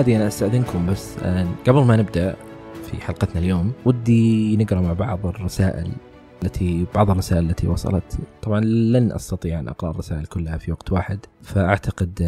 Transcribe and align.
هذه 0.00 0.16
أنا 0.16 0.26
أستأذنكم 0.26 0.86
بس 0.86 1.18
قبل 1.66 1.84
ما 1.84 1.96
نبدأ 1.96 2.36
في 2.84 3.00
حلقتنا 3.00 3.40
اليوم 3.40 3.72
ودي 3.84 4.56
نقرأ 4.56 4.80
مع 4.80 4.92
بعض 4.92 5.26
الرسائل 5.26 5.92
التي 6.42 6.86
بعض 6.94 7.10
الرسائل 7.10 7.50
التي 7.50 7.66
وصلت. 7.66 8.18
طبعا 8.42 8.60
لن 8.60 9.12
أستطيع 9.12 9.60
أن 9.60 9.68
أقرأ 9.68 9.90
الرسائل 9.90 10.26
كلها 10.26 10.58
في 10.58 10.72
وقت 10.72 10.92
واحد 10.92 11.18
فأعتقد 11.42 12.22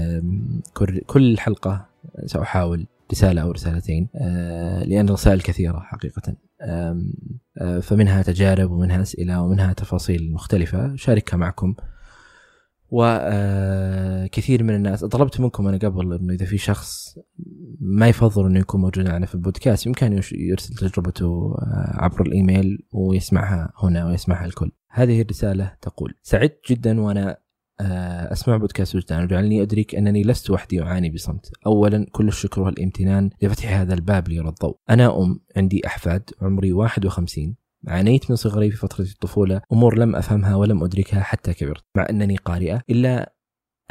كل 1.06 1.38
حلقة 1.38 1.88
سأحاول 2.26 2.86
رسالة 3.12 3.42
أو 3.42 3.50
رسالتين 3.50 4.08
لأن 4.84 5.08
الرسائل 5.08 5.40
كثيرة 5.40 5.80
حقيقة. 5.80 6.36
فمنها 7.80 8.22
تجارب 8.22 8.70
ومنها 8.70 9.02
أسئلة 9.02 9.42
ومنها 9.42 9.72
تفاصيل 9.72 10.32
مختلفة. 10.32 10.96
شاركها 10.96 11.36
معكم. 11.36 11.74
وكثير 12.94 14.62
من 14.62 14.74
الناس 14.74 15.04
طلبت 15.04 15.40
منكم 15.40 15.68
أنا 15.68 15.78
قبل 15.78 16.12
إنه 16.12 16.32
إذا 16.32 16.46
في 16.46 16.58
شخص 16.58 17.18
ما 17.80 18.08
يفضل 18.08 18.46
إنه 18.46 18.60
يكون 18.60 18.80
موجود 18.80 19.08
معنا 19.08 19.26
في 19.26 19.34
البودكاست 19.34 19.86
يمكن 19.86 20.20
يرسل 20.32 20.74
تجربته 20.74 21.54
عبر 21.94 22.26
الإيميل 22.26 22.78
ويسمعها 22.92 23.72
هنا 23.82 24.06
ويسمعها 24.06 24.44
الكل. 24.44 24.70
هذه 24.90 25.22
الرسالة 25.22 25.72
تقول: 25.82 26.14
سعدت 26.22 26.58
جدا 26.70 27.00
وأنا 27.00 27.36
أسمع 28.32 28.56
بودكاست 28.56 28.96
وجدان 28.96 29.24
وجعلني 29.24 29.62
ادرك 29.62 29.94
أنني 29.94 30.22
لست 30.22 30.50
وحدي 30.50 30.82
اعاني 30.82 31.10
بصمت. 31.10 31.50
اولا 31.66 32.06
كل 32.12 32.28
الشكر 32.28 32.60
والامتنان 32.60 33.30
لفتح 33.42 33.72
هذا 33.80 33.94
الباب 33.94 34.28
لي 34.28 34.40
الضوء. 34.40 34.78
أنا 34.90 35.18
أم 35.22 35.40
عندي 35.56 35.86
أحفاد 35.86 36.30
عمري 36.42 36.72
51 36.72 37.56
عانيت 37.88 38.30
من 38.30 38.36
صغري 38.36 38.70
في 38.70 38.76
فترة 38.76 39.04
الطفولة 39.04 39.60
أمور 39.72 39.98
لم 39.98 40.16
أفهمها 40.16 40.54
ولم 40.54 40.84
أدركها 40.84 41.20
حتى 41.20 41.54
كبرت 41.54 41.84
مع 41.96 42.06
أنني 42.10 42.36
قارئة 42.36 42.82
إلا 42.90 43.31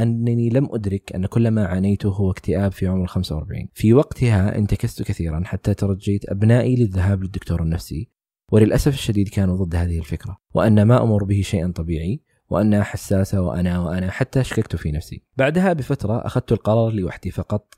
أنني 0.02 0.50
لم 0.50 0.68
أدرك 0.72 1.16
أن 1.16 1.26
كل 1.26 1.48
ما 1.48 1.66
عانيته 1.66 2.10
هو 2.10 2.32
اكتئاب 2.32 2.72
في 2.72 2.88
عمر 2.88 3.08
45 3.08 3.68
في 3.74 3.94
وقتها 3.94 4.58
انتكست 4.58 5.04
كثيرا 5.04 5.42
حتى 5.46 5.74
ترجيت 5.74 6.30
أبنائي 6.30 6.76
للذهاب 6.76 7.24
للدكتور 7.24 7.62
النفسي 7.62 8.10
وللأسف 8.52 8.94
الشديد 8.94 9.30
كانوا 9.30 9.66
ضد 9.66 9.76
هذه 9.76 10.00
الفكرة. 10.00 10.38
وأن 10.54 10.84
ما 10.84 11.04
أمر 11.04 11.24
به 11.24 11.42
شيئا 11.42 11.72
طبيعي 11.76 12.22
وأنها 12.50 12.84
حساسة 12.84 13.42
وأنا 13.42 13.80
وأنا 13.80 14.12
حتى 14.12 14.44
شككت 14.44 14.76
في 14.76 14.92
نفسي. 14.92 15.24
بعدها 15.38 15.74
بفترة 15.74 16.26
أخذت 16.26 16.52
القرار 16.52 16.92
لوحدي 16.92 17.32
فقط 17.32 17.74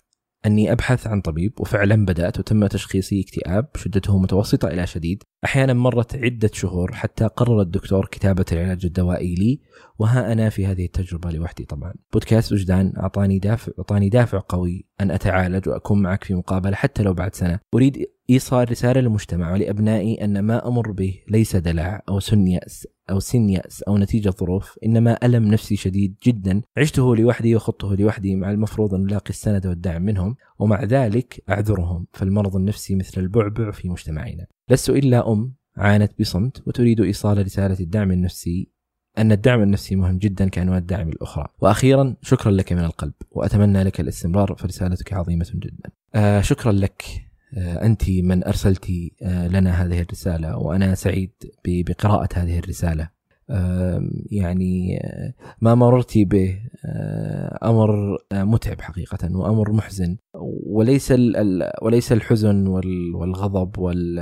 أني 0.46 0.72
أبحث 0.72 1.08
عن 1.08 1.22
طبيب 1.22 1.54
وفعلا 1.60 2.06
بدأت 2.06 2.40
وتم 2.40 2.68
تشخيصي 2.68 3.22
اكتئاب 3.22 3.68
شدته 3.76 4.20
متوسطة 4.20 4.68
إلى 4.68 4.88
شديد. 4.88 5.24
أحيانا 5.46 5.74
مرت 5.74 6.16
عدة 6.16 6.50
شهور 6.54 6.94
حتى 6.94 7.26
قرر 7.26 7.62
الدكتور 7.62 8.06
كتابة 8.06 8.46
العلاج 8.52 8.86
الدوائي 8.86 9.36
لي 9.36 9.62
وها 10.00 10.32
أنا 10.32 10.50
في 10.50 10.66
هذه 10.66 10.86
التجربة 10.86 11.32
لوحدي 11.32 11.66
طبعا. 11.66 11.94
بودكاست 12.14 12.52
وجدان 12.54 12.94
أعطاني 12.98 13.40
دافع 13.40 13.72
أعطاني 13.80 14.10
دافع 14.10 14.42
قوي 14.50 14.86
أن 15.02 15.12
أتعالج 15.12 15.70
وأكون 15.70 16.02
معك 16.02 16.24
في 16.24 16.34
مقابلة 16.34 16.76
حتى 16.76 17.04
لو 17.04 17.14
بعد 17.14 17.36
سنة. 17.36 17.60
أريد 17.74 18.06
إيصال 18.30 18.72
رسالة 18.72 19.02
للمجتمع 19.02 19.54
ولأبنائي 19.54 20.24
أن 20.24 20.40
ما 20.40 20.68
أمر 20.68 20.92
به 20.92 21.20
ليس 21.30 21.56
دلع 21.56 22.02
أو 22.10 22.20
سن 22.20 22.48
يأس 22.48 22.88
أو 23.10 23.20
سن 23.20 23.50
يأس 23.50 23.84
أو 23.84 23.98
نتيجة 23.98 24.30
ظروف 24.30 24.80
إنما 24.86 25.26
ألم 25.26 25.48
نفسي 25.48 25.76
شديد 25.76 26.16
جدا. 26.24 26.62
عشته 26.78 27.16
لوحدي 27.16 27.56
وخضته 27.56 27.96
لوحدي 27.96 28.36
مع 28.36 28.52
المفروض 28.52 28.94
أن 28.94 29.06
ألاقي 29.06 29.30
السند 29.30 29.68
والدعم 29.68 30.02
منهم 30.02 30.36
ومع 30.60 30.84
ذلك 30.84 31.44
أعذرهم 31.50 32.08
فالمرض 32.14 32.56
النفسي 32.56 32.96
مثل 32.96 33.22
البعبع 33.22 33.72
في 33.72 33.90
مجتمعنا. 33.90 34.46
لست 34.70 34.90
إلا 34.90 35.32
أم 35.32 35.54
عانت 35.78 36.12
بصمت 36.20 36.68
وتريد 36.68 37.02
إيصال 37.02 37.46
رسالة 37.46 37.80
الدعم 37.80 38.12
النفسي 38.12 38.73
أن 39.18 39.32
الدعم 39.32 39.62
النفسي 39.62 39.96
مهم 39.96 40.18
جدا 40.18 40.48
كأنواع 40.48 40.78
الدعم 40.78 41.10
الأخرى. 41.10 41.48
وأخيرا 41.62 42.16
شكرا 42.22 42.52
لك 42.52 42.74
من 42.74 42.84
القلب 42.84 43.14
وأتمنى 43.32 43.84
لك 43.84 44.00
الاستمرار 44.00 44.56
فرسالتك 44.58 45.14
عظيمة 45.14 45.48
جدا. 45.56 45.90
آه 46.16 46.42
شكرا 46.42 46.72
لك 46.72 47.04
آه 47.58 47.86
أنت 47.86 48.10
من 48.10 48.44
أرسلت 48.44 48.86
آه 49.22 49.48
لنا 49.48 49.72
هذه 49.84 50.02
الرسالة 50.02 50.58
وأنا 50.58 50.96
سعيد 50.96 51.32
بقراءة 51.68 52.30
هذه 52.36 52.60
الرسالة. 52.60 53.10
آه 53.50 54.10
يعني 54.32 55.00
ما 55.62 55.76
مررت 55.76 56.18
به 56.18 56.60
أمر 57.64 58.18
متعب 58.34 58.82
حقيقة 58.82 59.38
وأمر 59.38 59.72
محزن. 59.72 60.18
وليس 60.66 61.14
وليس 61.82 62.12
الحزن 62.12 62.68
والغضب 63.16 63.78
وال 63.78 64.20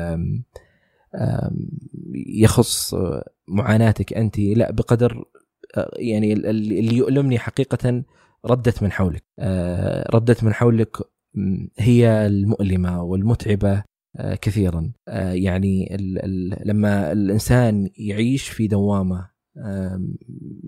يخص 2.36 2.96
معاناتك 3.52 4.14
أنت 4.14 4.40
لا 4.40 4.72
بقدر 4.72 5.26
يعني 5.96 6.34
اللي 6.34 6.96
يؤلمني 6.96 7.40
حقيقة 7.40 8.04
ردت 8.46 8.84
من 8.84 8.92
حولك. 8.92 9.24
ردت 10.14 10.44
من 10.44 10.54
حولك 10.54 10.98
هي 11.78 12.28
المؤلمة 12.28 13.04
والمتعبة 13.04 13.84
كثيرا. 14.42 14.92
يعني 15.34 15.98
لما 16.66 17.12
الإنسان 17.12 17.90
يعيش 17.98 18.50
في 18.50 18.68
دوامة 18.68 19.32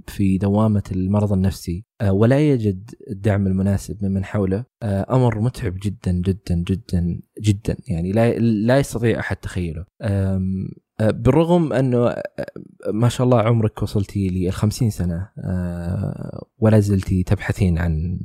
في 0.08 0.38
دوامة 0.38 0.84
المرض 0.92 1.34
النفسي 1.34 1.86
ولا 2.08 2.40
يجد 2.40 2.90
الدعم 3.10 3.48
المناسب 3.48 4.06
ممن 4.06 4.26
حوله 4.26 4.66
أمر 4.84 5.40
متعب 5.40 5.76
جدا 5.84 6.12
جدا 6.12 6.56
جدا 6.56 7.20
جدا. 7.42 7.78
يعني 7.88 8.12
لا 8.12 8.34
لا 8.40 8.80
يستطيع 8.80 9.20
أحد 9.20 9.36
تخيله. 9.36 9.86
بالرغم 11.12 11.74
أنه 11.74 12.16
ما 12.94 13.10
شاء 13.10 13.26
الله 13.26 13.42
عمرك 13.42 13.84
وصلتي 13.84 14.28
ل 14.30 14.52
50 14.52 14.90
سنة 14.90 15.30
ولا 16.60 16.80
زلتي 16.80 17.24
تبحثين 17.24 17.78
عن 17.78 18.20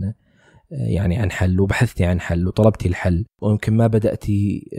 يعني 0.70 1.16
عن 1.16 1.30
حل 1.30 1.60
وبحثتي 1.60 2.04
عن 2.04 2.20
حل 2.20 2.46
وطلبتي 2.46 2.88
الحل. 2.88 3.24
ويمكن 3.42 3.76
ما 3.76 3.86
بدأتي 3.86 4.70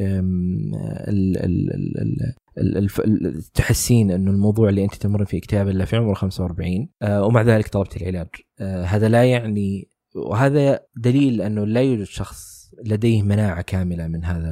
تحسين 3.54 4.12
انه 4.12 4.32
الموضوع 4.32 4.70
اللي 4.70 4.84
أنت 4.84 4.96
تمر 4.96 5.26
فيه 5.26 5.38
اكتئاب 5.38 5.68
إلا 5.70 5.86
في 5.86 5.96
عمر 5.96 6.16
45 6.16 6.90
ومع 7.04 7.42
ذلك 7.42 7.68
طلبت 7.68 7.98
العلاج. 7.98 8.28
هذا 8.86 9.10
لا 9.10 9.24
يعني 9.24 9.90
وهذا 10.16 10.80
دليل 10.96 11.42
أنه 11.42 11.66
لا 11.66 11.82
يوجد 11.82 12.04
شخص 12.04 12.72
لديه 12.86 13.24
مناعة 13.24 13.62
كاملة 13.62 14.08
من 14.08 14.26
هذا 14.26 14.52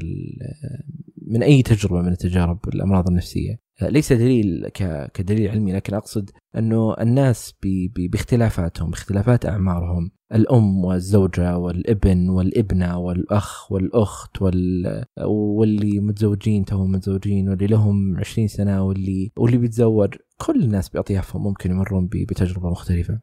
من 1.32 1.44
أي 1.44 1.62
تجربة 1.62 2.02
من 2.02 2.12
التجارب 2.12 2.60
الأمراض 2.68 3.08
النفسية. 3.08 3.60
ليس 3.82 4.14
دليل 4.14 4.68
كدليل 5.14 5.52
علمي 5.52 5.74
لكن 5.74 5.94
أقصد 5.94 6.30
أنه 6.58 6.94
الناس 6.94 7.54
باختلافاتهم 7.98 8.90
باختلافات 8.90 9.46
أعمارهم 9.46 10.12
الأم 10.34 10.86
والزوجة 10.86 11.58
والابن 11.58 12.30
والابنة 12.30 12.98
والأخ 12.98 13.72
والأخت 13.72 14.42
وال... 14.42 15.04
واللي 15.28 16.00
متزوجين 16.00 16.66
توهم 16.66 16.92
متزوجين 16.92 17.50
واللي 17.50 17.68
لهم 17.68 18.18
20 18.18 18.48
سنة 18.48 18.84
واللي 18.84 19.32
واللي 19.38 19.58
بيتزوج. 19.58 20.16
كل 20.38 20.63
الناس 20.63 20.90
بأطيافهم 20.90 21.44
ممكن 21.44 21.72
يمرون 21.72 22.07
بتجربة 22.07 22.69
مختلفة. 22.69 23.19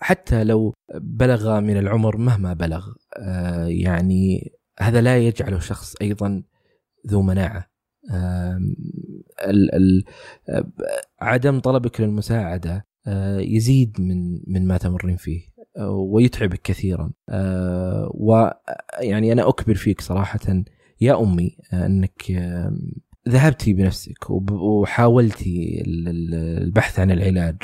حتى 0.00 0.44
لو 0.44 0.74
بلغ 0.94 1.60
من 1.60 1.76
العمر 1.76 2.16
مهما 2.16 2.52
بلغ. 2.52 2.86
يعني 3.66 4.52
هذا 4.80 5.00
لا 5.00 5.18
يجعله 5.18 5.58
شخص 5.58 5.94
أيضا 6.02 6.42
ذو 7.06 7.22
مناعة. 7.22 7.72
ال 9.40 9.74
ال 9.74 10.04
عدم 11.20 11.60
طلبك 11.60 12.00
للمساعدة 12.00 12.86
يزيد 13.38 14.00
من 14.00 14.40
من 14.46 14.66
ما 14.66 14.78
تمرين 14.78 15.16
فيه 15.16 15.40
ويتعبك 16.12 16.62
كثيرا. 16.62 17.12
ويعني 18.14 19.32
أنا 19.32 19.48
أكبر 19.48 19.74
فيك 19.74 20.00
صراحة 20.00 20.64
يا 21.00 21.22
أمي 21.22 21.56
أنك 21.72 22.22
ذهبتي 23.28 23.72
بنفسك 23.72 24.30
وحاولتي 24.30 25.82
البحث 25.86 27.00
عن 27.00 27.10
العلاج 27.10 27.56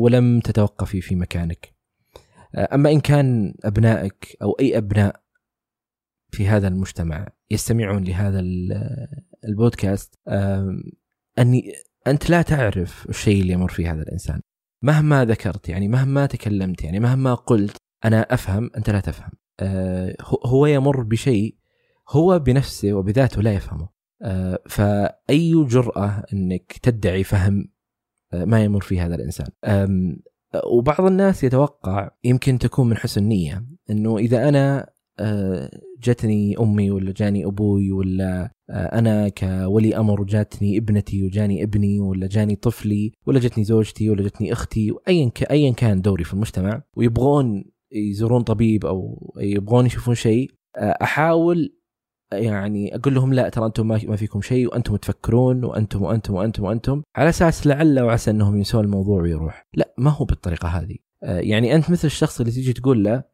ولم 0.00 0.40
تتوقفي 0.40 1.00
في 1.00 1.16
مكانك. 1.16 1.76
أما 2.56 2.90
إن 2.90 3.00
كان 3.00 3.54
أبنائك 3.64 4.36
أو 4.42 4.52
أي 4.60 4.78
أبناء 4.78 5.20
في 6.30 6.48
هذا 6.48 6.68
المجتمع 6.68 7.28
يستمعون 7.50 8.04
لهذا 8.04 8.44
البودكاست. 9.44 10.14
اني 11.38 11.72
أنت 12.06 12.30
لا 12.30 12.42
تعرف 12.42 13.06
الشيء 13.08 13.42
اللي 13.42 13.52
يمر 13.52 13.68
فيه 13.68 13.92
هذا 13.92 14.02
الإنسان. 14.02 14.40
مهما 14.82 15.24
ذكرت 15.24 15.68
يعني 15.68 15.88
مهما 15.88 16.26
تكلمت 16.26 16.84
يعني 16.84 17.00
مهما 17.00 17.34
قلت 17.34 17.76
أنا 18.04 18.20
أفهم 18.20 18.70
أنت 18.76 18.90
لا 18.90 19.00
تفهم. 19.00 19.30
هو 20.46 20.66
يمر 20.66 21.02
بشيء 21.02 21.56
هو 22.08 22.38
بنفسه 22.38 22.92
وبذاته 22.92 23.42
لا 23.42 23.52
يفهمه. 23.52 23.88
فأي 24.68 25.64
جرأة 25.64 26.24
إنك 26.32 26.72
تدعي 26.82 27.24
فهم 27.24 27.68
ما 28.32 28.64
يمر 28.64 28.80
فيه 28.80 29.06
هذا 29.06 29.14
الإنسان. 29.14 29.46
وبعض 30.66 31.00
الناس 31.00 31.44
يتوقع 31.44 32.10
يمكن 32.24 32.58
تكون 32.58 32.88
من 32.88 32.96
حسن 32.96 33.22
نيه 33.22 33.66
إنه 33.90 34.18
إذا 34.18 34.48
أنا 34.48 34.90
جتني 36.02 36.56
أمي 36.60 36.90
ولا 36.90 37.12
جاني 37.12 37.46
أبوي 37.46 37.92
ولا 37.92 38.50
أنا 38.70 39.28
كولي 39.28 39.96
أمر 39.96 40.20
وجاتني 40.20 40.78
ابنتي 40.78 41.24
وجاني 41.24 41.62
ابني 41.62 42.00
ولا 42.00 42.26
جاني 42.26 42.56
طفلي 42.56 43.12
ولا 43.26 43.40
جتني 43.40 43.64
زوجتي 43.64 44.10
ولا 44.10 44.22
جتني 44.22 44.52
أختي 44.52 44.94
ايا 45.08 45.30
ايا 45.50 45.72
كان 45.72 46.02
دوري 46.02 46.24
في 46.24 46.34
المجتمع 46.34 46.82
ويبغون 46.96 47.64
يزورون 47.92 48.42
طبيب 48.42 48.86
أو 48.86 49.32
يبغون 49.40 49.86
يشوفون 49.86 50.14
شيء 50.14 50.50
آه، 50.76 50.98
أحاول 51.02 51.76
يعني 52.32 52.96
أقول 52.96 53.14
لهم 53.14 53.32
لا 53.32 53.48
ترى 53.48 53.66
أنتم 53.66 53.88
ما 53.88 54.16
فيكم 54.16 54.40
شيء 54.40 54.66
وأنتم 54.66 54.96
تفكرون 54.96 55.64
وأنتم 55.64 56.02
وأنتم 56.02 56.34
وأنتم 56.34 56.64
وأنتم 56.64 57.02
على 57.16 57.28
أساس 57.28 57.66
لعل 57.66 58.00
وعسى 58.00 58.30
إنهم 58.30 58.56
ينسون 58.56 58.84
الموضوع 58.84 59.22
ويروح. 59.22 59.66
لا 59.74 59.94
ما 59.98 60.10
هو 60.10 60.24
بالطريقة 60.24 60.68
هذه. 60.68 60.96
آه، 61.22 61.38
يعني 61.38 61.74
أنت 61.74 61.90
مثل 61.90 62.06
الشخص 62.06 62.40
اللي 62.40 62.52
تيجي 62.52 62.72
تقول 62.72 63.04
له 63.04 63.14
آه، 63.14 63.24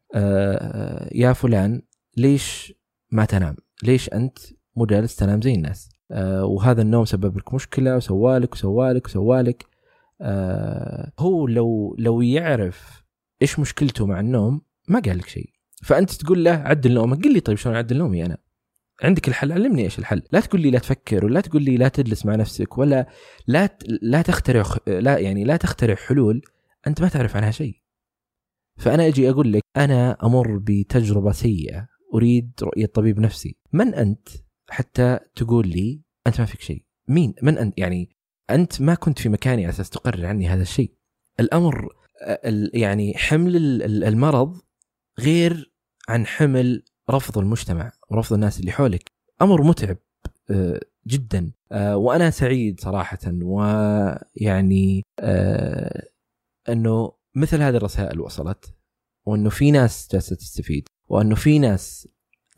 يا 1.15 1.33
فلان 1.33 1.81
ليش 2.17 2.73
ما 3.11 3.25
تنام؟ 3.25 3.55
ليش 3.83 4.09
أنت 4.09 4.39
مو 4.75 4.85
جالس 4.85 5.15
تنام 5.15 5.41
زي 5.41 5.53
الناس؟ 5.53 5.89
وهذا 6.41 6.81
النوم 6.81 7.05
سبب 7.05 7.37
لك 7.37 7.53
مشكلة 7.53 7.95
وسوالك 7.95 8.53
وسوالك 8.53 9.05
وسوالك 9.05 9.65
هو 11.19 11.47
لو 11.47 11.95
لو 11.99 12.21
يعرف 12.21 13.03
إيش 13.41 13.59
مشكلته 13.59 14.05
مع 14.05 14.19
النوم 14.19 14.61
ما 14.87 14.99
قال 14.99 15.17
لك 15.17 15.27
شيء. 15.27 15.49
فأنت 15.83 16.11
تقول 16.11 16.43
له 16.43 16.51
عدل 16.51 16.93
نومك. 16.93 17.23
قل 17.23 17.33
لي 17.33 17.39
طيب 17.39 17.57
شلون 17.57 17.75
أعدل 17.75 17.97
نومي 17.97 18.25
أنا؟ 18.25 18.37
عندك 19.03 19.27
الحل؟ 19.27 19.51
علمني 19.51 19.83
إيش 19.83 19.99
الحل. 19.99 20.21
لا 20.31 20.39
تقول 20.39 20.61
لي 20.61 20.71
لا 20.71 20.79
تفكر 20.79 21.25
ولا 21.25 21.41
تقول 21.41 21.63
لي 21.63 21.77
لا 21.77 21.87
تجلس 21.87 22.25
مع 22.25 22.35
نفسك 22.35 22.77
ولا 22.77 23.07
لا 23.47 23.77
لا 24.01 24.21
تخترع 24.21 24.63
لا 24.87 25.17
يعني 25.17 25.43
لا 25.43 25.57
تخترع 25.57 25.95
حلول 25.95 26.41
أنت 26.87 27.01
ما 27.01 27.07
تعرف 27.07 27.35
عنها 27.35 27.51
شيء. 27.51 27.82
فأنا 28.77 29.07
أجي 29.07 29.29
أقول 29.29 29.53
لك 29.53 29.61
أنا 29.77 30.17
أمر 30.23 30.57
بتجربة 30.57 31.31
سيئة. 31.31 31.87
أريد 32.13 32.51
رؤية 32.61 32.85
طبيب 32.85 33.19
نفسي. 33.19 33.57
من 33.73 33.93
أنت 33.93 34.29
حتى 34.69 35.19
تقول 35.35 35.67
لي 35.67 36.01
أنت 36.27 36.39
ما 36.39 36.45
فيك 36.45 36.61
شيء؟ 36.61 36.85
مين؟ 37.07 37.33
من 37.41 37.57
أنت؟ 37.57 37.79
يعني 37.79 38.09
أنت 38.49 38.81
ما 38.81 38.95
كنت 38.95 39.19
في 39.19 39.29
مكاني 39.29 39.69
أساس 39.69 39.89
تقرر 39.89 40.25
عني 40.25 40.47
هذا 40.47 40.61
الشيء. 40.61 40.93
الأمر 41.39 41.89
يعني 42.73 43.13
حمل 43.17 43.55
المرض 44.03 44.61
غير 45.19 45.73
عن 46.09 46.25
حمل 46.25 46.83
رفض 47.09 47.37
المجتمع 47.37 47.91
ورفض 48.09 48.33
الناس 48.33 48.59
اللي 48.59 48.71
حولك. 48.71 49.11
أمر 49.41 49.63
متعب 49.63 49.97
جدا. 51.07 51.51
وأنا 51.71 52.29
سعيد 52.29 52.79
صراحة. 52.79 53.19
ويعني 53.41 55.03
أنه 56.69 57.11
مثل 57.35 57.61
هذه 57.61 57.75
الرسائل 57.75 58.19
وصلت 58.19 58.73
وأنه 59.25 59.49
في 59.49 59.71
ناس 59.71 60.07
جالسة 60.11 60.35
تستفيد 60.35 60.87
وأنه 61.09 61.35
في 61.35 61.59
ناس 61.59 62.07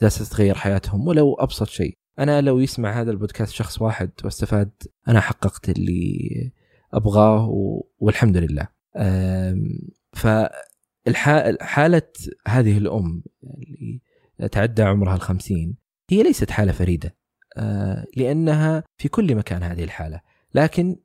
جالسة 0.01 0.25
تغير 0.25 0.56
حياتهم 0.56 1.07
ولو 1.07 1.33
أبسط 1.33 1.68
شيء. 1.68 1.98
أنا 2.19 2.42
لو 2.42 2.60
يسمع 2.60 3.01
هذا 3.01 3.12
البودكاست 3.12 3.54
شخص 3.54 3.81
واحد 3.81 4.12
واستفاد 4.24 4.72
أنا 5.07 5.19
حققت 5.19 5.69
اللي 5.69 6.51
أبغاه 6.94 7.50
والحمد 8.00 8.38
لله. 8.38 8.68
فحالة 10.13 12.01
هذه 12.48 12.77
الأم 12.77 13.24
اللي 13.44 14.50
تعدى 14.51 14.83
عمرها 14.83 15.16
الخمسين 15.16 15.77
هي 16.10 16.24
ليست 16.24 16.51
حالة 16.51 16.72
فريدة 16.72 17.16
آه، 17.57 18.06
لأنها 18.16 18.83
في 18.98 19.10
كل 19.10 19.36
مكان 19.36 19.63
هذه 19.63 19.83
الحالة. 19.83 20.22
لكن 20.54 20.95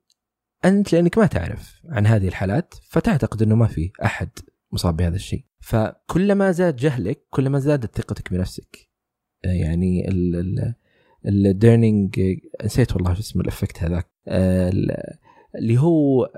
أنت 0.64 0.92
لأنك 0.92 1.18
ما 1.18 1.26
تعرف 1.26 1.80
عن 1.88 2.06
هذه 2.06 2.28
الحالات 2.28 2.74
فتعتقد 2.88 3.42
أنه 3.42 3.54
ما 3.54 3.66
في 3.66 3.90
أحد 4.04 4.28
مصاب 4.72 4.96
بهذا 4.96 5.16
الشيء. 5.16 5.44
فكلما 5.60 6.50
زاد 6.50 6.76
جهلك 6.76 7.26
كلما 7.30 7.58
زادت 7.58 7.96
ثقتك 7.96 8.32
بنفسك. 8.32 8.88
يعني 9.44 10.08
ال 11.26 11.38
Dunning 11.38 12.20
نسيت 12.64 12.92
والله 12.96 13.14
شو 13.14 13.20
اسم 13.20 13.40
ال 13.40 13.46
effect 13.46 13.82
هذاك. 13.82 14.10
اللي 15.58 15.78
هو 15.78 16.28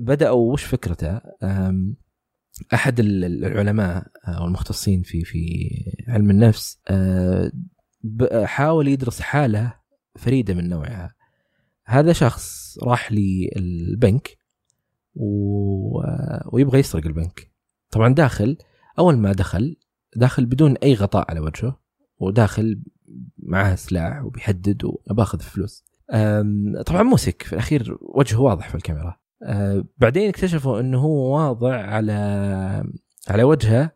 بدأوا 0.00 0.52
وش 0.52 0.64
فكرته؟ 0.64 1.20
أحد 2.74 3.00
العلماء 3.00 4.06
أو 4.28 4.44
المختصين 4.44 5.02
في 5.02 5.24
في 5.24 5.70
علم 6.08 6.30
النفس 6.30 6.80
آه، 6.88 7.52
حاول 8.44 8.88
يدرس 8.88 9.20
حالة 9.20 9.74
فريدة 10.16 10.54
من 10.54 10.68
نوعها. 10.68 11.14
هذا 11.90 12.12
شخص 12.12 12.78
راح 12.82 13.12
للبنك 13.12 14.38
ويبغى 16.52 16.78
يسرق 16.78 17.06
البنك. 17.06 17.50
طبعا 17.90 18.14
داخل 18.14 18.56
أول 18.98 19.16
ما 19.16 19.32
دخل 19.32 19.76
داخل 20.16 20.46
بدون 20.46 20.76
أي 20.76 20.94
غطاء 20.94 21.30
على 21.30 21.40
وجهه 21.40 21.80
وداخل 22.18 22.82
معاه 23.38 23.74
سلاح 23.74 24.24
وبيحدد 24.24 24.84
وبأخذ 24.84 25.40
فلوس. 25.40 25.84
طبعا 26.86 27.02
موسك 27.02 27.42
في 27.42 27.52
الأخير 27.52 27.98
وجهه 28.00 28.40
واضح 28.40 28.68
في 28.68 28.74
الكاميرا. 28.74 29.16
آه 29.42 29.84
بعدين 29.98 30.28
اكتشفوا 30.28 30.80
إنه 30.80 30.98
هو 30.98 31.34
واضع 31.34 31.76
على 31.76 32.12
على 33.28 33.42
وجهه 33.42 33.92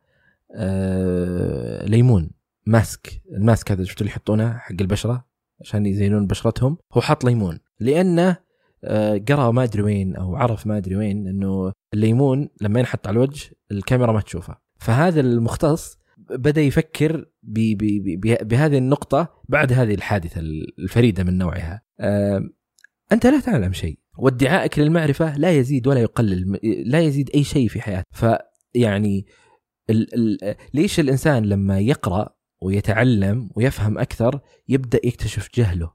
آه 0.54 1.86
ليمون 1.86 2.30
ماسك. 2.66 3.22
الماسك 3.32 3.72
هذا 3.72 3.84
شفت 3.84 4.00
اللي 4.00 4.10
يحطونه 4.10 4.52
حق 4.52 4.76
البشرة؟ 4.80 5.24
عشان 5.60 5.86
يزينون 5.86 6.26
بشرتهم. 6.26 6.78
هو 6.92 7.00
حط 7.00 7.24
ليمون. 7.24 7.58
لأنه 7.82 8.36
آه 8.84 9.18
قرأ 9.28 9.50
ما 9.50 9.62
أدري 9.62 9.82
وين 9.82 10.16
أو 10.16 10.36
عرف 10.36 10.66
ما 10.66 10.76
أدري 10.76 10.96
وين 10.96 11.26
إنه 11.26 11.72
الليمون 11.94 12.48
لما 12.60 12.80
ينحط 12.80 13.06
على 13.06 13.14
الوجه 13.14 13.50
الكاميرا 13.72 14.12
ما 14.12 14.20
تشوفه. 14.20 14.56
فهذا 14.78 15.20
المختص 15.20 15.98
بدأ 16.16 16.60
يفكر 16.60 17.26
بهذه 17.42 18.78
النقطة 18.78 19.28
بعد 19.48 19.72
هذه 19.72 19.94
الحادثة 19.94 20.40
الفريدة 20.78 21.24
من 21.24 21.38
نوعها. 21.38 21.82
أنت 23.12 23.26
لا 23.26 23.40
تعلم 23.40 23.72
شيء. 23.72 23.98
وادعائك 24.18 24.78
للمعرفة 24.78 25.36
لا 25.36 25.50
يزيد 25.50 25.86
ولا 25.86 26.00
يقلل 26.00 26.58
لا 26.86 27.00
يزيد 27.00 27.30
أي 27.34 27.44
شيء 27.44 27.68
في 27.68 27.80
حياتك 27.80 28.06
فيعني 28.12 29.26
ال 29.90 30.14
ال 30.14 30.54
ليش 30.74 31.00
الإنسان 31.00 31.44
لما 31.44 31.78
يقرأ 31.80 32.28
ويتعلم 32.62 33.50
ويفهم 33.56 33.98
أكثر 33.98 34.40
يبدأ 34.68 35.00
يكتشف 35.04 35.48
جهله؟ 35.54 35.92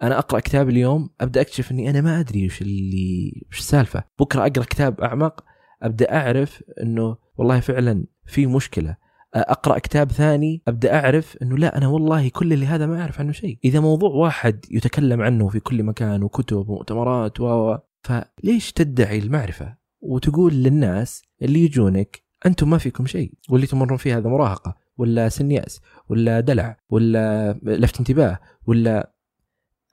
فانا 0.00 0.18
أقرأ 0.18 0.40
كتاب 0.40 0.68
اليوم 0.68 1.10
أبدأ 1.20 1.40
أكتشف 1.40 1.70
إني 1.70 1.90
أنا 1.90 2.00
ما 2.00 2.20
أدري 2.20 2.46
وش 2.46 2.62
اللي 2.62 3.32
وش 3.50 3.58
السالفة. 3.58 4.04
بكرة 4.18 4.40
أقرأ 4.46 4.64
كتاب 4.64 5.00
أعمق 5.00 5.44
أبدأ 5.82 6.16
أعرف 6.16 6.62
إنه 6.82 7.16
والله 7.36 7.60
فعلا 7.60 8.06
في 8.26 8.46
مشكلة. 8.46 8.96
أقرأ 9.34 9.78
كتاب 9.78 10.12
ثاني 10.12 10.62
أبدأ 10.68 10.94
أعرف 10.94 11.36
إنه 11.42 11.58
لا 11.58 11.78
أنا 11.78 11.88
والله 11.88 12.28
كل 12.28 12.52
اللي 12.52 12.66
هذا 12.66 12.86
ما 12.86 13.00
أعرف 13.00 13.20
عنه 13.20 13.32
شيء. 13.32 13.58
إذا 13.64 13.80
موضوع 13.80 14.10
واحد 14.10 14.64
يتكلم 14.70 15.22
عنه 15.22 15.48
في 15.48 15.60
كل 15.60 15.82
مكان 15.82 16.22
وكتب 16.22 16.56
ومؤتمرات 16.68 17.40
و 17.40 17.76
فليش 18.02 18.72
تدعي 18.72 19.18
المعرفة؟ 19.18 19.76
وتقول 20.00 20.54
للناس 20.54 21.22
اللي 21.42 21.64
يجونك 21.64 22.22
أنتم 22.46 22.70
ما 22.70 22.78
فيكم 22.78 23.06
شيء. 23.06 23.32
واللي 23.50 23.66
تمرون 23.66 23.96
فيه 23.96 24.18
هذا 24.18 24.28
مراهقة 24.28 24.76
ولا 24.98 25.28
سن 25.28 25.50
ياس 25.50 25.80
ولا 26.08 26.40
دلع 26.40 26.76
ولا 26.90 27.52
لفت 27.62 27.98
انتباه 27.98 28.38
ولا 28.66 29.17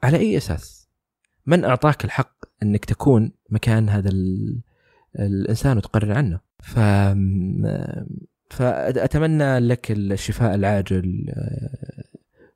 على 0.06 0.18
أي 0.18 0.38
أساس؟ 0.38 0.90
من 1.46 1.66
أعطاك 1.66 2.06
الحق 2.06 2.46
إنك 2.64 2.86
تكون 2.86 3.32
مكان 3.50 3.90
هذا 3.90 4.12
الإنسان 5.20 5.78
وتقرر 5.78 6.12
عنه؟ 6.12 6.40
ف 6.60 6.80
فأتمنى 8.50 9.60
لك 9.60 9.92
الشفاء 9.92 10.56
العاجل 10.56 11.26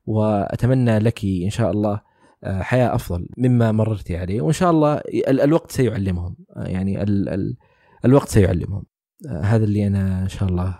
وأتمنى 0.06 1.00
لك 1.00 1.26
إن 1.26 1.50
شاء 1.50 1.72
الله 1.72 2.02
حياة 2.44 2.96
أفضل 2.96 3.28
مما 3.38 3.72
مررتي 3.72 4.18
عليه 4.18 4.42
وإن 4.42 4.54
شاء 4.54 4.72
الله 4.72 5.02
الوقت 5.28 5.72
سيعلمهم 5.72 6.36
يعني 6.56 7.04
الوقت 8.06 8.30
سيعلمهم 8.30 8.84
هذا 9.28 9.64
اللي 9.64 9.88
أنا 9.88 10.22
إن 10.24 10.30
شاء 10.30 10.50
الله 10.50 10.80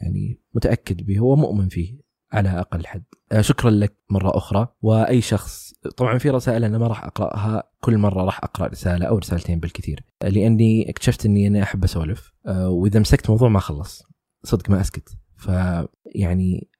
يعني 0.00 0.38
متأكد 0.54 1.06
به 1.06 1.20
ومؤمن 1.20 1.68
فيه 1.68 1.96
على 2.32 2.48
أقل 2.48 2.86
حد. 2.86 3.04
شكرا 3.40 3.70
لك 3.70 3.96
مرة 4.10 4.36
أخرى. 4.36 4.68
وأي 4.82 5.20
شخص 5.20 5.74
طبعا 5.96 6.18
في 6.18 6.30
رسائل 6.30 6.64
أنا 6.64 6.78
ما 6.78 6.86
راح 6.86 7.04
أقرأها 7.04 7.70
كل 7.80 7.98
مرة 7.98 8.24
راح 8.24 8.44
أقرأ 8.44 8.66
رسالة 8.66 9.06
أو 9.06 9.18
رسالتين 9.18 9.60
بالكثير. 9.60 10.04
لأني 10.22 10.90
اكتشفت 10.90 11.26
إني 11.26 11.46
أنا 11.46 11.62
أحب 11.62 11.84
أسولف. 11.84 12.32
آه، 12.46 12.68
وإذا 12.68 13.00
مسكت 13.00 13.30
موضوع 13.30 13.48
ما 13.48 13.60
خلص. 13.60 14.02
صدق 14.44 14.70
ما 14.70 14.80
أسكت. 14.80 15.08
فيعني 15.36 16.70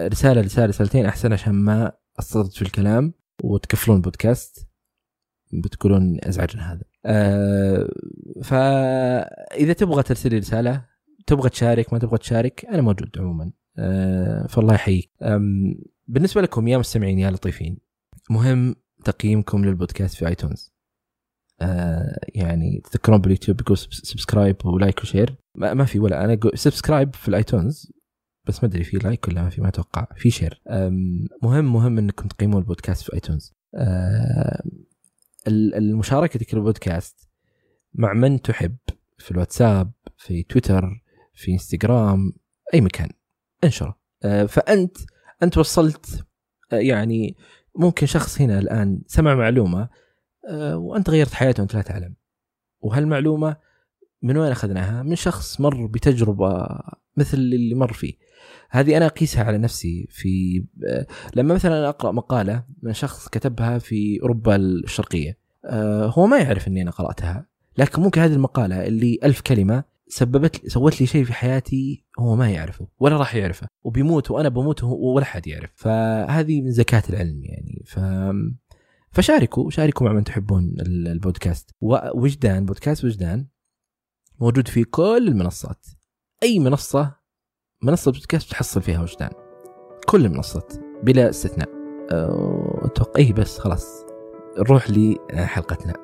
رسالة 0.00 0.40
رسالة 0.40 0.66
رسالتين 0.66 1.06
أحسن 1.06 1.32
عشان 1.32 1.54
ما 1.54 1.92
استطرد 2.18 2.52
في 2.52 2.62
الكلام. 2.62 3.14
وتقفلون 3.42 4.00
بودكاست. 4.00 4.68
بتقولون 5.52 6.18
أزعجنا 6.22 6.72
هذا. 6.72 6.82
أه 7.06 7.88
فإذا 8.42 9.72
تبغى 9.72 10.02
ترسل 10.02 10.38
رسالة 10.38 10.84
تبغى 11.26 11.48
تشارك 11.48 11.92
ما 11.92 11.98
تبغى 11.98 12.18
تشارك 12.18 12.64
أنا 12.64 12.82
موجود 12.82 13.18
عموما. 13.18 13.52
فالله 14.48 14.74
يحييك. 14.74 15.10
بالنسبة 16.08 16.42
لكم 16.42 16.68
يا 16.68 16.78
مستمعين 16.78 17.18
يا 17.18 17.30
لطيفين 17.30 17.78
مهم 18.30 18.76
تقييمكم 19.04 19.64
للبودكاست 19.64 20.14
في 20.14 20.28
آيتونز. 20.28 20.72
آه 21.60 22.18
يعني 22.34 22.82
تذكرون 22.90 23.18
باليوتيوب 23.18 23.60
يقول 23.60 23.78
subscribe 23.78 24.56
و 24.66 24.73
like 24.73 25.00
و 25.00 25.05
share. 25.05 25.36
ما, 25.54 25.74
ما 25.74 25.84
في 25.84 25.98
ولا 25.98 26.24
أنا 26.24 26.38
subscribe 26.54 27.14
في 27.14 27.28
الآيتونز 27.28 27.92
بس 28.44 28.64
ما 28.64 28.68
أدري 28.68 28.84
في 28.84 28.96
like 28.96 29.28
ولا 29.28 29.42
ما 29.42 29.50
في 29.50 29.60
ما 29.60 29.68
أتوقع 29.68 30.06
في 30.16 30.30
share. 30.30 30.62
مهم 31.42 31.72
مهم 31.72 31.98
إنكم 31.98 32.28
تقيمون 32.28 32.62
البودكاست 32.62 33.02
في 33.02 33.14
آيتونز. 33.14 33.54
آه 33.74 34.62
المشاركتك 35.48 36.54
للبودكاست 36.54 37.28
مع 37.94 38.12
من 38.12 38.42
تحب 38.42 38.76
في 39.18 39.30
الواتساب 39.30 39.92
في 40.16 40.42
تويتر 40.42 41.02
في 41.34 41.52
إنستغرام 41.52 42.32
أي 42.74 42.80
مكان. 42.80 43.08
انشره 43.64 43.98
آه، 44.24 44.44
فأنت 44.44 44.96
أنت 45.42 45.58
وصلت 45.58 46.24
آه، 46.72 46.76
يعني 46.76 47.36
ممكن 47.74 48.06
شخص 48.06 48.40
هنا 48.40 48.58
الآن 48.58 49.02
سمع 49.06 49.34
معلومة 49.34 49.88
آه، 50.48 50.76
وأنت 50.76 51.10
غيرت 51.10 51.34
حياته 51.34 51.60
وأنت 51.60 51.74
لا 51.74 51.82
تعلم 51.82 52.14
وهالمعلومة 52.80 53.56
من 54.22 54.36
وين 54.36 54.50
أخذناها؟ 54.50 55.02
من 55.02 55.14
شخص 55.14 55.60
مر 55.60 55.86
بتجربة 55.86 56.66
مثل 57.16 57.38
اللي 57.38 57.74
مر 57.74 57.92
فيه. 57.92 58.14
هذه 58.70 58.96
أنا 58.96 59.06
أقيسها 59.06 59.44
على 59.44 59.58
نفسي 59.58 60.06
في 60.10 60.64
لما 61.34 61.54
مثلا 61.54 61.88
أقرأ 61.88 62.12
مقالة 62.12 62.64
من 62.82 62.92
شخص 62.92 63.28
كتبها 63.28 63.78
في 63.78 64.18
أوروبا 64.22 64.56
الشرقية 64.56 65.38
هو 66.04 66.26
ما 66.26 66.38
يعرف 66.38 66.68
إني 66.68 66.82
أنا 66.82 66.90
قرأتها 66.90 67.46
لكن 67.78 68.02
ممكن 68.02 68.20
هذه 68.20 68.32
المقالة 68.32 68.86
اللي 68.86 69.18
ألف 69.24 69.40
كلمة 69.40 69.84
سببت 70.12 70.68
سوت 70.68 71.00
لي 71.00 71.06
شيء 71.06 71.24
في 71.24 71.32
حياتي 71.32 72.04
هو 72.18 72.36
ما 72.36 72.50
يعرفه 72.50 72.88
ولا 72.98 73.16
راح 73.16 73.34
يعرفه. 73.34 73.66
وبيموت 73.84 74.30
وأنا 74.30 74.48
بموت 74.48 74.82
ولا 74.84 75.24
حد 75.24 75.46
يعرف. 75.46 75.70
فهذه 75.74 76.62
من 76.62 76.70
زكاة 76.70 77.02
العلم 77.10 77.42
يعني. 77.44 77.82
ف 77.86 78.00
فشاركوا 79.10 79.70
شاركوا 79.70 80.06
مع 80.06 80.12
من 80.12 80.24
تحبون 80.24 80.74
البودكاست. 80.86 81.70
وجدان 82.14 82.66
بودكاست 82.66 83.04
وجدان 83.04 83.46
موجود 84.40 84.68
في 84.68 84.84
كل 84.84 85.28
المنصات. 85.28 85.86
أي 86.42 86.58
منصة 86.58 87.16
منصة 87.82 88.12
بودكاست 88.12 88.50
تحصل 88.50 88.82
فيها 88.82 89.02
وجدان. 89.02 89.30
كل 90.08 90.26
المنصات 90.26 90.72
بلا 91.02 91.30
استثناء. 91.30 91.68
أتوقع 92.84 93.20
اي 93.20 93.32
بس 93.32 93.58
خلاص. 93.58 94.04
نروح 94.58 94.90
لحلقتنا. 94.90 95.94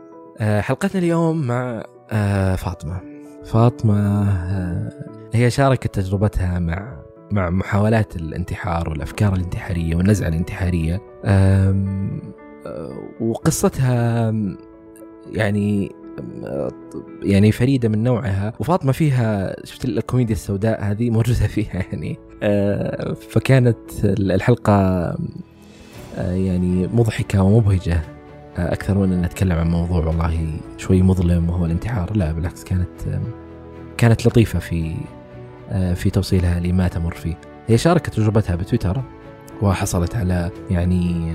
أه، 0.40 0.60
حلقتنا 0.60 1.00
اليوم 1.00 1.46
مع 1.46 1.84
أه، 2.10 2.56
فاطمة. 2.56 3.17
فاطمة 3.44 4.22
آه، 4.28 4.92
هي 5.34 5.50
شاركت 5.50 5.94
تجربتها 5.94 6.58
مع 6.58 6.98
مع 7.30 7.50
محاولات 7.50 8.16
الانتحار 8.16 8.90
والأفكار 8.90 9.34
الانتحارية 9.34 9.96
والنزعة 9.96 10.28
الانتحارية. 10.28 11.00
آه، 11.24 11.74
وقصتها 13.20 14.34
يعني 15.32 15.92
يعني 17.22 17.52
فريدة 17.52 17.88
من 17.88 18.02
نوعها. 18.02 18.52
وفاطمة 18.60 18.92
فيها 18.92 19.56
شفت 19.64 19.84
الكوميديا 19.84 20.34
السوداء 20.34 20.82
هذه 20.84 21.10
موجودة 21.10 21.46
فيها 21.56 21.84
يعني. 21.92 22.18
آه، 22.42 23.12
فكانت 23.14 24.04
الحلقة 24.04 25.16
يعني 26.18 26.86
مضحكة 26.86 27.42
ومبهجة. 27.42 28.17
أكثر 28.58 28.98
من 28.98 29.12
أن 29.12 29.22
نتكلم 29.22 29.58
عن 29.58 29.70
موضوع 29.70 30.06
والله 30.06 30.46
شوي 30.76 31.02
مظلم 31.02 31.50
وهو 31.50 31.66
الانتحار. 31.66 32.16
لا 32.16 32.32
بالعكس 32.32 32.64
كانت 32.64 33.20
كانت 33.96 34.26
لطيفة 34.26 34.58
في 34.58 34.94
في 35.94 36.10
توصيلها 36.10 36.60
لما 36.60 36.88
تمر 36.88 37.14
فيه. 37.14 37.34
هي 37.66 37.78
شاركت 37.78 38.14
تجربتها 38.14 38.56
بتويتر 38.56 39.02
وحصلت 39.62 40.16
على 40.16 40.50
يعني 40.70 41.32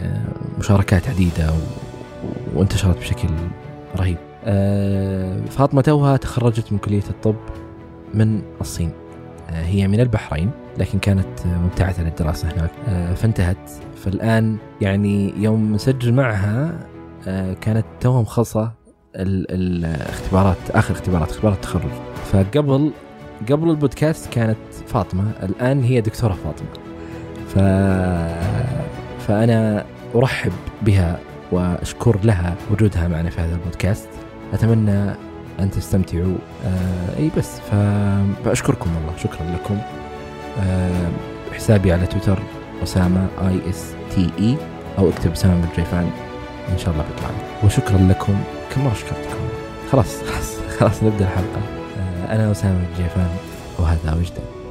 مشاركات 0.59 1.09
عديدة 1.09 1.53
وانتشرت 2.55 2.97
بشكل 2.97 3.29
رهيب. 3.97 4.17
فاطمة 5.49 5.81
توها 5.81 6.17
تخرجت 6.17 6.71
من 6.71 6.77
كلية 6.77 7.03
الطب 7.09 7.35
من 8.13 8.41
الصين. 8.61 8.91
هي 9.49 9.87
من 9.87 9.99
البحرين 9.99 10.51
لكن 10.77 10.99
كانت 10.99 11.47
مبتعثة 11.63 12.03
للدراسة 12.03 12.47
هناك. 12.51 12.71
فانتهت. 13.15 13.71
فالآن 13.95 14.57
يعني 14.81 15.33
يوم 15.37 15.73
نسجل 15.73 16.13
معها 16.13 16.79
كانت 17.61 17.85
توها 17.99 18.21
مخلصه 18.21 18.71
الاختبارات 19.15 20.57
آخر 20.71 20.93
اختبارات 20.93 21.29
اختبارات 21.29 21.57
التخرج. 21.57 21.91
فقبل 22.31 22.91
قبل 23.51 23.69
البودكاست 23.69 24.33
كانت 24.33 24.57
فاطمة 24.87 25.31
الآن 25.43 25.83
هي 25.83 26.01
دكتورة 26.01 26.33
فاطمة. 26.33 26.67
ف 27.47 27.57
فأنا 29.27 29.85
أرحب 30.15 30.51
بها 30.81 31.19
وأشكر 31.51 32.19
لها 32.23 32.55
وجودها 32.71 33.07
معنا 33.07 33.29
في 33.29 33.41
هذا 33.41 33.55
البودكاست. 33.55 34.09
أتمنى 34.53 35.15
أن 35.59 35.71
تستمتعوا. 35.71 36.35
آه 36.65 37.19
إي 37.19 37.31
بس 37.37 37.59
فأشكركم 38.45 38.95
والله 38.95 39.17
شكرا 39.17 39.45
لكم. 39.53 39.77
آه 40.59 41.09
حسابي 41.53 41.93
على 41.93 42.05
تويتر 42.05 42.39
أسامة 42.83 43.27
A 43.41 43.69
S 43.69 43.93
T 44.15 44.29
A 44.39 44.57
أو 44.97 45.09
اكتب 45.09 45.31
أسامة 45.31 45.61
بالجيفان 45.61 46.09
إن 46.69 46.77
شاء 46.77 46.93
الله 46.93 47.03
بيطلع. 47.03 47.29
لي 47.29 47.67
وشكرا 47.67 47.97
لكم 47.97 48.43
كم 48.75 48.83
مره 48.83 48.93
شكرتكم 48.93 49.39
خلاص. 49.91 50.23
خلاص. 50.23 50.57
خلاص 50.79 51.03
نبدأ 51.03 51.25
الحلقة. 51.25 51.61
آه، 51.99 52.35
أنا 52.35 52.51
أسامة 52.51 52.85
الجيفان 52.91 53.29
وهذا 53.79 54.13
وجدان 54.13 54.62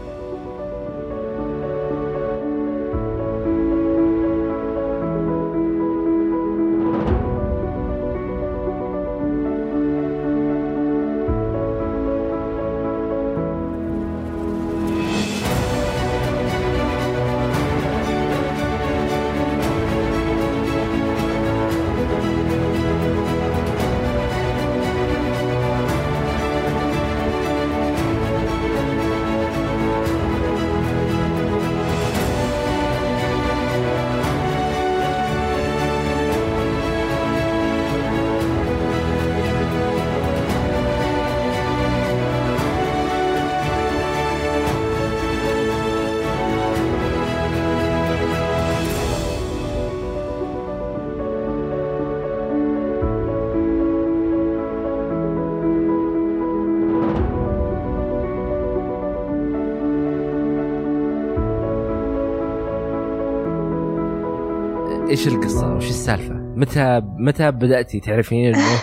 إيش 65.12 65.28
القصة؟ 65.28 65.75
وش 65.76 65.88
السالفة؟ 65.88 66.35
متى 66.35 67.00
متى 67.04 67.50
بدأتي 67.50 68.00
تعرفين 68.00 68.54
إنه 68.54 68.83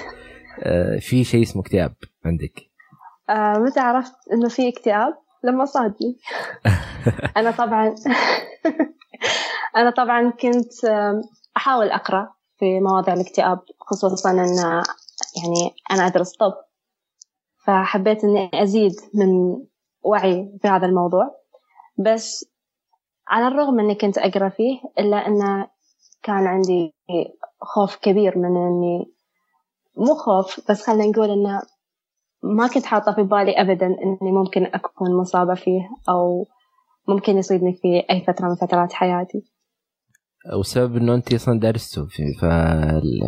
آه، 0.63 0.99
في 0.99 1.23
شيء 1.23 1.41
اسمه 1.41 1.61
اكتئاب 1.61 1.95
عندك؟ 2.25 2.69
آه 3.29 3.53
متى 3.57 3.79
عرفت 3.79 4.13
إنه 4.33 4.49
في 4.49 4.69
اكتئاب؟ 4.69 5.13
لما 5.43 5.65
صادني 5.65 6.17
أنا 7.37 7.51
طبعا 7.51 7.95
أنا 9.77 9.89
طبعا 9.89 10.29
كنت 10.29 10.85
أحاول 11.57 11.89
أقرأ 11.89 12.33
في 12.59 12.79
مواضيع 12.79 13.13
الاكتئاب 13.13 13.59
خصوصا 13.79 14.31
إن 14.31 14.83
يعني 15.37 15.75
أنا 15.91 16.07
أدرس 16.07 16.35
طب 16.35 16.53
فحبيت 17.65 18.23
إني 18.23 18.49
أزيد 18.53 18.93
من 19.13 19.57
وعي 20.01 20.57
في 20.61 20.67
هذا 20.67 20.85
الموضوع 20.85 21.35
بس 21.97 22.45
على 23.27 23.47
الرغم 23.47 23.79
إني 23.79 23.95
كنت 23.95 24.17
أقرأ 24.17 24.49
فيه 24.49 24.79
إلا 24.99 25.27
إن 25.27 25.67
كان 26.23 26.47
عندي 26.47 26.93
خوف 27.61 27.95
كبير 27.95 28.37
من 28.37 28.57
إني 28.57 29.05
مو 29.97 30.15
خوف 30.15 30.71
بس 30.71 30.87
خلينا 30.87 31.05
نقول 31.05 31.29
إنه 31.29 31.61
ما 32.43 32.67
كنت 32.67 32.85
حاطة 32.85 33.15
في 33.15 33.23
بالي 33.23 33.51
أبدا 33.51 33.85
إني 33.85 34.31
ممكن 34.31 34.65
أكون 34.65 35.17
مصابة 35.17 35.53
فيه 35.53 35.81
أو 36.09 36.47
ممكن 37.07 37.37
يصيبني 37.37 37.73
في 37.73 38.03
أي 38.09 38.21
فترة 38.21 38.47
من 38.47 38.55
فترات 38.55 38.93
حياتي. 38.93 39.43
والسبب 40.57 40.95
إنه 40.95 41.15
انت 41.15 41.33
أصلا 41.33 41.59
دارسته 41.59 42.07
فال... 42.41 43.21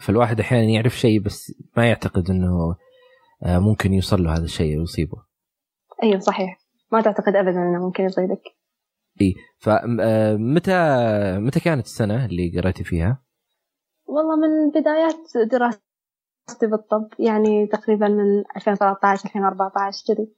فالواحد 0.00 0.40
أحيانا 0.40 0.64
يعرف 0.64 0.92
شيء 0.92 1.20
بس 1.20 1.52
ما 1.76 1.88
يعتقد 1.88 2.30
إنه 2.30 2.76
آه، 3.42 3.58
ممكن 3.58 3.94
يوصل 3.94 4.22
له 4.22 4.36
هذا 4.36 4.44
الشيء 4.44 4.78
ويصيبه 4.78 5.22
أيوه 6.02 6.18
صحيح. 6.18 6.58
ما 6.92 7.00
تعتقد 7.00 7.36
ابدا 7.36 7.58
إنه 7.58 7.86
ممكن 7.86 8.04
يصيبك. 8.04 8.42
إي 9.20 9.34
فمتى 9.58 10.72
آه، 10.72 11.38
متى 11.38 11.60
كانت 11.60 11.86
السنة 11.86 12.24
اللي 12.24 12.60
قريتي 12.60 12.84
فيها؟ 12.84 13.22
والله 14.06 14.36
من 14.36 14.70
بدايات 14.70 15.48
دراستي 15.50 16.66
بالطب 16.66 17.08
يعني 17.18 17.66
تقريبا 17.66 18.08
من 18.08 18.44
2013 18.56 19.24
2014 19.28 20.04
كذي. 20.06 20.28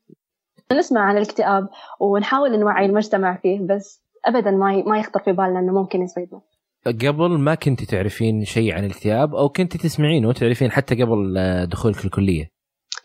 نسمع 0.72 1.00
عن 1.00 1.16
الاكتئاب 1.16 1.68
ونحاول 2.00 2.58
نوعي 2.60 2.86
المجتمع 2.86 3.36
فيه 3.36 3.60
بس 3.66 4.04
ابدا 4.24 4.50
ما 4.50 4.82
ما 4.86 4.98
يخطر 4.98 5.20
في 5.20 5.32
بالنا 5.32 5.58
إنه 5.58 5.72
ممكن 5.72 6.02
يصيبنا 6.02 6.40
قبل 6.86 7.38
ما 7.38 7.54
كنت 7.54 7.84
تعرفين 7.84 8.44
شيء 8.44 8.74
عن 8.74 8.84
الاكتئاب 8.84 9.34
أو 9.34 9.48
كنت 9.48 9.76
تسمعين 9.76 10.26
وتعرفين 10.26 10.70
حتى 10.70 11.02
قبل 11.02 11.38
آه، 11.38 11.64
دخولك 11.64 12.04
الكلية؟ 12.04 12.50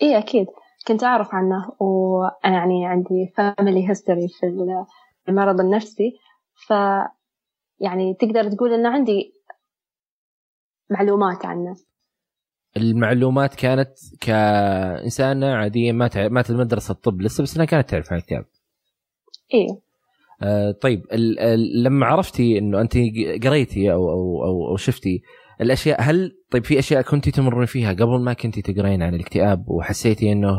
إي 0.02 0.18
أكيد. 0.18 0.48
كنت 0.88 1.04
أعرف 1.04 1.28
عنه 1.32 1.72
وأنا 1.80 2.58
يعني 2.58 2.86
عندي 2.86 3.34
family 3.38 3.90
history 3.90 4.28
في 4.28 4.46
المرض 5.30 5.60
النفسي 5.60 6.20
ف 6.68 6.74
يعني 7.80 8.14
تقدر 8.14 8.52
تقول 8.52 8.74
إن 8.74 8.86
عندي 8.86 9.34
معلومات 10.90 11.46
عنه 11.46 11.76
المعلومات 12.78 13.56
كانت 13.56 13.92
كإنسانة 14.22 15.48
عادية 15.54 15.92
ما 15.92 16.08
تع... 16.08 16.28
ما 16.28 16.42
تدرس 16.42 16.92
الطب 16.92 17.22
لسه 17.22 17.44
بس 17.44 17.56
إنها 17.56 17.66
كانت 17.66 17.90
تعرف 17.90 18.12
عن 18.14 18.18
الكتاب. 18.20 18.46
إيه 19.54 19.68
آه 20.42 20.72
طيب 20.72 21.06
ال... 21.12 21.40
ال... 21.40 21.84
لما 21.84 22.06
عرفتي 22.06 22.58
إنه 22.58 22.82
أنت 22.82 22.94
قريتي 23.44 23.92
أو 23.92 24.10
أو 24.12 24.44
أو, 24.44 24.70
أو 24.72 24.78
شفتي 24.78 25.22
الأشياء 25.62 26.02
هل 26.02 26.32
طيب 26.52 26.66
في 26.66 26.80
أشياء 26.80 27.02
كنتي 27.02 27.32
تمرين 27.32 27.66
فيها 27.66 27.94
قبل 27.94 28.24
ما 28.24 28.34
كنتي 28.34 28.62
تقرين 28.62 29.04
عن 29.04 29.16
الاكتئاب 29.16 29.70
وحسيتي 29.70 30.32
إنه 30.32 30.56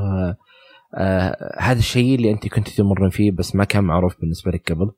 آه 0.94 1.56
هذا 1.60 1.78
الشيء 1.78 2.14
اللي 2.14 2.30
أنت 2.30 2.48
كنتي 2.48 2.76
تمرين 2.76 3.10
فيه 3.10 3.30
بس 3.30 3.56
ما 3.56 3.64
كان 3.64 3.84
معروف 3.84 4.20
بالنسبة 4.20 4.50
لك 4.50 4.72
قبل؟ 4.72 4.90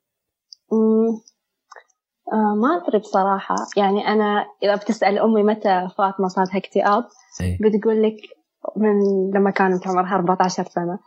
آه 2.32 2.54
ما 2.54 2.82
أدري 2.82 2.98
بصراحة 2.98 3.54
يعني 3.76 4.08
أنا 4.08 4.46
إذا 4.62 4.74
بتسأل 4.74 5.18
أمي 5.18 5.42
متى 5.42 5.88
فاطمة 5.98 6.28
صارتها 6.28 6.58
اكتئاب 6.58 7.04
أي. 7.40 7.58
بتقول 7.60 8.02
لك 8.02 8.16
من 8.76 8.94
لما 9.34 9.50
كانت 9.50 9.88
عمرها 9.88 10.14
14 10.14 10.64
سنة 10.64 10.98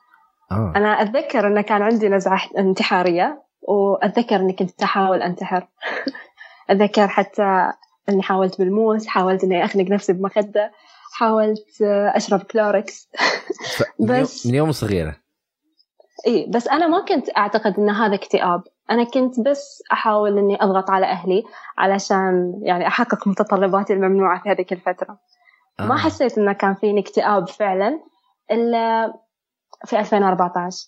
آه. 0.52 0.74
أنا 0.76 1.02
أتذكر 1.02 1.48
انه 1.48 1.62
كان 1.62 1.82
عندي 1.82 2.10
نزعة 2.10 2.42
انتحارية 2.58 3.44
وأتذكر 3.68 4.36
إني 4.36 4.54
كنت 4.54 4.84
أحاول 4.84 5.22
أنتحر 5.22 5.68
أتذكر 6.70 7.08
حتى 7.08 7.72
إني 8.10 8.22
حاولت 8.22 8.60
بالموس 8.60 9.08
حاولت 9.08 9.44
إني 9.44 9.66
أخنق 9.66 9.86
نفسي 9.86 10.14
بمخدة 10.14 10.72
حاولت 11.20 11.82
أشرب 12.16 12.40
كلوركس. 12.40 13.10
بس 14.10 14.48
من 14.48 14.56
يوم 14.56 14.72
صغيرة. 14.72 15.16
إي 16.28 16.48
بس 16.50 16.68
أنا 16.68 16.88
ما 16.88 17.06
كنت 17.06 17.38
أعتقد 17.38 17.80
إن 17.80 17.90
هذا 17.90 18.16
اكتئاب. 18.16 18.64
أنا 18.92 19.04
كنت 19.04 19.40
بس 19.40 19.84
أحاول 19.92 20.38
إني 20.38 20.64
أضغط 20.64 20.90
على 20.90 21.06
أهلي 21.06 21.44
علشان 21.78 22.54
يعني 22.64 22.88
أحقق 22.88 23.28
متطلباتي 23.28 23.94
الممنوعة 23.94 24.44
في 24.44 24.50
هذيك 24.50 24.74
الفترة. 24.74 25.20
آه. 25.80 25.86
ما 25.86 25.98
حسيت 25.98 26.38
إنه 26.38 26.54
كان 26.54 26.76
فيني 26.76 27.00
اكتئاب 27.02 27.48
فعلا 27.48 28.00
إلا 28.52 29.14
في 29.86 30.00
2014 30.00 30.88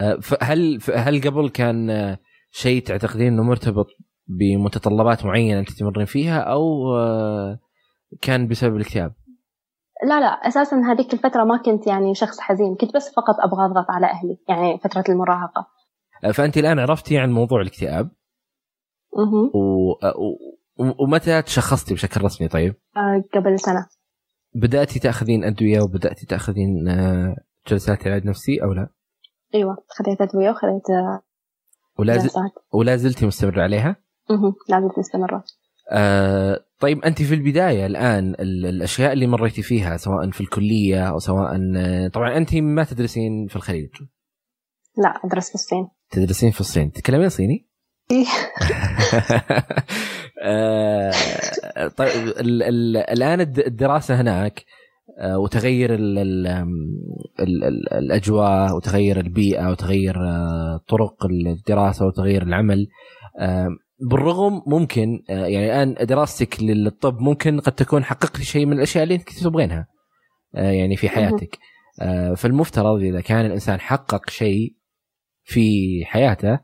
آه، 0.00 0.18
هل 0.42 0.80
هل 0.94 1.20
قبل 1.20 1.48
كان 1.48 2.16
شيء 2.50 2.82
تعتقدين 2.82 3.32
إنه 3.32 3.42
مرتبط 3.42 3.86
بمتطلبات 4.26 5.24
معينة 5.24 5.60
أنت 5.60 5.70
تمرين 5.70 6.06
فيها 6.06 6.40
أو 6.40 6.96
آه، 6.96 7.58
كان 8.22 8.48
بسبب 8.48 8.76
الاكتئاب؟ 8.76 9.12
لا 10.02 10.20
لا 10.20 10.26
أساسا 10.26 10.76
هذيك 10.76 11.14
الفترة 11.14 11.44
ما 11.44 11.56
كنت 11.56 11.86
يعني 11.86 12.14
شخص 12.14 12.40
حزين 12.40 12.74
كنت 12.74 12.94
بس 12.94 13.14
فقط 13.16 13.34
أبغى 13.40 13.64
أضغط 13.64 13.86
على 13.90 14.06
أهلي 14.06 14.38
يعني 14.48 14.78
فترة 14.78 15.04
المراهقة 15.08 15.66
آه، 16.24 16.30
فأنت 16.30 16.56
الآن 16.56 16.78
عرفتي 16.78 17.18
عن 17.18 17.32
موضوع 17.32 17.60
الاكتئاب 17.60 18.10
أها 19.16 19.50
و... 19.54 19.90
و... 19.92 21.04
ومتى 21.04 21.42
تشخصتي 21.42 21.94
بشكل 21.94 22.24
رسمي 22.24 22.48
طيب؟ 22.48 22.74
آه 22.96 23.24
قبل 23.34 23.58
سنة 23.58 23.86
بدأتي 24.54 24.98
تأخذين 24.98 25.44
أدوية 25.44 25.80
وبدأتي 25.80 26.26
تأخذين 26.26 26.88
آه، 26.88 27.36
جلسات 27.68 28.06
علاج 28.06 28.26
نفسي 28.26 28.62
أو 28.62 28.72
لا؟ 28.72 28.88
أيوه 29.54 29.76
خذيت 29.88 30.20
أدوية 30.20 30.50
وخذيت 30.50 31.14
ولا 31.98 32.18
ز... 32.18 32.36
ولا 32.72 32.96
زلتي 32.96 33.26
مستمرة 33.26 33.62
عليها؟ 33.62 33.96
أها 34.30 34.54
لا 34.68 34.80
زلت 34.80 34.98
مستمرة 34.98 35.44
آه 35.90 36.64
طيب 36.84 37.04
أنت 37.04 37.22
في 37.22 37.34
البداية 37.34 37.86
الآن 37.86 38.34
الأشياء 38.40 39.12
اللي 39.12 39.26
مريتي 39.26 39.62
فيها 39.62 39.96
سواء 39.96 40.30
في 40.30 40.40
الكلية 40.40 41.08
أو 41.08 41.18
سواء 41.18 41.58
طبعا 42.08 42.36
أنت 42.36 42.54
ما 42.54 42.84
تدرسين 42.84 43.46
في 43.46 43.56
الخليج 43.56 43.88
لا 44.96 45.20
أدرس 45.24 45.48
في 45.48 45.54
الصين 45.54 45.88
تدرسين 46.10 46.50
في 46.50 46.60
الصين 46.60 46.92
تتكلمين 46.92 47.28
صيني؟ 47.28 47.68
إيه. 48.10 48.26
آه 50.44 51.12
طيب 51.96 52.28
ال 52.28 52.62
ال 52.62 52.96
الآن 52.96 53.40
الدراسة 53.40 54.20
هناك 54.20 54.64
آه، 55.18 55.38
وتغير 55.38 55.94
ال 55.94 56.18
ال 56.18 56.46
ال 57.40 57.64
ال 57.64 57.92
الأجواء 57.92 58.76
وتغير 58.76 59.20
البيئة 59.20 59.70
وتغير 59.70 60.16
آه، 60.16 60.80
طرق 60.88 61.26
الدراسة 61.26 62.06
وتغير 62.06 62.42
العمل 62.42 62.88
بالرغم 64.10 64.62
ممكن 64.66 65.22
يعني 65.28 65.66
الآن 65.66 66.06
دراستك 66.06 66.62
للطب 66.62 67.20
ممكن 67.20 67.60
قد 67.60 67.72
تكون 67.72 68.04
حققت 68.04 68.40
شيء 68.40 68.66
من 68.66 68.72
الأشياء 68.72 69.04
اللي 69.04 69.14
أنت 69.14 69.28
كنت 69.28 69.38
تبغينها 69.38 69.86
يعني 70.54 70.96
في 70.96 71.08
حياتك. 71.08 71.58
فالمفترض 72.36 73.00
إذا 73.00 73.20
كان 73.20 73.46
الإنسان 73.46 73.80
حقق 73.80 74.30
شيء 74.30 74.76
في 75.44 76.00
حياته 76.04 76.58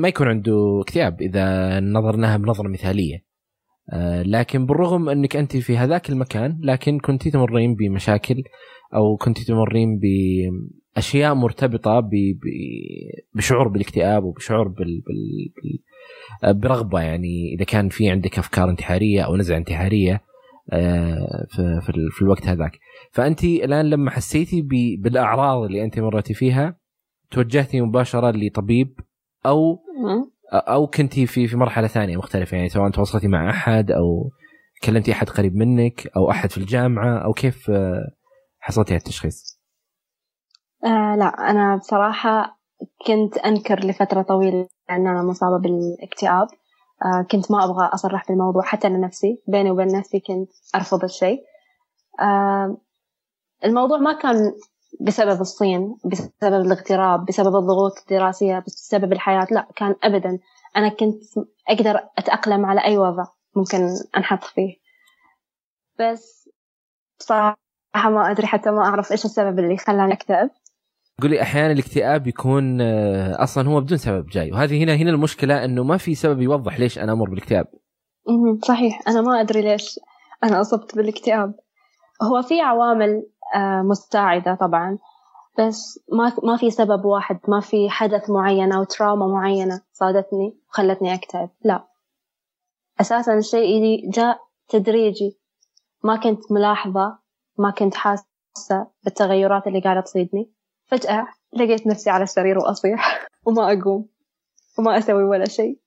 ما 0.00 0.08
يكون 0.08 0.28
عنده 0.28 0.80
اكتئاب 0.80 1.20
إذا 1.20 1.80
نظرناها 1.80 2.36
بنظرة 2.36 2.68
مثالية. 2.68 3.26
آه، 3.92 4.22
لكن 4.22 4.66
بالرغم 4.66 5.08
أنك 5.08 5.36
أنت 5.36 5.56
في 5.56 5.76
هذاك 5.76 6.10
المكان 6.10 6.58
لكن 6.62 6.98
كنت 6.98 7.28
تمرين 7.28 7.74
بمشاكل 7.74 8.42
أو 8.94 9.16
كنت 9.16 9.38
تمرين 9.40 9.98
باشياء 10.96 11.34
مرتبطة 11.34 12.10
بشعور 13.34 13.68
بالاكتئاب 13.68 14.24
وبشعور 14.24 14.68
بال... 14.68 15.02
بال... 15.06 15.78
آه، 16.44 16.52
برغبة 16.52 17.00
يعني. 17.00 17.54
إذا 17.54 17.64
كان 17.64 17.88
في 17.88 18.10
عندك 18.10 18.38
أفكار 18.38 18.70
انتحارية 18.70 19.22
أو 19.22 19.36
نزعة 19.36 19.56
انتحارية 19.56 20.22
آه، 20.72 21.46
في, 21.48 21.80
في 22.10 22.22
الوقت 22.22 22.46
هذاك. 22.46 22.78
فأنت 23.12 23.44
الآن 23.44 23.90
لما 23.90 24.10
حسيتي 24.10 24.62
بالأعراض 24.98 25.62
اللي 25.62 25.84
أنت 25.84 25.98
مريتي 25.98 26.34
فيها 26.34 26.76
توجهتي 27.30 27.80
مباشرة 27.80 28.30
لطبيب 28.30 29.00
أو 29.46 29.78
أو 30.52 30.86
كنتي 30.86 31.26
في 31.26 31.46
في 31.46 31.56
مرحلة 31.56 31.86
ثانية 31.86 32.16
مختلفة. 32.16 32.56
يعني 32.56 32.68
سواء 32.68 32.90
تواصلتي 32.90 33.28
مع 33.28 33.50
أحد 33.50 33.90
أو 33.90 34.30
كلمتي 34.84 35.12
أحد 35.12 35.28
قريب 35.28 35.56
منك 35.56 36.06
أو 36.16 36.30
أحد 36.30 36.50
في 36.50 36.58
الجامعة 36.58 37.18
أو 37.18 37.32
كيف 37.32 37.70
آه، 37.70 38.10
حصلتي 38.58 38.94
على 38.94 38.98
التشخيص؟ 38.98 39.55
آه 40.84 41.16
لا 41.16 41.50
أنا 41.50 41.76
بصراحة 41.76 42.58
كنت 43.06 43.38
أنكر 43.38 43.80
لفترة 43.80 44.22
طويلة 44.22 44.68
إن 44.90 45.06
أنا 45.06 45.22
مصابة 45.22 45.58
بالاكتئاب. 45.58 46.48
آه 47.04 47.22
كنت 47.30 47.50
ما 47.50 47.64
أبغى 47.64 47.86
أصرح 47.86 48.28
بالموضوع 48.28 48.62
حتى 48.62 48.88
لنفسي. 48.88 49.42
بيني 49.48 49.70
وبين 49.70 49.86
نفسي 49.98 50.20
كنت 50.20 50.50
أرفض 50.74 51.04
الشيء. 51.04 51.42
آه 52.20 52.76
الموضوع 53.64 53.98
ما 53.98 54.12
كان 54.12 54.52
بسبب 55.00 55.40
الصين 55.40 55.96
بسبب 56.04 56.60
الاغتراب 56.66 57.24
بسبب 57.26 57.56
الضغوط 57.56 57.92
الدراسية 57.98 58.58
بسبب 58.66 59.12
الحياة 59.12 59.46
لا 59.50 59.68
كان 59.76 59.94
أبدا. 60.04 60.38
أنا 60.76 60.88
كنت 60.88 61.22
أقدر 61.68 62.00
أتأقلم 62.18 62.66
على 62.66 62.84
أي 62.84 62.98
وضع 62.98 63.24
ممكن 63.56 63.88
أنحط 64.16 64.44
فيه. 64.44 64.76
بس 66.00 66.48
بصراحة 67.20 67.56
ما 67.96 68.30
أدري 68.30 68.46
حتى 68.46 68.70
ما 68.70 68.82
أعرف 68.84 69.12
إيش 69.12 69.24
السبب 69.24 69.58
اللي 69.58 69.76
خلاني 69.76 70.12
أكتئب. 70.12 70.50
قولي 71.22 71.42
أحيانا 71.42 71.72
الاكتئاب 71.72 72.26
يكون 72.26 72.80
آه، 72.80 73.42
أصلا 73.42 73.68
هو 73.68 73.80
بدون 73.80 73.98
سبب 73.98 74.26
جاي. 74.26 74.52
وهذه 74.52 74.84
هنا 74.84 74.94
هنا 74.94 75.10
المشكلة 75.10 75.64
إنه 75.64 75.84
ما 75.84 75.96
في 75.96 76.14
سبب 76.14 76.40
يوضح 76.40 76.78
ليش 76.78 76.98
أنا 76.98 77.12
أمر 77.12 77.30
بالاكتئاب. 77.30 77.66
صحيح. 78.62 79.00
أنا 79.08 79.20
ما 79.20 79.40
أدري 79.40 79.62
ليش 79.62 80.00
أنا 80.44 80.60
أصبت 80.60 80.96
بالاكتئاب. 80.96 81.54
هو 82.22 82.42
في 82.42 82.60
عوامل 82.60 83.26
آه، 83.54 83.82
مساعدة 83.82 84.54
طبعا 84.54 84.98
بس 85.58 86.00
ما 86.12 86.32
ما 86.42 86.56
في 86.56 86.70
سبب 86.70 87.04
واحد 87.04 87.40
ما 87.48 87.60
في 87.60 87.90
حدث 87.90 88.30
معين 88.30 88.72
أو 88.72 88.84
تراما 88.84 89.26
معينة 89.26 89.80
صادتني 89.92 90.58
وخلتني 90.68 91.14
أكتئب. 91.14 91.48
لا. 91.64 91.88
أساسا 93.00 93.38
الشيء 93.38 94.10
جاء 94.10 94.38
تدريجي. 94.68 95.38
ما 96.04 96.16
كنت 96.16 96.52
ملاحظة 96.52 97.18
ما 97.58 97.70
كنت 97.70 97.94
حاسة 97.94 98.86
بالتغيرات 99.04 99.66
اللي 99.66 99.80
قاعدة 99.80 100.00
تصيدني. 100.00 100.55
فجأة 100.86 101.26
لقيت 101.52 101.86
نفسي 101.86 102.10
على 102.10 102.22
السرير 102.22 102.58
وأصيح 102.58 103.26
وما 103.46 103.72
أقوم 103.72 104.08
وما 104.78 104.98
أسوي 104.98 105.24
ولا 105.24 105.44
شيء 105.44 105.80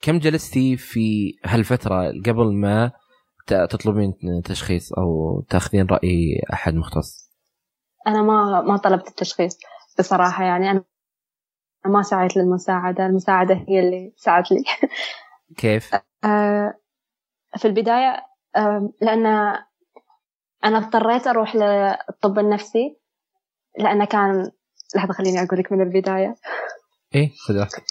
كم 0.00 0.18
جلستي 0.18 0.76
في 0.76 1.34
هالفترة 1.44 2.08
قبل 2.26 2.54
ما 2.54 2.92
تطلبين 3.46 4.12
تشخيص 4.44 4.92
أو 4.92 5.40
تاخذين 5.48 5.86
رأي 5.86 6.42
أحد 6.52 6.74
مختص؟ 6.74 7.32
أنا 8.06 8.22
ما 8.22 8.60
ما 8.60 8.76
طلبت 8.76 9.08
التشخيص 9.08 9.58
بصراحة 9.98 10.44
يعني 10.44 10.70
أنا 10.70 10.84
ما 11.86 12.02
سعيت 12.02 12.36
للمساعدة، 12.36 13.06
المساعدة 13.06 13.64
هي 13.68 13.80
اللي 13.80 14.12
ساعدت 14.16 14.52
لي. 14.52 14.64
كيف؟ 15.58 15.94
آه، 16.24 16.74
في 17.56 17.64
البداية 17.64 18.26
لأن 19.00 19.26
أنا 20.64 20.78
اضطريت 20.78 21.26
أروح 21.26 21.56
للطب 21.56 22.38
النفسي 22.38 22.96
لأنه 23.78 24.04
كان 24.04 24.50
لحظة 24.96 25.12
خليني 25.12 25.42
أقول 25.42 25.58
لك 25.58 25.72
من 25.72 25.80
البداية. 25.82 26.34
إيه 27.14 27.32
خذ 27.46 27.58
وقتك. 27.58 27.84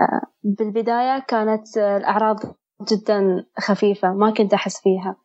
آه، 0.00 0.26
بالبداية 0.42 1.18
كانت 1.18 1.76
الأعراض 1.76 2.36
جدا 2.82 3.46
خفيفة 3.58 4.12
ما 4.12 4.30
كنت 4.30 4.54
أحس 4.54 4.80
فيها 4.80 5.16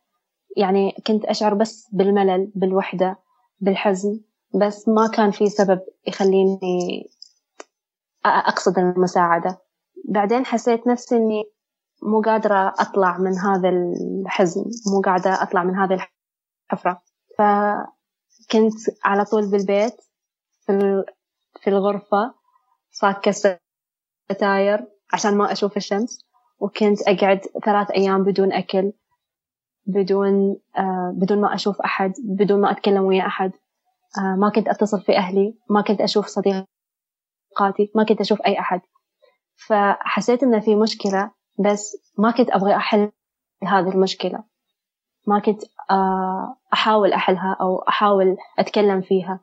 يعني 0.56 0.92
كنت 1.06 1.24
أشعر 1.24 1.54
بس 1.54 1.88
بالملل 1.92 2.52
بالوحدة 2.54 3.16
بالحزن 3.60 4.20
بس 4.54 4.88
ما 4.88 5.08
كان 5.08 5.30
في 5.30 5.46
سبب 5.46 5.80
يخليني 6.06 7.10
أقصد 8.24 8.78
المساعدة 8.78 9.58
بعدين 10.08 10.46
حسيت 10.46 10.86
نفسي 10.86 11.16
إني 11.16 11.44
مو 12.02 12.20
قادرة 12.20 12.74
أطلع 12.78 13.18
من 13.18 13.38
هذا 13.38 13.68
الحزن 13.68 14.64
مو 14.92 15.00
قاعدة 15.00 15.42
أطلع 15.42 15.64
من 15.64 15.76
هذه 15.76 16.06
الحفرة 16.72 17.02
فكنت 18.50 18.74
على 19.04 19.24
طول 19.24 19.50
بالبيت 19.50 19.96
في 20.66 21.04
في 21.62 21.70
الغرفة 21.70 22.34
صاكة 22.90 23.58
ستاير 24.32 24.86
عشان 25.12 25.36
ما 25.36 25.52
أشوف 25.52 25.76
الشمس 25.76 26.24
وكنت 26.60 27.02
أقعد 27.08 27.40
ثلاث 27.64 27.90
أيام 27.90 28.24
بدون 28.24 28.52
أكل 28.52 28.92
بدون 29.86 30.56
آه 30.76 31.14
بدون 31.16 31.40
ما 31.40 31.54
أشوف 31.54 31.80
أحد 31.80 32.12
بدون 32.24 32.60
ما 32.60 32.70
أتكلم 32.70 33.02
ويا 33.02 33.26
أحد. 33.26 33.52
آه 34.18 34.36
ما 34.36 34.50
كنت 34.54 34.68
أتصل 34.68 35.00
في 35.00 35.16
أهلي 35.16 35.58
ما 35.70 35.82
كنت 35.82 36.00
أشوف 36.00 36.26
صديقاتي 36.26 36.66
ما 37.94 38.04
كنت 38.08 38.20
أشوف 38.20 38.40
أي 38.40 38.58
أحد. 38.58 38.80
فحسيت 39.66 40.42
إن 40.42 40.60
في 40.60 40.74
مشكلة 40.74 41.30
بس 41.58 41.96
ما 42.18 42.30
كنت 42.30 42.50
أبغى 42.50 42.76
أحل 42.76 43.12
هذه 43.62 43.88
المشكلة. 43.88 44.49
ما 45.26 45.38
كنت 45.38 45.62
آه 45.90 46.56
أحاول 46.72 47.12
أحلها 47.12 47.56
أو 47.60 47.78
أحاول 47.78 48.36
أتكلم 48.58 49.00
فيها. 49.00 49.40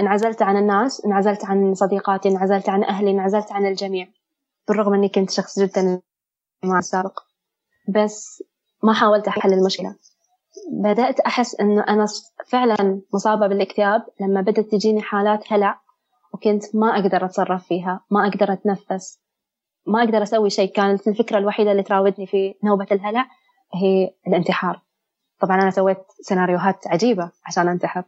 انعزلت 0.00 0.42
عن 0.42 0.56
الناس 0.56 1.04
انعزلت 1.04 1.44
عن 1.44 1.74
صديقاتي 1.74 2.28
انعزلت 2.28 2.68
عن 2.68 2.84
أهلي 2.84 3.10
انعزلت 3.10 3.52
عن 3.52 3.66
الجميع 3.66 4.08
بالرغم 4.68 4.94
أني 4.94 5.08
كنت 5.08 5.30
شخص 5.30 5.58
جدا 5.60 6.00
مع 6.64 6.78
السابق 6.78 7.20
بس 7.88 8.42
ما 8.82 8.92
حاولت 8.92 9.28
أحل 9.28 9.52
المشكلة. 9.52 9.94
بدأت 10.72 11.20
أحس 11.20 11.60
أنه 11.60 11.84
أنا 11.88 12.06
فعلا 12.48 13.00
مصابة 13.14 13.46
بالاكتئاب. 13.46 14.02
لما 14.20 14.40
بدأت 14.40 14.70
تجيني 14.70 15.02
حالات 15.02 15.52
هلع 15.52 15.80
وكنت 16.34 16.76
ما 16.76 16.98
أقدر 16.98 17.24
أتصرف 17.24 17.66
فيها 17.66 18.00
ما 18.10 18.26
أقدر 18.28 18.52
أتنفس 18.52 19.20
ما 19.86 20.02
أقدر 20.02 20.22
أسوي 20.22 20.50
شيء. 20.50 20.72
كانت 20.72 21.08
الفكرة 21.08 21.38
الوحيدة 21.38 21.72
اللي 21.72 21.82
تراودني 21.82 22.26
في 22.26 22.54
نوبة 22.64 22.86
الهلع 22.92 23.26
هي 23.74 24.14
الانتحار. 24.26 24.80
طبعا 25.40 25.56
أنا 25.62 25.70
سويت 25.70 25.98
سيناريوهات 26.20 26.86
عجيبة 26.86 27.30
عشان 27.46 27.68
أنتحر 27.68 28.04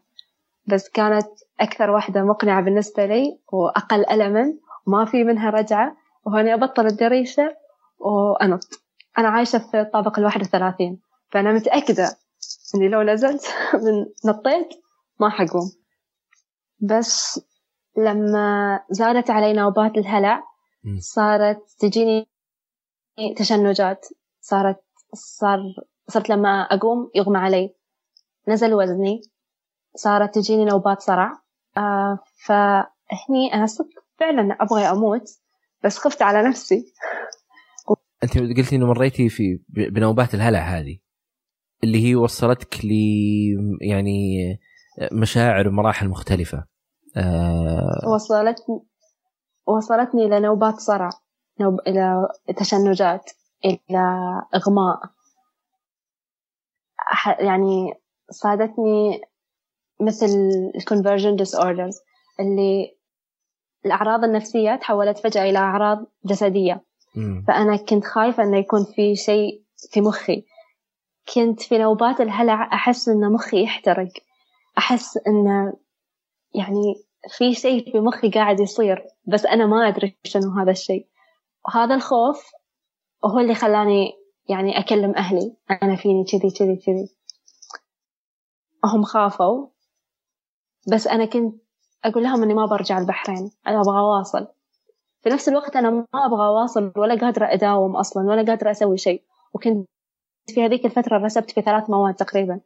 بس 0.66 0.88
كانت 0.88 1.26
أكثر 1.60 1.90
واحدة 1.90 2.22
مقنعة 2.22 2.62
بالنسبة 2.62 3.06
لي 3.06 3.38
وأقل 3.52 4.10
ألما 4.10 4.54
وما 4.86 5.04
في 5.04 5.24
منها 5.24 5.50
رجعة 5.50 5.96
وهوني 6.24 6.54
أبطل 6.54 6.86
الدريشة 6.86 7.56
وأنط. 7.98 8.60
أنا 9.18 9.28
عايشة 9.28 9.58
في 9.58 9.80
الطابق 9.80 10.18
الواحد 10.18 10.40
وثلاثين 10.40 11.00
فأنا 11.30 11.52
متأكدة 11.52 12.16
إني 12.74 12.88
لو 12.88 13.02
نزلت 13.02 13.54
من 13.84 14.06
نطيت 14.30 14.68
ما 15.20 15.28
حقوم. 15.28 15.70
بس 16.80 17.40
لما 17.96 18.80
زادت 18.90 19.30
علي 19.30 19.52
نوبات 19.52 19.96
الهلع 19.96 20.42
صارت 20.98 21.62
تجيني 21.78 22.28
تشنجات 23.36 24.06
صارت 24.40 24.83
صار 25.14 25.58
صرت 26.08 26.30
لما 26.30 26.62
أقوم 26.62 27.10
يغمى 27.14 27.38
علي. 27.38 27.74
نزل 28.48 28.74
وزني 28.74 29.22
صارت 29.96 30.34
تجيني 30.34 30.64
نوبات 30.64 31.00
صرع. 31.00 31.32
آه 31.76 32.18
فهني 32.46 33.54
أنا 33.54 33.66
صرت 33.66 33.88
فعلا 34.20 34.56
أبغى 34.60 34.82
أموت 34.82 35.28
بس 35.84 35.98
خفت 35.98 36.22
على 36.22 36.48
نفسي. 36.48 36.92
أنت 38.24 38.38
قلتي 38.38 38.76
إنه 38.76 38.86
مريتي 38.86 39.28
في 39.28 39.60
بنوبات 39.68 40.34
الهلع 40.34 40.58
هذه 40.58 40.98
اللي 41.84 42.08
هي 42.08 42.14
وصلتك 42.14 42.84
ل 42.84 42.90
يعني 43.80 44.38
مشاعر 45.12 45.68
ومراحل 45.68 46.08
مختلفة. 46.08 46.64
آه 47.16 48.08
وصلتني 48.14 48.80
وصلتني 49.66 50.24
إلى 50.26 50.40
نوبات 50.40 50.74
صرع 50.74 51.10
نوب... 51.60 51.80
إلى 51.86 52.28
تشنجات. 52.56 53.30
إلى 53.64 54.42
إغماء. 54.54 55.00
يعني 57.40 57.94
صادتني 58.30 59.20
مثل 60.00 60.26
ال 60.76 61.36
conversion 61.36 61.54
disorders 61.54 62.00
اللي 62.40 62.96
الأعراض 63.86 64.24
النفسية 64.24 64.76
تحولت 64.76 65.18
فجأة 65.18 65.42
إلى 65.42 65.58
أعراض 65.58 66.06
جسدية. 66.24 66.84
فأنا 67.46 67.76
كنت 67.76 68.04
خايفة 68.04 68.42
إنه 68.42 68.58
يكون 68.58 68.84
في 68.84 69.16
شيء 69.16 69.62
في 69.90 70.00
مخي. 70.00 70.44
كنت 71.34 71.62
في 71.62 71.78
نوبات 71.78 72.20
الهلع 72.20 72.72
أحس 72.72 73.08
إن 73.08 73.32
مخي 73.32 73.62
يحترق. 73.62 74.12
أحس 74.78 75.16
إن 75.16 75.72
يعني 76.54 76.94
في 77.38 77.54
شيء 77.54 77.92
في 77.92 78.00
مخي 78.00 78.30
قاعد 78.30 78.60
يصير 78.60 79.04
بس 79.26 79.46
أنا 79.46 79.66
ما 79.66 79.88
أدري 79.88 80.18
شنو 80.24 80.50
هذا 80.50 80.70
الشيء. 80.70 81.06
وهذا 81.68 81.94
الخوف 81.94 82.50
هو 83.24 83.38
اللي 83.38 83.54
خلاني 83.54 84.12
يعني 84.48 84.78
أكلم 84.78 85.14
أهلي. 85.16 85.56
أنا 85.82 85.96
فيني 85.96 86.24
كذي 86.24 86.50
كذي 86.50 86.76
كذي. 86.76 87.08
هم 88.84 89.02
خافوا. 89.02 89.66
بس 90.92 91.06
أنا 91.06 91.24
كنت 91.24 91.54
أقول 92.04 92.22
لهم 92.22 92.42
إني 92.42 92.54
ما 92.54 92.66
برجع 92.66 92.98
البحرين. 92.98 93.50
أنا 93.66 93.80
أبغى 93.80 93.98
أواصل 93.98 94.46
في 95.22 95.30
نفس 95.30 95.48
الوقت 95.48 95.76
أنا 95.76 95.90
ما 95.90 96.06
أبغى 96.14 96.46
أواصل 96.46 96.92
ولا 96.96 97.20
قادرة 97.20 97.46
أداوم 97.52 97.96
أصلا 97.96 98.22
ولا 98.22 98.42
قادرة 98.42 98.70
أسوي 98.70 98.98
شيء. 98.98 99.22
وكنت 99.54 99.88
في 100.46 100.64
هذيك 100.64 100.84
الفترة 100.86 101.18
رسبت 101.18 101.50
في 101.50 101.62
ثلاث 101.62 101.90
مواد 101.90 102.14
تقريبا. 102.14 102.60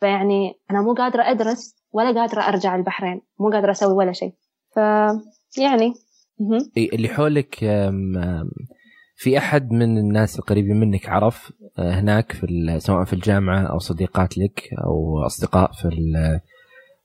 فيعني 0.00 0.54
أنا 0.70 0.82
مو 0.82 0.94
قادرة 0.94 1.22
أدرس 1.22 1.76
ولا 1.92 2.20
قادرة 2.20 2.40
أرجع 2.40 2.76
البحرين. 2.76 3.22
مو 3.38 3.50
قادرة 3.50 3.70
أسوي 3.70 3.92
ولا 3.92 4.12
شيء. 4.12 4.34
ف 4.74 4.76
يعني. 5.58 5.94
اللي 6.76 7.08
حولك 7.08 7.64
في 9.22 9.38
أحد 9.38 9.72
من 9.72 9.98
الناس 9.98 10.38
القريبين 10.38 10.80
منك 10.80 11.08
عرف 11.08 11.52
آه، 11.78 11.92
هناك 11.92 12.32
في 12.32 12.76
سواء 12.80 13.04
في 13.04 13.12
الجامعة 13.12 13.66
أو 13.66 13.78
صديقات 13.78 14.38
لك 14.38 14.60
أو 14.84 15.26
أصدقاء 15.26 15.72
في 15.72 15.88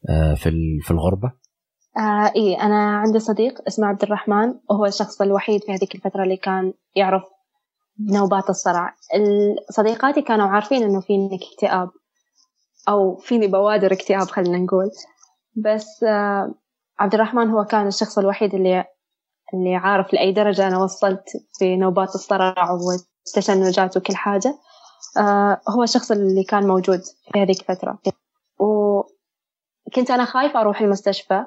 آه، 0.10 0.34
في 0.34 0.52
في 0.82 0.92
الغربة؟ 0.92 1.32
آه 1.98 2.32
إيه 2.36 2.62
أنا 2.62 2.98
عندي 2.98 3.20
صديق 3.20 3.54
اسمه 3.68 3.88
عبد 3.88 4.04
الرحمن 4.04 4.54
وهو 4.70 4.86
الشخص 4.86 5.22
الوحيد 5.22 5.62
في 5.64 5.72
هذيك 5.72 5.96
الفترة 5.96 6.24
اللي 6.24 6.38
كان 6.38 6.74
يعرف 6.96 7.24
نوبات 8.12 8.50
الصرع 8.50 8.96
صديقاتي 9.70 10.22
كانوا 10.22 10.48
عارفين 10.48 10.84
إنه 10.84 11.02
فيني 11.02 11.30
اكتئاب 11.54 11.90
أو 12.90 13.16
فيني 13.16 13.48
بوادر 13.48 13.94
اكتئاب 13.94 14.28
خلينا 14.28 14.58
نقول 14.58 14.90
بس 15.56 16.04
آه 16.04 16.56
عبد 17.00 17.14
الرحمن 17.14 17.50
هو 17.50 17.64
كان 17.64 17.88
الشخص 17.88 18.18
الوحيد 18.18 18.56
اللي 18.56 18.86
اللي 19.54 19.76
عارف 19.76 20.14
لأي 20.14 20.32
درجة 20.32 20.68
أنا 20.68 20.78
وصلت 20.78 21.24
في 21.60 21.76
نوبات 21.76 22.16
الصرع 22.16 22.72
والتشنجات 22.72 23.98
وكل 23.98 24.16
حاجة. 24.16 24.60
آه 25.18 25.62
هو 25.70 25.84
الشخص 25.84 26.12
اللي 26.12 26.44
كان 26.44 26.68
موجود 26.68 27.02
في 27.34 27.42
هذيك 27.42 27.62
الفترة. 27.62 28.00
وكنت 28.60 30.12
أنا 30.12 30.26
خايفة 30.26 30.62
أروح 30.62 30.82
المستشفى 30.82 31.46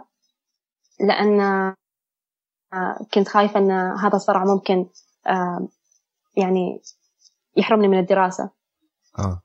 لأن 1.01 1.41
آه 1.41 2.99
كنت 3.15 3.29
خايفة 3.29 3.61
أن 3.61 3.71
هذا 3.99 4.17
الصرع 4.17 4.45
ممكن 4.45 4.87
آه 5.27 5.69
يعني 6.37 6.83
يحرمني 7.57 7.89
من 7.89 7.99
الدراسة. 7.99 8.51
آه. 9.19 9.43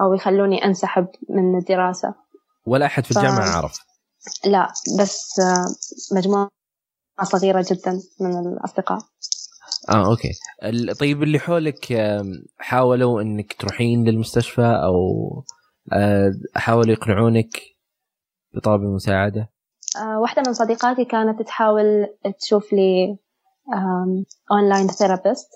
أو 0.00 0.14
يخلوني 0.14 0.64
أنسحب 0.64 1.06
من 1.28 1.58
الدراسة. 1.58 2.14
ولا 2.66 2.86
أحد 2.86 3.04
في 3.04 3.10
الجامعة 3.10 3.52
ف... 3.52 3.56
عرف. 3.56 3.78
لا 4.44 4.72
بس 5.00 5.40
مجموعة 6.12 6.48
صغيرة 7.22 7.64
جدا 7.70 8.00
من 8.20 8.38
الأصدقاء. 8.46 8.98
آه 9.88 10.06
okay. 10.10 10.32
طيب 11.00 11.22
اللي 11.22 11.38
حولك 11.38 11.94
حاولوا 12.58 13.22
إنك 13.22 13.52
تروحين 13.52 14.04
للمستشفى 14.04 14.80
أو 14.84 14.94
آه، 15.92 16.32
حاولوا 16.56 16.92
يقنعونك 16.92 17.60
بطلب 18.54 18.80
المساعدة؟ 18.80 19.50
آه، 19.96 20.18
واحدة 20.18 20.42
من 20.46 20.52
صديقاتي 20.54 21.04
كانت 21.04 21.42
تحاول 21.42 22.06
تشوف 22.40 22.72
لي 22.72 23.18
online 24.52 24.88
therapist 24.88 25.48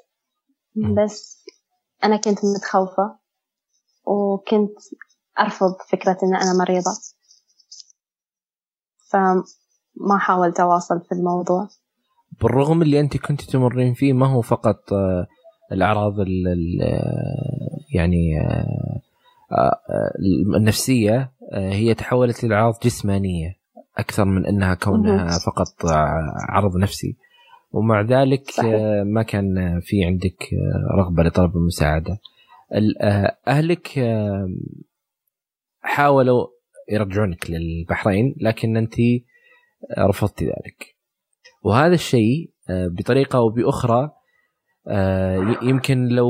بس 0.76 1.44
أنا 2.04 2.16
كنت 2.16 2.38
متخوفة 2.44 3.18
وكنت 4.04 4.78
أرفض 5.40 5.76
فكرة 5.90 6.18
إن 6.22 6.36
أنا 6.36 6.52
مريضة. 6.52 6.90
فما 9.98 10.18
حاولت 10.18 10.60
أواصل 10.60 11.00
في 11.00 11.12
الموضوع. 11.12 11.68
بالرغم 12.42 12.82
اللي 12.82 13.00
أنت 13.00 13.16
كنت 13.16 13.42
تمرين 13.42 13.94
فيه 13.94 14.12
ما 14.12 14.26
هو 14.26 14.40
فقط 14.40 14.92
آه، 14.92 15.26
الأعراض 15.72 16.20
ال 16.20 16.44
يعني 17.94 18.40
آه، 18.40 19.00
آه، 19.52 19.80
النفسية 20.56 21.32
هي 21.52 21.94
تحولت 21.94 22.44
لأعراض 22.44 22.74
جسمانية 22.82 23.56
أكثر 23.98 24.24
من 24.24 24.46
أنها 24.46 24.74
كونها 24.74 25.38
فقط 25.38 25.86
عرض 26.48 26.76
نفسي. 26.76 27.16
ومع 27.72 28.00
ذلك 28.00 28.50
صحيح. 28.50 28.80
ما 29.06 29.22
كان 29.22 29.80
في 29.80 30.04
عندك 30.04 30.50
رغبة 30.98 31.22
لطلب 31.22 31.56
المساعدة. 31.56 32.18
أهلك 33.48 33.88
حاولوا 35.80 36.46
يرجعونك 36.90 37.50
للبحرين 37.50 38.34
لكن 38.40 38.76
أنت 38.76 38.94
رفضتي 39.98 40.44
ذلك. 40.44 40.96
وهذا 41.62 41.94
الشيء 41.94 42.50
بطريقة 42.70 43.36
أو 43.36 43.48
بأخرى 43.48 44.10
يمكن 45.62 46.08
لو 46.08 46.28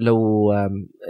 لو 0.00 0.52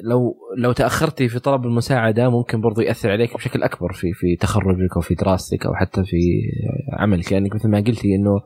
لو 0.02 0.34
لو 0.58 0.72
تأخرتي 0.72 1.28
في 1.28 1.38
طلب 1.38 1.64
المساعدة 1.64 2.30
ممكن 2.30 2.60
برضو 2.60 2.80
يأثر 2.80 3.10
عليك 3.10 3.34
بشكل 3.34 3.62
أكبر 3.62 3.92
في 3.92 4.12
في 4.12 4.36
تخرجك 4.36 4.96
أو 4.96 5.00
في 5.00 5.14
دراستك 5.14 5.66
أو 5.66 5.74
حتى 5.74 6.04
في 6.04 6.16
عملك. 6.92 7.32
لأنك 7.32 7.54
مثل 7.54 7.68
ما 7.68 7.78
قلتي 7.78 8.14
إنه 8.14 8.40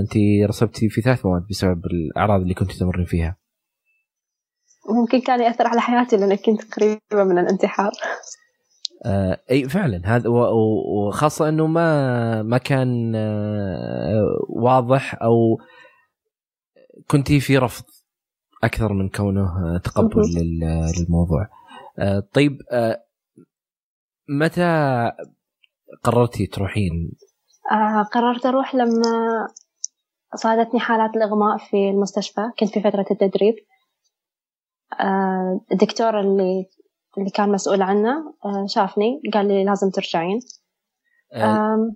انت 0.00 0.16
رسبتي 0.48 0.88
في 0.88 1.00
ثلاث 1.00 1.26
مواد 1.26 1.46
بسبب 1.50 1.86
الأعراض 1.86 2.40
اللي 2.40 2.54
كنت 2.54 2.72
تمرين 2.72 3.04
فيها. 3.04 3.36
ممكن 4.90 5.20
كان 5.20 5.40
يأثر 5.40 5.66
على 5.66 5.80
حياتي 5.80 6.16
لأن 6.16 6.34
كنت 6.34 6.74
قريبة 6.74 7.24
من 7.24 7.38
الانتحار. 7.38 7.92
آه 9.04 9.40
إي 9.50 9.68
فعلا. 9.68 10.02
هذا 10.04 10.28
وخاصة 10.28 11.48
إنه 11.48 11.66
ما 11.66 12.42
ما 12.42 12.58
كان 12.58 13.12
آه 13.16 14.22
واضح 14.48 15.22
أو 15.22 15.58
كنت 17.10 17.32
في 17.32 17.58
رفض 17.58 17.84
أكثر 18.64 18.92
من 18.92 19.08
كونه 19.08 19.78
تقبل 19.84 20.22
للموضوع. 20.98 21.48
آه 21.98 22.28
طيب 22.32 22.58
آه 22.70 23.04
متى 24.28 25.12
قررتي 26.02 26.46
تروحين؟ 26.46 27.12
آه 27.72 28.02
قررت 28.02 28.46
أروح 28.46 28.74
لما 28.74 29.46
صادتني 30.34 30.80
حالات 30.80 31.16
الإغماء 31.16 31.58
في 31.58 31.90
المستشفى. 31.90 32.40
كنت 32.58 32.68
في 32.68 32.80
فترة 32.80 33.06
التدريب. 33.10 33.54
الدكتور 35.72 36.20
اللي 36.20 36.66
اللي 37.18 37.30
كان 37.30 37.52
مسؤول 37.52 37.82
عنه 37.82 38.34
شافني 38.66 39.20
قال 39.34 39.48
لي 39.48 39.64
لازم 39.64 39.90
ترجعين. 39.90 40.40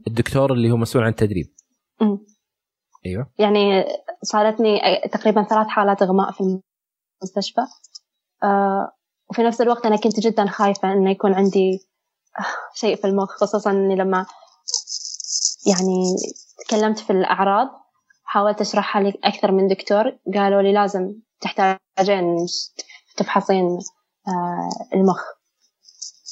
الدكتور 0.07 0.53
اللي 0.53 0.71
هو 0.71 0.77
مسؤول 0.77 1.05
عن 1.05 1.11
التدريب. 1.11 1.55
أيوه. 3.07 3.31
يعني 3.39 3.85
صارتني 4.23 4.81
تقريبا 5.13 5.43
ثلاث 5.43 5.67
حالات 5.67 6.03
إغماء 6.03 6.33
في 6.33 6.61
المستشفى. 7.23 7.61
وفي 9.31 9.43
نفس 9.43 9.61
الوقت 9.61 9.87
أنا 9.87 9.97
كنت 9.97 10.21
جدا 10.21 10.47
خايفة 10.47 10.93
إنه 10.93 11.11
يكون 11.11 11.35
عندي 11.35 11.89
شيء 12.75 12.97
في 12.97 13.07
المخ 13.07 13.31
خصوصا 13.31 13.71
إني 13.71 13.97
لما 13.97 14.27
يعني 15.67 16.17
تكلمت 16.67 16.99
في 16.99 17.11
الأعراض 17.11 17.69
حاولت 18.25 18.61
أشرحها 18.61 19.03
لي 19.03 19.19
أكثر 19.25 19.53
من 19.53 19.67
دكتور. 19.69 20.19
قالوا 20.35 20.63
لي 20.63 20.73
لازم 20.73 21.15
تحتاجين 21.41 22.37
تفحصين 23.17 23.79
المخ. 24.95 25.23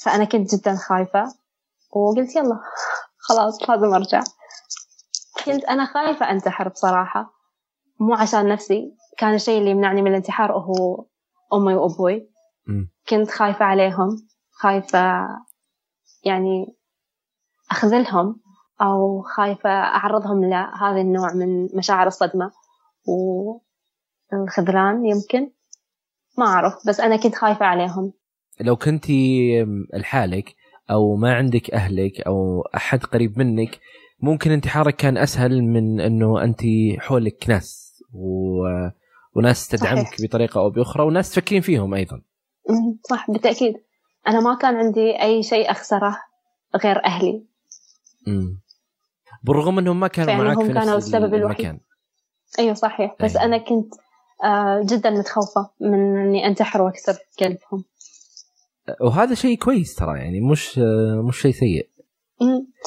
فأنا 0.02 0.24
كنت 0.24 0.54
جدا 0.54 0.76
خايفة 0.76 1.34
وقلت 1.92 2.36
يلا 2.36 2.60
خلاص 3.18 3.70
لازم 3.70 3.94
أرجع. 3.94 4.22
كنت 5.44 5.64
أنا 5.64 5.84
خايفة 5.86 6.30
أنتحر 6.30 6.68
بصراحة 6.68 7.32
مو 8.00 8.14
عشان 8.14 8.48
نفسي 8.48 8.96
كان 9.18 9.34
الشيء 9.34 9.58
اللي 9.58 9.70
يمنعني 9.70 10.02
من 10.02 10.10
الانتحار 10.10 10.52
هو 10.52 11.04
أمي 11.54 11.74
وأبوي. 11.74 12.30
كنت 13.08 13.30
خايفة 13.30 13.64
عليهم 13.64 14.28
خايفة 14.50 15.28
يعني 16.24 16.76
أخذلهم 17.70 18.40
أو 18.80 19.22
خايفة 19.22 19.70
أعرضهم 19.70 20.44
لهذا 20.44 21.00
النوع 21.00 21.32
من 21.32 21.76
مشاعر 21.76 22.06
الصدمة 22.06 22.52
والخذلان 24.32 25.06
يمكن. 25.06 25.52
ما 26.38 26.46
أعرف 26.46 26.74
بس 26.86 27.00
أنا 27.00 27.16
كنت 27.16 27.34
خايفة 27.34 27.66
عليهم. 27.66 28.12
لو 28.60 28.76
كنتي 28.76 29.50
لحالك 29.94 30.54
أو 30.90 31.16
ما 31.16 31.34
عندك 31.34 31.70
أهلك 31.70 32.20
أو 32.20 32.62
أحد 32.76 33.04
قريب 33.04 33.38
منك 33.38 33.80
ممكن 34.20 34.50
انتحارك 34.50 34.96
كان 34.96 35.18
أسهل 35.18 35.62
من 35.62 36.00
أنه 36.00 36.44
أنت 36.44 36.60
حولك 36.98 37.44
ناس 37.48 38.02
و... 38.12 38.62
وناس 39.34 39.68
تدعمك 39.68 40.06
صحيح. 40.06 40.28
بطريقة 40.28 40.60
أو 40.60 40.70
بأخرى 40.70 41.04
وناس 41.04 41.30
تفكرين 41.30 41.60
فيهم 41.60 41.94
أيضا. 41.94 42.22
صح 43.10 43.30
بالتأكيد. 43.30 43.74
أنا 44.28 44.40
ما 44.40 44.54
كان 44.54 44.76
عندي 44.76 45.22
أي 45.22 45.42
شيء 45.42 45.70
أخسره 45.70 46.16
غير 46.84 47.04
أهلي. 47.04 47.44
امم 48.28 48.60
بالرغم 49.42 49.78
أنهم 49.78 50.00
ما 50.00 50.08
كانوا 50.08 50.34
معك 50.44 50.66
في 50.66 50.72
كانوا 50.72 50.96
نفس 50.96 51.06
السبب 51.06 51.34
المكان. 51.34 51.80
أيوه 52.58 52.74
صحيح. 52.74 53.16
بس 53.20 53.36
أيوه. 53.36 53.44
أنا 53.44 53.58
كنت 53.58 53.94
جدا 54.84 55.10
متخوفة 55.10 55.70
من 55.80 56.18
إني 56.18 56.46
أنتحر 56.46 56.82
وأكسر 56.82 57.12
قلبهم. 57.40 57.84
وهذا 59.00 59.34
شيء 59.34 59.58
كويس 59.58 59.94
ترى 59.94 60.18
يعني 60.18 60.40
مش 60.40 60.78
مش 61.28 61.40
شيء 61.40 61.52
سيء. 61.52 61.88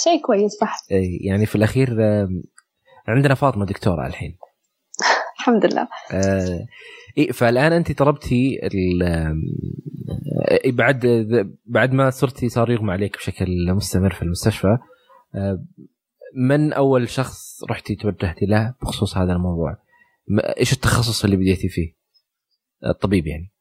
شيء 0.03 0.21
كويس 0.21 0.51
صح. 0.51 0.77
اي 0.91 1.17
يعني 1.21 1.45
في 1.45 1.55
الأخير 1.55 1.89
عندنا 3.07 3.35
فاطمة 3.35 3.65
دكتورة 3.65 4.07
الحين. 4.07 4.37
الحمد 5.39 5.65
لله. 5.65 5.87
آه 6.11 6.65
إيه 7.17 7.31
فالآن 7.31 7.73
أنت 7.73 7.91
طلبتي 7.91 8.59
بعد 10.65 11.05
بعد 11.65 11.93
ما 11.93 12.09
صرتي 12.09 12.49
صار 12.49 12.71
يغمى 12.71 12.91
عليك 12.91 13.17
بشكل 13.17 13.73
مستمر 13.73 14.13
في 14.13 14.21
المستشفى 14.21 14.77
من 16.35 16.73
أول 16.73 17.09
شخص 17.09 17.63
رحتي 17.69 17.95
توجهتي 17.95 18.45
له 18.45 18.73
بخصوص 18.81 19.17
هذا 19.17 19.33
الموضوع؟ 19.33 19.77
إيش 20.59 20.73
التخصص 20.73 21.23
اللي 21.23 21.35
بديتي 21.35 21.69
فيه؟ 21.69 21.95
الطبيب 22.85 23.27
يعني. 23.27 23.53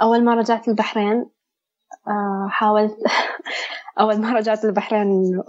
أول 0.00 0.24
ما 0.24 0.34
رجعت 0.34 0.68
البحرين 0.68 1.30
حاولت 2.48 2.96
أول 4.00 4.20
ما 4.20 4.32
رجعت 4.32 4.64
البحرين 4.64 5.42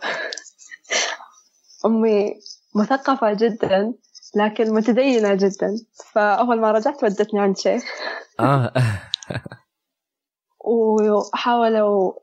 أمي 1.85 2.35
مثقفة 2.75 3.33
جدا 3.33 3.93
لكن 4.35 4.73
متدينة 4.73 5.35
جدا. 5.35 5.75
فأول 6.13 6.61
ما 6.61 6.71
رجعت 6.71 7.03
ودتني 7.03 7.39
عند 7.39 7.57
شيخ. 7.57 7.83
آه. 8.39 8.73
وحاولوا 10.65 12.13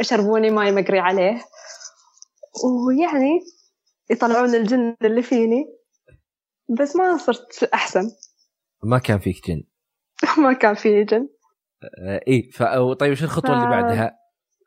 يشربوني 0.00 0.50
ماي 0.50 0.72
مقري 0.72 0.98
عليه. 0.98 1.44
ويعني 2.64 3.40
يطلعون 4.10 4.54
الجن 4.54 4.96
اللي 5.02 5.22
فيني. 5.22 5.79
بس 6.78 6.96
ما 6.96 7.16
صرت 7.16 7.64
أحسن. 7.74 8.10
ما 8.82 8.98
كان 8.98 9.18
فيك 9.18 9.48
جن. 9.48 9.62
ما 10.44 10.52
كان 10.52 10.74
في 10.74 11.04
جن. 11.04 11.28
إي 12.28 12.50
ف... 12.52 12.62
طيب 13.00 13.10
إيش 13.10 13.24
الخطوة 13.24 13.50
ف... 13.50 13.58
اللي 13.58 13.70
بعدها؟ 13.70 14.18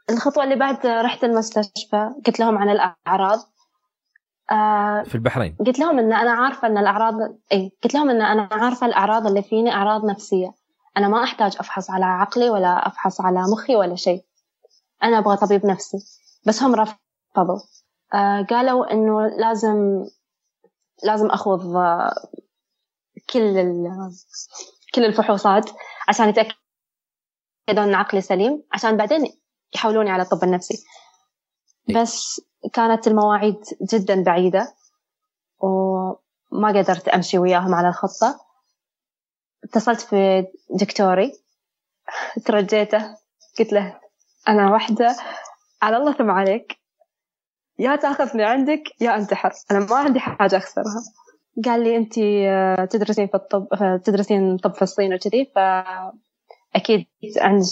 الخطوة 0.09 0.43
اللي 0.43 0.55
بعد 0.55 0.85
رحت 0.85 1.23
المستشفى 1.23 2.09
قلت 2.25 2.39
لهم 2.39 2.57
عن 2.57 2.69
الأعراض. 2.69 3.39
آه 4.51 5.03
في 5.03 5.15
البحرين. 5.15 5.55
قلت 5.65 5.79
لهم 5.79 5.99
إن 5.99 6.13
أنا 6.13 6.31
عارفة 6.31 6.67
إن 6.67 6.77
الأعراض 6.77 7.13
إي 7.51 7.71
قلت 7.83 7.93
لهم 7.93 8.09
إن 8.09 8.21
أنا 8.21 8.49
عارفة 8.51 8.87
الأعراض 8.87 9.27
اللي 9.27 9.43
فيني 9.43 9.71
أعراض 9.71 10.05
نفسية. 10.05 10.51
أنا 10.97 11.07
ما 11.07 11.23
أحتاج 11.23 11.55
أفحص 11.59 11.89
على 11.89 12.05
عقلي 12.05 12.49
ولا 12.49 12.87
أفحص 12.87 13.21
على 13.21 13.41
مخي 13.41 13.75
ولا 13.75 13.95
شيء. 13.95 14.23
أنا 15.03 15.17
أبغى 15.17 15.37
طبيب 15.37 15.65
نفسي. 15.65 15.97
بس 16.47 16.63
هم 16.63 16.75
رفضوا. 16.75 17.59
آه 18.13 18.41
قالوا 18.41 18.93
إنه 18.93 19.27
لازم 19.27 20.05
لازم 21.03 21.27
أخوض 21.27 21.75
آه 21.77 22.13
كل 23.29 23.53
كل 24.95 25.05
الفحوصات 25.05 25.69
عشان 26.07 26.29
يتاكدوا 26.29 26.53
إن 27.69 27.95
عقلي 27.95 28.21
سليم 28.21 28.63
عشان 28.71 28.97
بعدين 28.97 29.33
يحولوني 29.75 30.09
على 30.09 30.23
الطب 30.23 30.43
النفسي. 30.43 30.85
بس 31.95 32.41
كانت 32.73 33.07
المواعيد 33.07 33.63
جدا 33.93 34.23
بعيدة 34.23 34.75
وما 35.59 36.67
قدرت 36.67 37.07
أمشي 37.07 37.37
وياهم 37.37 37.75
على 37.75 37.87
الخطة. 37.87 38.39
اتصلت 39.63 40.01
في 40.01 40.47
دكتوري 40.69 41.33
ترجيته 42.45 43.17
قلت 43.59 43.73
له 43.73 43.99
أنا 44.47 44.71
واحدة 44.71 45.15
على 45.81 45.97
الله 45.97 46.13
ثم 46.13 46.31
عليك. 46.31 46.82
يا 47.79 47.95
تأخذني 47.95 48.43
عندك 48.43 48.83
يا 49.01 49.17
انتحر. 49.17 49.51
أنا 49.71 49.79
ما 49.79 49.95
عندي 49.95 50.19
حاجة 50.19 50.57
أخسرها. 50.57 51.03
قال 51.65 51.83
لي 51.83 51.97
انت 51.97 52.13
تدرسين 52.91 53.27
في 53.27 53.35
الطب 53.35 53.67
تدرسين 54.03 54.57
طب 54.57 54.73
في 54.73 54.81
الصين 54.81 55.13
وكذي 55.13 55.51
فاكيد 55.55 57.05
عندك 57.37 57.65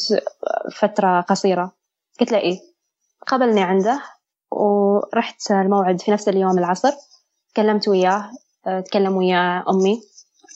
فترة 0.76 1.22
قصيرة. 1.22 1.72
قلت 2.20 2.32
له 2.32 2.38
إيه 2.38 2.60
قبلني 3.28 3.64
عنده 3.64 4.02
ورحت 4.52 5.52
الموعد 5.52 6.02
في 6.02 6.12
نفس 6.12 6.30
اليوم 6.30 6.58
العصر 6.60 6.92
تكلمت 7.54 7.88
وياه 7.88 8.32
تكلم 8.86 9.18
ويا 9.18 9.64
أمي. 9.70 10.02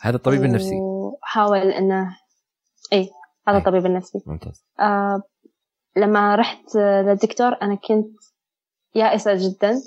هذا 0.01 0.15
الطبيب 0.15 0.43
النفسي. 0.43 0.75
وحاول 0.75 1.57
إنه 1.57 2.17
اي 2.93 3.09
هذا 3.47 3.57
الطبيب 3.57 3.85
النفسي. 3.85 4.21
ممتاز. 4.25 4.65
آه 4.79 5.23
لما 5.97 6.35
رحت 6.35 6.75
للدكتور 6.75 7.57
أنا 7.61 7.75
كنت 7.75 8.07
يائسة 8.95 9.33
جدا 9.33 9.81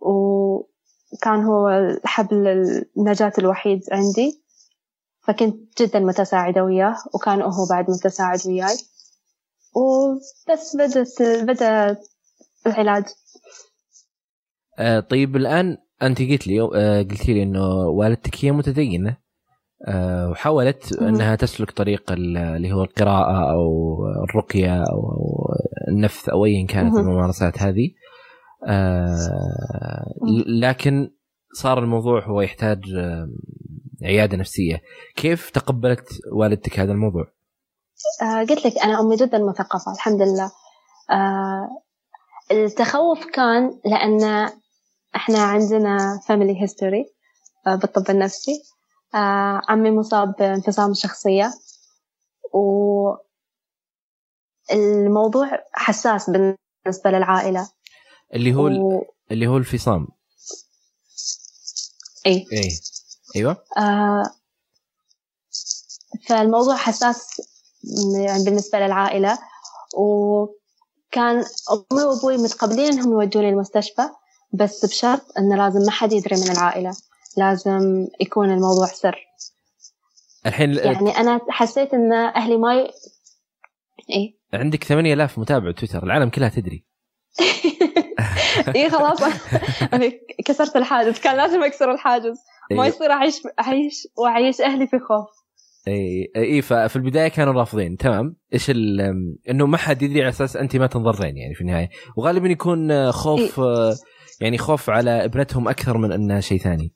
وكان 0.00 1.44
هو 1.44 1.70
حبل 2.04 2.48
النجاة 2.96 3.32
الوحيد 3.38 3.80
عندي. 3.92 4.42
فكنت 5.26 5.82
جدا 5.82 5.98
متساعدة 5.98 6.64
وياه 6.64 6.96
وكان 7.14 7.42
هو 7.42 7.66
بعد 7.70 7.90
متساعد 7.90 8.38
وياي. 8.46 8.76
وبس 9.76 10.76
بدت 10.76 11.22
بدأ 11.22 11.96
العلاج. 12.66 13.04
آه 14.78 15.00
طيب 15.00 15.36
الآن 15.36 15.76
أنت 16.02 16.22
قلت 16.22 16.46
لي 16.46 16.60
آه 16.60 17.02
قلتي 17.02 17.32
لي 17.34 17.42
إنه 17.42 17.68
والدتك 17.76 18.44
هي 18.44 18.52
متدينة 18.52 19.16
آه 19.88 20.30
وحاولت 20.30 20.92
إنها 20.92 21.36
تسلك 21.36 21.70
طريق 21.70 22.12
اللي 22.12 22.72
هو 22.72 22.82
القراءة 22.82 23.52
أو 23.52 23.98
الرقية 24.28 24.82
أو 24.82 25.16
النفث 25.88 26.28
أو 26.28 26.44
ايا 26.44 26.66
كانت 26.66 26.94
الممارسات 26.94 27.62
هذه. 27.62 27.90
آه 28.68 30.14
لكن 30.60 31.10
صار 31.54 31.78
الموضوع 31.78 32.24
هو 32.24 32.40
يحتاج 32.40 32.78
عيادة 34.04 34.36
نفسية. 34.36 34.82
كيف 35.16 35.50
تقبلت 35.50 36.08
والدتك 36.32 36.80
هذا 36.80 36.92
الموضوع؟ 36.92 37.24
آه 38.22 38.40
قلت 38.40 38.66
لك 38.66 38.78
أنا 38.78 39.00
أمي 39.00 39.16
جدا 39.16 39.38
مثقفه 39.38 39.92
الحمد 39.92 40.22
لله. 40.22 40.52
آه 41.10 41.68
التخوف 42.50 43.26
كان 43.26 43.80
لأن 43.84 44.50
إحنا 45.16 45.38
عندنا 45.38 46.20
family 46.28 46.62
history 46.62 47.04
آه 47.66 47.74
بالطب 47.74 48.10
النفسي. 48.10 48.62
آه 49.14 49.60
عمي 49.68 49.90
مصاب 49.90 50.34
بانفصام 50.38 50.90
الشخصيه 50.90 51.50
و 52.54 52.62
الموضوع 54.72 55.48
حساس 55.72 56.30
بالنسبة 56.30 57.10
للعائلة. 57.10 57.68
اللي 58.34 58.54
هو 58.54 58.66
و... 58.66 59.04
اللي 59.30 59.46
هو 59.46 59.56
الفصام. 59.56 60.08
اي 62.26 62.46
اي 62.52 62.70
أيوه. 63.36 63.56
آه 63.78 64.22
فالموضوع 66.28 66.76
حساس 66.76 67.40
يعني 68.26 68.44
بالنسبة 68.44 68.78
للعائلة 68.78 69.38
وكان 69.96 71.44
أمي 71.72 72.02
وأبوي 72.02 72.36
متقبلين 72.36 72.92
إنهم 72.92 73.12
يودوني 73.12 73.48
المستشفى 73.48 74.02
بس 74.52 74.84
بشرط 74.84 75.38
انه 75.38 75.56
لازم 75.56 75.80
ما 75.80 75.90
حد 75.90 76.12
يدري 76.12 76.36
من 76.36 76.50
العائلة 76.50 76.96
لازم 77.36 78.06
يكون 78.20 78.50
الموضوع 78.50 78.86
سر. 78.86 79.26
الحين 80.46 80.74
يعني 80.74 81.16
أنا 81.16 81.40
حسيت 81.48 81.94
إن 81.94 82.12
أهلي 82.12 82.56
ما 82.56 82.74
ي... 82.74 82.90
إيه. 84.10 84.36
عندك 84.52 84.84
8000 84.84 85.38
متابع 85.38 85.72
تويتر 85.72 86.02
العالم 86.02 86.30
كلها 86.30 86.48
تدري. 86.48 86.84
اي 88.76 88.90
خلاص. 88.90 89.22
كسرت 90.46 90.76
الحاجز. 90.76 91.20
كان 91.20 91.36
لازم 91.36 91.62
أكسر 91.62 91.92
الحاجز. 91.92 92.36
ما 92.70 92.86
يصير 92.86 93.10
أعيش 93.10 93.42
أعيش 93.60 94.08
وأعيش 94.18 94.60
أهلي 94.60 94.86
في 94.86 94.98
خوف. 94.98 95.28
اي 95.88 96.32
اي 96.36 96.62
ففي 96.62 96.96
البداية 96.96 97.28
كانوا 97.28 97.52
رافضين. 97.52 97.96
تمام. 97.96 98.36
إيش 98.52 98.70
إنه 99.50 99.66
ما 99.66 99.76
حد 99.76 100.02
يدري 100.02 100.20
على 100.20 100.28
أساس 100.28 100.56
انت 100.56 100.76
ما 100.76 100.86
تنضرين 100.86 101.36
يعني 101.36 101.54
في 101.54 101.60
النهاية. 101.60 101.88
وغالبا 102.16 102.48
يكون 102.48 103.12
خوف 103.12 103.60
إيه؟ 103.60 103.94
يعني 104.40 104.58
خوف 104.58 104.90
على 104.90 105.24
ابنتهم 105.24 105.68
أكثر 105.68 105.98
من 105.98 106.12
انها 106.12 106.40
شيء 106.40 106.58
ثاني. 106.58 106.94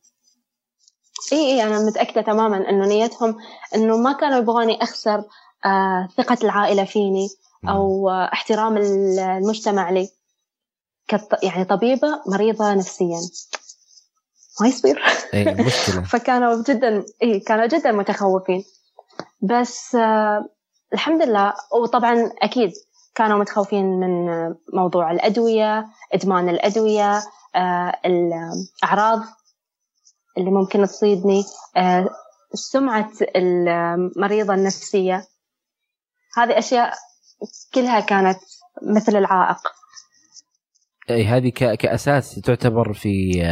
اي 1.33 1.39
اي 1.39 1.63
أنا 1.63 1.87
متأكدة 1.87 2.23
تماما 2.23 2.71
إنه 2.71 2.87
نيتهم 2.89 3.37
إنه 3.75 3.97
ما 3.97 4.13
كانوا 4.13 4.39
يبغوني 4.39 4.83
أخسر 4.83 5.19
آه 5.67 6.09
ثقة 6.17 6.39
العائلة 6.45 6.85
فيني 6.85 7.29
أو 7.69 8.11
آه 8.11 8.31
احترام 8.33 8.77
المجتمع 8.77 9.91
لي. 9.91 10.09
كط... 11.09 11.45
يعني 11.45 11.65
طبيبة 11.65 12.23
مريضة 12.27 12.75
نفسيا. 12.75 13.21
ما 14.61 14.69
يصير. 14.69 15.03
اي 15.35 15.55
مشكلة. 15.55 16.03
فكانوا 16.13 16.63
جدا 16.63 17.05
اي 17.23 17.41
كانوا 17.41 17.67
جدا 17.67 17.93
متخوفين. 17.93 18.65
بس 19.43 19.95
آه 19.95 20.45
الحمد 20.93 21.23
لله 21.23 21.55
وطبعا 21.73 22.31
أكيد 22.43 22.73
كانوا 23.15 23.39
متخوفين 23.39 23.85
من 23.85 24.27
موضوع 24.73 25.11
الأدوية 25.11 25.87
إدمان 26.13 26.49
الأدوية 26.49 27.23
آه 27.55 27.93
الأعراض 28.05 29.23
اللي 30.39 30.51
ممكن 30.51 30.87
تصيدني 30.87 31.45
آه 31.77 32.09
سمعة 32.55 33.11
المريضة 33.37 34.55
النفسية. 34.55 35.27
هذه 36.37 36.59
أشياء 36.59 36.95
كلها 37.75 38.01
كانت 38.01 38.39
مثل 38.83 39.17
العائق. 39.17 39.59
اي 41.11 41.25
هذه 41.25 41.49
كأساس 41.51 42.35
تعتبر 42.35 42.93
في 42.93 43.43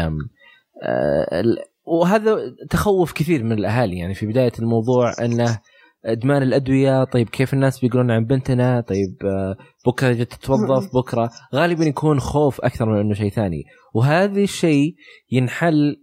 آه، 0.82 1.42
وهذا 1.84 2.36
تخوف 2.70 3.12
كثير 3.12 3.44
من 3.44 3.52
الأهالي. 3.52 3.98
يعني 3.98 4.14
في 4.14 4.26
بداية 4.26 4.52
الموضوع 4.58 5.12
إنه 5.22 5.58
إدمان 6.04 6.42
الأدوية 6.42 7.04
طيب 7.04 7.28
كيف 7.28 7.54
الناس 7.54 7.80
بيقولون 7.80 8.10
عن 8.10 8.24
بنتنا؟ 8.24 8.80
طيب 8.80 9.16
آه، 9.24 9.56
بكرة 9.86 10.12
جت 10.12 10.32
تتوظف 10.32 10.96
بكرة. 10.96 11.30
غالبا 11.54 11.84
يكون 11.84 12.20
خوف 12.20 12.60
أكثر 12.60 12.86
من 12.86 13.00
إنه 13.00 13.14
شيء 13.14 13.30
ثاني. 13.30 13.64
وهذا 13.94 14.40
الشيء 14.40 14.94
ينحل 15.30 15.96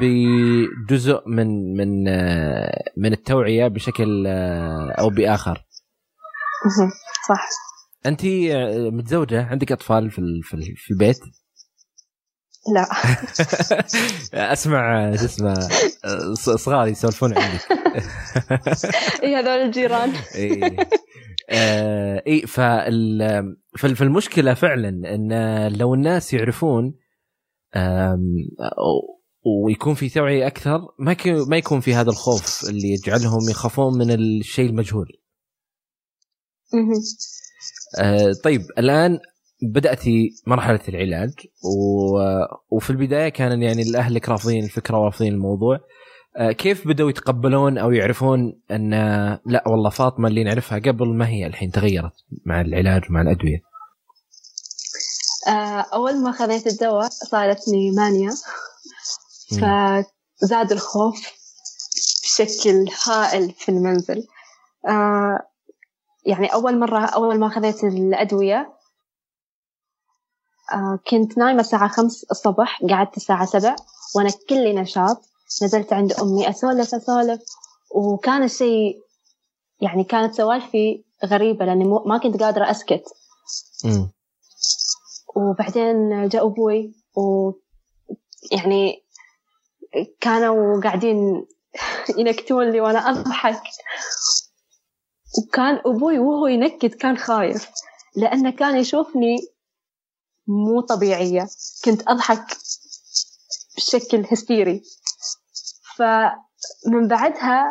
بجزء 0.00 1.22
من 1.26 1.76
من 1.76 2.08
آه، 2.08 2.82
من 2.96 3.12
التوعية 3.12 3.68
بشكل 3.68 4.26
أو 4.98 5.10
بآخر. 5.10 5.64
صح. 7.28 7.73
أنت 8.06 8.20
متزوجة؟ 8.92 9.44
عندك 9.44 9.72
أطفال 9.72 10.10
في 10.10 10.40
في 10.76 10.90
البيت؟ 10.90 11.18
لا. 12.74 12.86
أسمع 14.52 15.16
شو 15.16 15.24
اسمه 15.24 15.54
صغار 16.34 16.88
يسولفون 16.88 17.38
عندي 17.38 17.58
إي 19.22 19.36
هذول 19.36 19.48
الجيران. 19.48 20.12
إي 20.36 20.76
آه، 21.50 22.22
إي 22.26 22.46
فالمشكلة 23.76 24.54
فعلا 24.54 24.88
إن 24.88 25.68
لو 25.76 25.94
الناس 25.94 26.34
يعرفون 26.34 26.94
ويكون 29.64 29.94
في 29.94 30.08
توعية 30.08 30.46
أكثر 30.46 30.78
ما 30.98 31.16
ما 31.48 31.56
يكون 31.56 31.80
في 31.80 31.94
هذا 31.94 32.10
الخوف 32.10 32.68
اللي 32.68 32.88
يجعلهم 32.88 33.50
يخافون 33.50 33.98
من 33.98 34.10
الشيء 34.10 34.70
المجهول. 34.70 35.08
آه، 37.98 38.32
طيب 38.44 38.60
الآن 38.78 39.18
بداتي 39.62 40.30
مرحلة 40.46 40.80
العلاج 40.88 41.30
و... 41.64 42.18
وفي 42.70 42.90
البداية 42.90 43.28
كان 43.28 43.62
يعني 43.62 43.82
الأهلك 43.82 44.28
رافضين 44.28 44.64
الفكرة 44.64 44.98
ورافضين 44.98 45.32
الموضوع. 45.32 45.80
آه، 46.36 46.52
كيف 46.52 46.88
بدأوا 46.88 47.10
يتقبلون 47.10 47.78
أو 47.78 47.92
يعرفون 47.92 48.60
أن 48.70 48.90
لا 49.46 49.64
والله 49.66 49.90
فاطمة 49.90 50.28
اللي 50.28 50.44
نعرفها 50.44 50.78
قبل 50.78 51.14
ما 51.14 51.28
هي 51.28 51.46
الحين 51.46 51.70
تغيرت 51.70 52.12
مع 52.46 52.60
العلاج 52.60 53.02
ومع 53.10 53.20
الأدوية؟ 53.20 53.58
آه، 55.48 55.86
أول 55.94 56.22
ما 56.22 56.32
خذيت 56.32 56.66
الدواء 56.66 57.08
صارتني 57.08 57.90
مانيا 57.90 58.30
فزاد 59.50 60.72
الخوف 60.72 61.32
بشكل 62.22 62.86
هائل 63.06 63.52
في 63.52 63.68
المنزل. 63.68 64.26
آه، 64.88 65.38
يعني 66.26 66.46
أول 66.46 66.78
مرة 66.78 67.04
أول 67.04 67.38
ما 67.38 67.48
خذيت 67.48 67.84
الأدوية 67.84 68.72
آه 70.72 70.98
كنت 71.10 71.38
نايمة 71.38 71.60
الساعة 71.60 71.88
خمس 71.88 72.24
الصبح 72.30 72.82
قعدت 72.90 73.16
الساعة 73.16 73.44
سبع 73.44 73.76
وأنا 74.16 74.30
كلي 74.48 74.72
نشاط 74.72 75.22
نزلت 75.62 75.92
عند 75.92 76.12
أمي 76.12 76.48
أسولف 76.50 76.94
أسولف 76.94 77.40
وكان 77.90 78.42
الشيء 78.42 79.00
يعني 79.80 80.04
كانت 80.04 80.34
سوالفي 80.34 81.04
غريبة 81.24 81.64
لأني 81.64 81.84
ما 81.84 82.18
كنت 82.18 82.42
قادرة 82.42 82.70
أسكت 82.70 83.04
م. 83.84 84.06
وبعدين 85.36 86.28
جاء 86.28 86.46
أبوي 86.46 86.94
ويعني 87.16 89.04
كانوا 90.20 90.80
قاعدين 90.82 91.46
ينكتون 92.18 92.70
لي 92.70 92.80
وأنا 92.80 92.98
أضحك 93.10 93.62
وكان 95.38 95.80
أبوي 95.86 96.18
وهو 96.18 96.46
ينكت 96.46 96.94
كان 96.94 97.16
خايف 97.18 97.70
لأنه 98.16 98.50
كان 98.50 98.76
يشوفني 98.76 99.36
مو 100.46 100.80
طبيعية 100.80 101.46
كنت 101.84 102.08
أضحك 102.08 102.56
بشكل 103.76 104.26
هستيري. 104.32 104.82
فمن 105.96 107.08
بعدها 107.08 107.68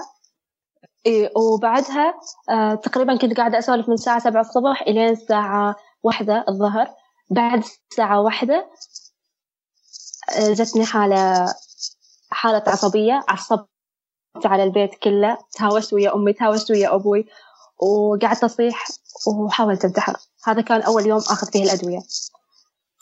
إيه 1.05 1.31
وبعدها 1.37 2.13
آه 2.49 2.75
تقريبا 2.75 3.17
كنت 3.17 3.37
قاعدة 3.37 3.59
أسولف 3.59 3.87
من 3.87 3.93
الساعة 3.93 4.19
سبعة 4.19 4.41
الصبح 4.41 4.81
إلين 4.81 5.09
الساعة 5.09 5.75
واحدة 6.03 6.45
الظهر. 6.49 6.87
بعد 7.29 7.63
الساعة 7.91 8.21
واحدة 8.21 8.69
آه 10.37 10.53
جتني 10.53 10.85
حالة 10.85 11.53
حالة 12.31 12.63
عصبية 12.67 13.23
عصبت 13.27 13.67
على 14.45 14.63
البيت 14.63 14.95
كله 14.95 15.37
تهاوشت 15.51 15.93
ويا 15.93 16.15
أمي 16.15 16.33
تهاوشت 16.33 16.71
ويا 16.71 16.95
أبوي. 16.95 17.25
وقعدت 17.77 18.43
أصيح 18.43 18.85
وحاولت 19.27 19.85
أنتحر 19.85 20.15
هذا 20.45 20.61
كان 20.61 20.81
أول 20.81 21.05
يوم 21.07 21.19
أخذ 21.19 21.51
فيه 21.51 21.63
الأدوية. 21.63 21.99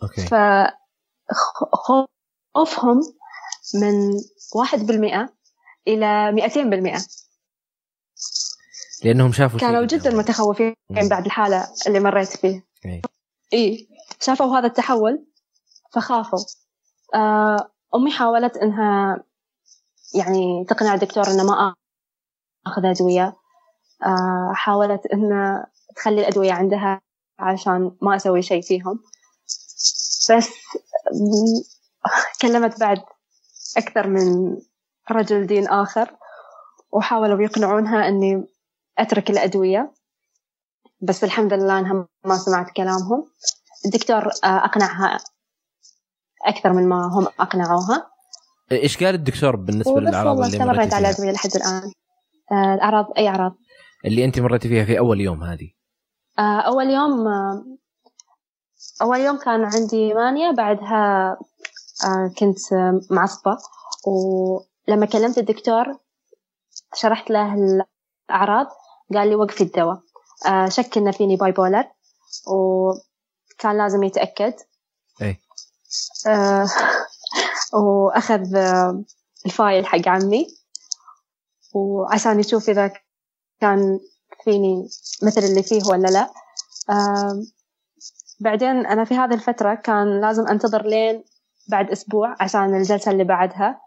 أوكي. 0.03 0.21
فخوفهم 2.55 3.01
من 3.75 4.11
واحد 4.55 4.79
بالمئة 4.79 5.33
إلى 5.87 6.31
مئتين 6.31 6.69
بالمئة. 6.69 7.01
لأنهم 9.03 9.31
شافوا 9.31 9.59
كانوا 9.59 9.85
جدا. 9.85 10.09
متخوفين 10.09 10.73
مم. 10.89 11.09
بعد 11.09 11.25
الحالة 11.25 11.67
اللي 11.87 11.99
مريت 11.99 12.37
فيه 12.37 12.67
إيه. 12.85 13.01
اي 13.53 13.89
شافوا 14.19 14.57
هذا 14.57 14.67
التحول 14.67 15.25
فخافوا. 15.93 16.45
آه، 17.15 17.71
أمي 17.95 18.11
حاولت 18.11 18.57
إنها 18.57 19.23
يعني 20.15 20.65
تقنع 20.69 20.93
الدكتور 20.93 21.27
إنه 21.27 21.43
ما 21.43 21.75
آخذ 22.67 22.85
أدوية. 22.85 23.40
حاولت 24.53 25.05
إنها 25.05 25.67
تخلي 25.95 26.21
الأدوية 26.21 26.53
عندها 26.53 27.01
عشان 27.39 27.91
ما 28.01 28.15
أسوي 28.15 28.41
شيء 28.41 28.61
فيهم. 28.61 28.99
بس 30.29 30.71
كلمت 32.41 32.79
بعد 32.79 33.03
أكثر 33.77 34.07
من 34.07 34.57
رجل 35.11 35.47
دين 35.47 35.67
آخر 35.67 36.15
وحاولوا 36.91 37.41
يقنعونها 37.41 38.07
إني 38.07 38.47
أترك 38.97 39.29
الأدوية. 39.29 39.93
بس 41.01 41.23
الحمد 41.23 41.53
لله 41.53 41.79
إنها 41.79 42.07
ما 42.25 42.37
سمعت 42.37 42.71
كلامهم. 42.71 43.27
الدكتور 43.85 44.27
آه، 44.43 44.65
أقنعها 44.65 45.19
أكثر 46.45 46.73
من 46.73 46.89
ما 46.89 47.05
هم 47.07 47.27
أقنعوها. 47.39 48.11
إيش 48.71 49.03
قال 49.03 49.15
الدكتور 49.15 49.99
للأعراض 49.99 50.37
والله 50.37 50.45
اللي 50.45 50.57
استمريت 50.57 50.93
على 50.93 51.09
الأدوية 51.09 51.31
لحد 51.31 51.55
الآن. 51.55 51.91
آه، 52.51 52.73
الأعراض 52.73 53.05
أي 53.17 53.27
أعراض؟ 53.27 53.55
اللي 54.05 54.25
أنت 54.25 54.39
مريتي 54.39 54.67
فيها 54.69 54.85
في 54.85 54.99
أول 54.99 55.21
يوم 55.21 55.43
هذه؟ 55.43 55.71
آه، 56.39 56.59
أول 56.61 56.89
يوم 56.89 57.27
آه، 57.27 57.65
أول 59.01 59.19
يوم 59.19 59.37
كان 59.37 59.63
عندي 59.63 60.13
mania 60.13 60.51
بعدها 60.51 61.37
آه، 62.05 62.31
كنت 62.39 62.57
معصبة 63.11 63.57
ولما 64.07 65.05
كلمت 65.05 65.37
الدكتور 65.37 65.85
شرحت 66.95 67.29
له 67.29 67.53
الأعراض 68.29 68.67
قال 69.13 69.29
لي 69.29 69.35
وقفي 69.35 69.63
الدواء. 69.63 70.01
شك 70.67 70.97
إنه 70.97 71.11
فيني 71.11 71.35
bipolar 71.35 71.83
وكان 72.47 73.77
لازم 73.77 74.03
يتأكد. 74.03 74.53
آه، 76.27 76.67
وأخذ 77.83 78.55
آه، 78.55 79.03
الفايل 79.45 79.85
حق 79.85 80.07
عمي. 80.07 80.47
وعشان 81.73 82.39
يشوف 82.39 82.69
إذا 82.69 82.93
كان 83.61 83.99
فيني 84.43 84.89
مثل 85.23 85.41
اللي 85.41 85.63
فيه 85.63 85.81
ولا 85.89 86.07
لا 86.07 86.29
بعدين 88.39 88.85
أنا 88.85 89.05
في 89.05 89.15
هذه 89.15 89.33
الفترة 89.33 89.73
كان 89.75 90.21
لازم 90.21 90.47
أنتظر 90.47 90.85
لين 90.85 91.23
بعد 91.67 91.91
أسبوع 91.91 92.35
عشان 92.39 92.75
الجلسة 92.75 93.11
اللي 93.11 93.23
بعدها. 93.23 93.81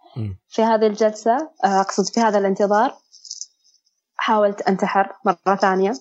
في 0.48 0.62
هذه 0.62 0.86
الجلسة 0.86 1.36
آه، 1.64 1.80
أقصد 1.80 2.06
في 2.14 2.20
هذا 2.20 2.38
الانتظار 2.38 2.94
حاولت 4.16 4.60
أنتحر 4.62 5.12
مرة 5.24 5.56
ثانية 5.56 5.92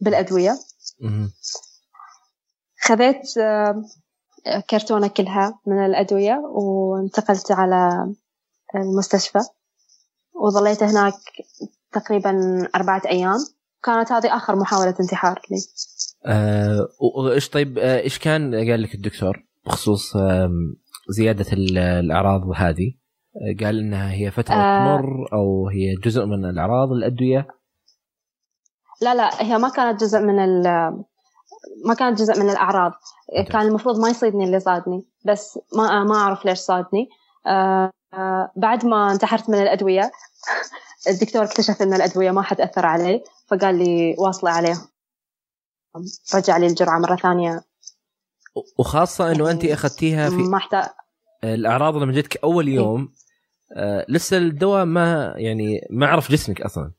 بالأدوية. 0.00 0.58
خذيت 2.80 3.38
آه، 3.38 3.84
كرتونة 4.70 5.08
كلها 5.08 5.60
من 5.66 5.84
الأدوية 5.86 6.34
وانتقلت 6.34 7.52
على 7.52 8.12
المستشفى 8.74 9.40
وظليت 10.34 10.82
هناك 10.82 11.14
تقريبا 11.92 12.32
أربعة 12.74 13.02
أيام. 13.10 13.36
كانت 13.82 14.12
هذه 14.12 14.36
آخر 14.36 14.56
محاولة 14.56 14.94
انتحار 15.00 15.40
لي. 15.50 15.56
آه، 16.26 16.88
وإيش 17.16 17.48
طيب 17.48 17.78
آه، 17.78 18.00
إيش 18.00 18.18
كان 18.18 18.54
قال 18.54 18.82
لك 18.82 18.94
الدكتور 18.94 19.36
بخصوص 19.66 20.16
آم، 20.16 20.50
زيادة 21.08 21.52
ال- 21.52 21.78
الأعراض 21.78 22.40
هذه؟ 22.56 22.92
آه، 23.36 23.64
قال 23.64 23.78
إنها 23.78 24.12
هي 24.12 24.30
فترة 24.30 24.54
آه. 24.54 24.78
تمر 24.78 25.32
أو 25.32 25.68
هي 25.68 25.94
جزء 26.04 26.24
من 26.24 26.44
الأعراض 26.44 26.88
الأدوية؟ 26.92 27.46
لا 29.02 29.14
لا 29.14 29.42
هي 29.42 29.58
ما 29.58 29.68
كانت 29.68 30.00
جزء 30.00 30.18
من 30.18 30.38
ال 30.38 30.62
ما 31.86 31.94
كانت 31.94 32.18
جزء 32.18 32.40
من 32.42 32.50
الأعراض. 32.50 32.92
كان 33.48 33.60
المفروض 33.62 33.98
ما 34.00 34.08
يصيدني 34.08 34.44
اللي 34.44 34.60
صادني 34.60 35.06
بس 35.26 35.58
ما 35.76 36.04
ما 36.04 36.14
أعرف 36.14 36.44
ليش 36.44 36.58
صادني. 36.58 37.08
آه، 37.46 37.90
آه، 38.14 38.52
بعد 38.56 38.86
ما 38.86 39.12
انتحرت 39.12 39.50
من 39.50 39.58
الأدوية. 39.62 40.02
الدكتور 41.08 41.44
اكتشف 41.44 41.82
إن 41.82 41.94
الأدوية 41.94 42.30
ما 42.30 42.42
حتأثر 42.42 42.86
علي 42.86 43.24
فقال 43.50 43.74
لي 43.78 44.14
واصلة 44.18 44.50
عليه. 44.50 44.76
رجع 46.34 46.56
لي 46.56 46.66
الجرعة 46.66 46.98
مرة 46.98 47.16
ثانية. 47.16 47.62
وخاصة 48.78 49.32
إنه 49.32 49.50
أنت 49.50 49.64
أخذتيها 49.64 50.30
في 50.30 50.36
ما 50.36 50.56
احتاج 50.56 50.84
الأعراض 51.44 51.96
لما 51.96 52.12
جتك 52.12 52.36
أول 52.44 52.68
يوم 52.68 53.12
آه، 53.76 54.06
لسه 54.08 54.36
الدواء 54.36 54.84
ما 54.84 55.34
يعني 55.36 55.86
ما 55.90 56.06
عرف 56.06 56.30
جسمك 56.32 56.60
أصلا. 56.60 56.92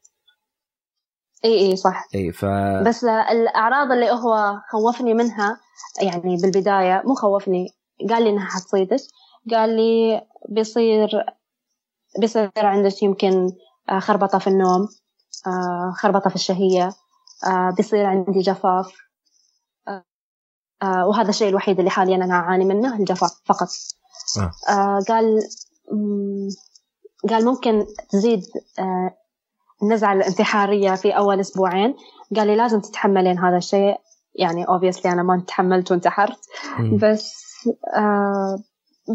اي 1.46 1.60
اي 1.70 1.76
صح. 1.76 2.08
اي 2.16 2.32
ف 2.32 2.46
بس 2.88 3.04
لا- 3.04 3.32
الأعراض 3.32 3.92
اللي 3.92 4.12
هو 4.12 4.60
خوفني 4.72 5.14
منها 5.14 5.60
يعني 6.02 6.38
بالبداية 6.38 7.02
مو 7.06 7.14
خوفني 7.16 7.68
قال 8.10 8.24
لي 8.24 8.30
إنها 8.30 8.46
حتصيدك. 8.46 9.00
قال 9.52 9.70
لي 9.76 10.22
بيصير 10.50 11.10
بيصير 12.20 12.52
عندك 12.58 13.04
يمكن 13.04 13.52
خربطة 14.00 14.40
في 14.40 14.48
النوم 14.48 14.88
آه، 15.48 15.94
خربطة 15.96 16.30
في 16.30 16.36
الشهية 16.36 16.94
آه، 17.48 17.74
بيصير 17.78 18.06
عندي 18.06 18.40
جفاف 18.40 18.94
آه، 19.88 20.04
آه، 20.84 21.08
وهذا 21.08 21.30
الشيء 21.30 21.50
الوحيد 21.50 21.80
اللي 21.80 21.92
حاليا 21.92 22.16
أنا 22.16 22.34
أعاني 22.34 22.66
منه 22.66 22.96
الجفاف 23.00 23.32
فقط. 23.46 23.68
آه. 24.40 24.72
آه، 24.72 25.00
قال 25.08 25.40
قال 27.30 27.46
ممكن 27.46 27.86
تزيد 28.10 28.44
آه، 28.80 29.18
النزعة 29.84 30.14
الانتحارية 30.14 30.96
في 30.96 31.18
أول 31.18 31.40
أسبوعين. 31.40 31.96
قال 32.36 32.48
لي 32.48 32.56
لازم 32.56 32.80
تتحملين 32.82 33.40
هذا 33.40 33.58
الشيء. 33.58 33.96
يعني 34.36 34.66
obviously 34.66 35.06
أنا 35.06 35.24
ما 35.24 35.44
تحملت 35.48 35.92
وانتحرت. 35.92 36.40
بس 37.02 37.34
آه 37.96 38.64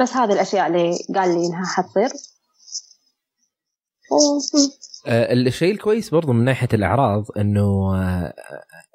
بس 0.01 0.17
هذه 0.17 0.33
الأشياء 0.33 0.67
اللي 0.67 0.99
قال 1.15 1.29
لي 1.35 1.47
إنها 1.47 1.67
حتصير. 1.67 2.05
آه، 2.07 2.36
الشيء 5.09 5.73
الكويس 5.73 6.11
برضو 6.11 6.33
من 6.33 6.45
ناحية 6.45 6.69
الأعراض 6.75 7.25
إنه 7.39 7.95
آه، 7.97 8.35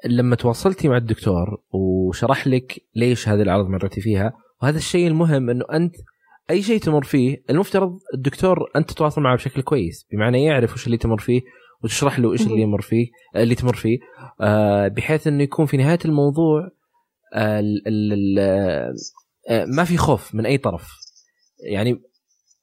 لما 0.06 0.36
تواصلتي 0.36 0.88
مع 0.90 0.98
الدكتور 0.98 1.62
وشرح 1.72 2.48
لك 2.48 2.84
ليش 2.96 3.30
هذه 3.30 3.42
الأعراض 3.42 3.68
مريتي 3.68 4.02
فيها 4.02 4.34
وهذا 4.62 4.78
الشيء 4.78 5.08
المهم 5.08 5.50
إنه 5.50 5.66
أنت 5.74 5.96
أي 6.50 6.62
شيء 6.62 6.80
تمر 6.80 7.04
فيه 7.04 7.44
المفترض 7.50 8.00
الدكتور 8.14 8.72
أنت 8.76 8.92
تتواصل 8.92 9.22
معه 9.22 9.36
بشكل 9.36 9.62
كويس 9.62 10.06
بمعنى 10.12 10.44
يعرف 10.44 10.74
وش 10.74 10.86
اللي 10.86 10.98
تمر 10.98 11.18
فيه 11.20 11.42
وتشرح 11.84 12.20
له 12.20 12.32
إيش 12.32 12.42
اللي 12.42 12.62
يمر 12.62 12.82
فيه 12.82 13.08
آه، 13.36 13.44
اللي 13.44 13.56
تمر 13.56 13.76
فيه 13.76 13.98
آه، 14.42 14.88
بحيث 14.88 15.28
إنه 15.28 15.44
يكون 15.44 15.66
في 15.66 15.78
نهاية 15.78 16.00
الموضوع 16.06 16.70
آه، 17.34 17.60
ال- 17.60 17.88
ال- 17.88 18.14
ال- 18.40 18.96
آه، 19.50 19.66
ما 19.66 19.84
في 19.84 19.98
خوف 19.98 20.36
من 20.36 20.46
أي 20.46 20.58
طرف. 20.58 20.88
يعني 21.72 22.02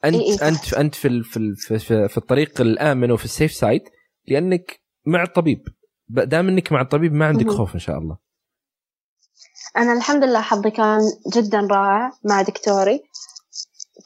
أنت 0.04 0.14
إيه. 0.14 0.22
إيه. 0.22 0.48
أنت 0.48 0.74
أنت 0.74 0.94
في 0.94 1.22
في 1.22 1.78
في, 2.08 2.16
الطريق 2.16 2.60
الآمن 2.60 3.10
وفي 3.10 3.24
السيف 3.24 3.52
سايد 3.52 3.82
لأنك 4.28 4.80
مع 5.06 5.22
الطبيب. 5.22 5.68
دام 6.08 6.48
إنك 6.48 6.72
مع 6.72 6.80
الطبيب 6.80 7.12
ما 7.12 7.26
عندك. 7.26 7.50
خوف 7.50 7.74
إن 7.74 7.80
شاء 7.80 7.98
الله. 7.98 8.16
أنا 9.76 9.92
الحمد 9.92 10.24
لله 10.24 10.40
حظي 10.40 10.70
كان 10.70 11.00
جدا 11.34 11.60
رائع 11.70 12.12
مع 12.24 12.42
دكتوري. 12.42 13.02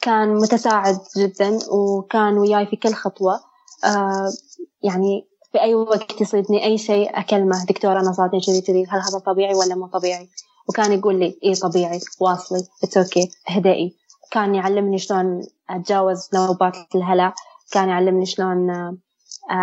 كان 0.01 0.35
متساعد 0.35 0.97
جدا 1.17 1.59
وكان 1.71 2.37
وياي 2.37 2.67
في 2.67 2.75
كل 2.75 2.93
خطوة. 2.93 3.33
آه 3.85 4.31
يعني 4.83 5.27
في 5.51 5.61
أي 5.61 5.75
وقت 5.75 6.21
يصيدني 6.21 6.65
أي 6.65 6.77
شيء 6.77 7.19
أكلمه 7.19 7.65
دكتور 7.65 7.99
أنا 7.99 8.11
صادني 8.11 8.41
كذي 8.41 8.61
كذي 8.61 8.85
هل 8.89 8.99
هذا 8.99 9.19
طبيعي 9.19 9.53
ولا 9.53 9.75
مو 9.75 9.87
طبيعي؟ 9.87 10.29
وكان 10.69 10.91
يقول 10.91 11.19
لي 11.19 11.39
إيه 11.43 11.55
طبيعي 11.55 11.99
واصلي 12.19 12.67
it's 12.83 12.97
okay 12.97 13.29
اهدئي 13.49 13.97
كان 14.33 14.55
يعلمني 14.55 14.97
شلون 14.97 15.41
أتجاوز 15.69 16.29
نوبات 16.33 16.95
الهلع 16.95 17.33
كان 17.71 17.89
يعلمني 17.89 18.25
شلون 18.25 18.69
آه، 18.69 18.97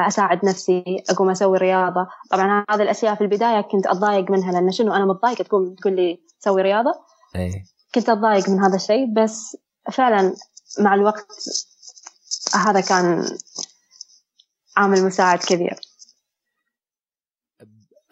أساعد 0.08 0.44
نفسي 0.44 0.84
أقوم 1.10 1.30
أسوي 1.30 1.58
رياضة. 1.58 2.06
طبعا 2.30 2.64
هذه 2.70 2.82
الأشياء 2.82 3.14
في 3.14 3.20
البداية 3.20 3.60
كنت 3.60 3.86
أتضايق 3.86 4.30
منها 4.30 4.52
لأن 4.52 4.70
شنو 4.70 4.92
أنا 4.92 5.04
متضايقة 5.04 5.44
تقوم 5.44 5.74
تقول 5.74 5.96
لي 5.96 6.20
سوي 6.38 6.62
رياضة. 6.62 6.92
إيه 7.36 7.64
كنت 7.94 8.08
أتضايق 8.08 8.48
من 8.48 8.60
هذا 8.60 8.76
الشيء 8.76 9.14
بس 9.14 9.56
فعلا 9.92 10.34
مع 10.78 10.94
الوقت 10.94 11.26
هذا 12.54 12.80
كان 12.80 13.24
عامل 14.76 15.04
مساعد 15.04 15.38
كبير. 15.38 15.80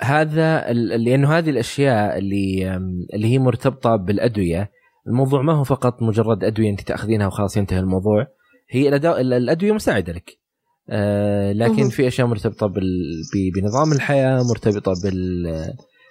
هذا 0.01 0.73
لأنه 0.73 1.39
هذه 1.39 1.51
الأشياء 1.51 2.19
اللي 2.19 2.77
اللي 3.15 3.27
هي 3.33 3.39
مرتبطة 3.39 3.97
بالأدوية 3.97 4.78
الموضوع 5.09 5.43
ما 5.43 5.53
هو 5.53 5.65
فقط 5.65 6.03
مجرد 6.03 6.45
أدوية 6.45 6.71
أنت 6.71 6.81
تأخذينها 6.81 7.27
وخلاص 7.27 7.57
ينتهي 7.57 7.79
الموضوع 7.81 8.27
هي 8.71 8.89
الأدوية 8.89 9.73
مساعدة 9.73 10.13
لك 10.13 10.31
آه، 10.91 11.53
لكن. 11.53 11.89
في 11.89 12.07
أشياء 12.09 12.27
مرتبطة 12.27 12.67
بال... 12.67 12.83
ب- 13.35 13.59
بنظام 13.61 13.93
الحياة 13.93 14.43
مرتبطة 14.51 14.93
بال 15.05 15.45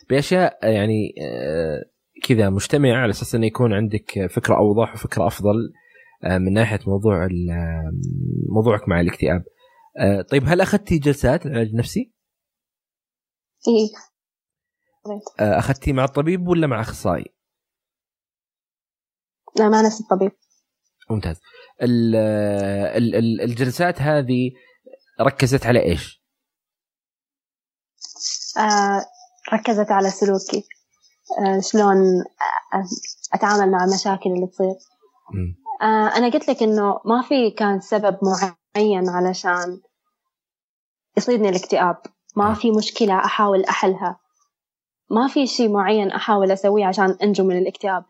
بأشياء 0.09 0.59
يعني 0.71 1.13
آه، 1.21 1.83
كذا 2.23 2.49
مجتمعة 2.49 2.97
على 3.01 3.09
أساس 3.09 3.35
إنه 3.35 3.45
يكون 3.45 3.73
عندك 3.73 4.27
فكرة 4.29 4.55
أوضح 4.57 4.93
وفكرة 4.93 5.27
أفضل 5.27 5.55
آه، 6.23 6.37
من 6.37 6.53
ناحية 6.53 6.79
موضوع 6.87 7.25
ال- 7.25 7.91
موضوعك 8.55 8.89
مع 8.89 9.01
الاكتئاب 9.01 9.43
آه، 9.99 10.21
طيب 10.21 10.43
هل 10.45 10.61
أخذتي 10.61 10.97
جلسات 10.97 11.45
العلاج 11.45 11.67
النفسي؟ 11.67 12.13
إيه 13.67 13.89
آه، 15.39 15.59
اخذتيه 15.59 15.93
مع 15.93 16.03
الطبيب 16.03 16.47
ولا 16.47 16.67
مع 16.67 16.81
أخصائي؟ 16.81 17.25
لا 19.59 19.69
مع 19.69 19.81
نفس 19.81 20.01
الطبيب. 20.01 20.31
ممتاز. 21.09 21.41
ال- 21.81 22.15
ال- 22.97 23.15
ال- 23.15 23.41
الجلسات 23.41 24.01
هذه 24.01 24.51
ركزت 25.21 25.65
على 25.65 25.83
إيش؟ 25.83 26.23
آه 28.59 29.05
ركزت 29.53 29.91
على 29.91 30.09
سلوكي. 30.09 30.63
آه 31.39 31.59
شلون 31.59 31.97
آه، 32.73 32.83
أتعامل 33.33 33.71
مع 33.71 33.83
المشاكل 33.83 34.29
اللي 34.29 34.47
تصير. 34.47 34.75
آه 35.81 36.17
أنا 36.17 36.29
قلت 36.29 36.49
لك 36.49 36.63
إنه 36.63 36.99
ما 37.05 37.21
في 37.21 37.51
كان 37.51 37.79
سبب 37.79 38.17
معين 38.23 39.09
علشان 39.09 39.81
يصيبني 41.17 41.49
الاكتئاب. 41.49 41.97
ما 42.35 42.53
في 42.53 42.71
مشكلة 42.71 43.25
أحاول 43.25 43.65
أحلها. 43.65 44.19
ما 45.09 45.27
في 45.27 45.47
شيء 45.47 45.69
معين 45.71 46.11
أحاول 46.11 46.51
أسويه 46.51 46.85
عشان 46.85 47.17
أنجو 47.23 47.43
من 47.43 47.57
الاكتئاب. 47.57 48.05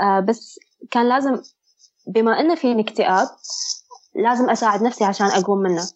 آه 0.00 0.20
بس 0.20 0.58
كان 0.90 1.08
لازم 1.08 1.36
بما 2.06 2.40
إنه 2.40 2.54
فيني 2.54 2.82
اكتئاب 2.82 3.28
لازم 4.14 4.50
أساعد 4.50 4.82
نفسي 4.82 5.04
عشان 5.04 5.26
أقوم 5.26 5.58
منه. 5.58 5.88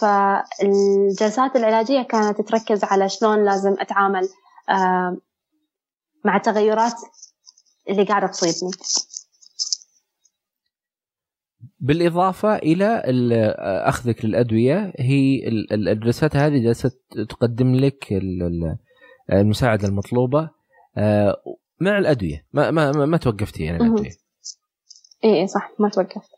فالجلسات 0.00 1.56
العلاجية 1.56 2.02
كانت 2.02 2.40
تركز 2.40 2.84
على 2.84 3.08
شلون 3.08 3.44
لازم 3.44 3.76
أتعامل 3.80 4.28
آه، 4.68 5.16
مع 6.24 6.36
التغيرات 6.36 6.94
اللي 7.88 8.04
قاعدة 8.04 8.26
تصيبني. 8.26 8.72
بالإضافة 11.80 12.56
إلى 12.56 13.02
ال- 13.06 13.32
أخذك 13.88 14.24
للأدوية 14.24 14.92
هي 14.98 15.48
ال- 15.48 15.72
ال- 15.72 15.88
الجلسات 15.88 16.36
هذه 16.36 16.58
جلسة 16.64 16.90
تقدم 17.28 17.74
لك 17.74 18.12
ال- 18.12 18.42
ال- 18.42 18.76
المساعدة 19.32 19.88
المطلوبة. 19.88 20.50
آه، 20.96 21.42
مع 21.80 21.98
الأدوية. 21.98 22.46
ما 22.52 22.70
ما 22.70 22.92
ما, 22.92 23.06
ما 23.06 23.16
توقفتي 23.16 23.62
يعني. 23.64 23.76
الأدوية. 23.78 24.10
إيه 25.24 25.34
إيه 25.34 25.46
صح 25.46 25.70
ما 25.78 25.88
توقفت. 25.88 26.30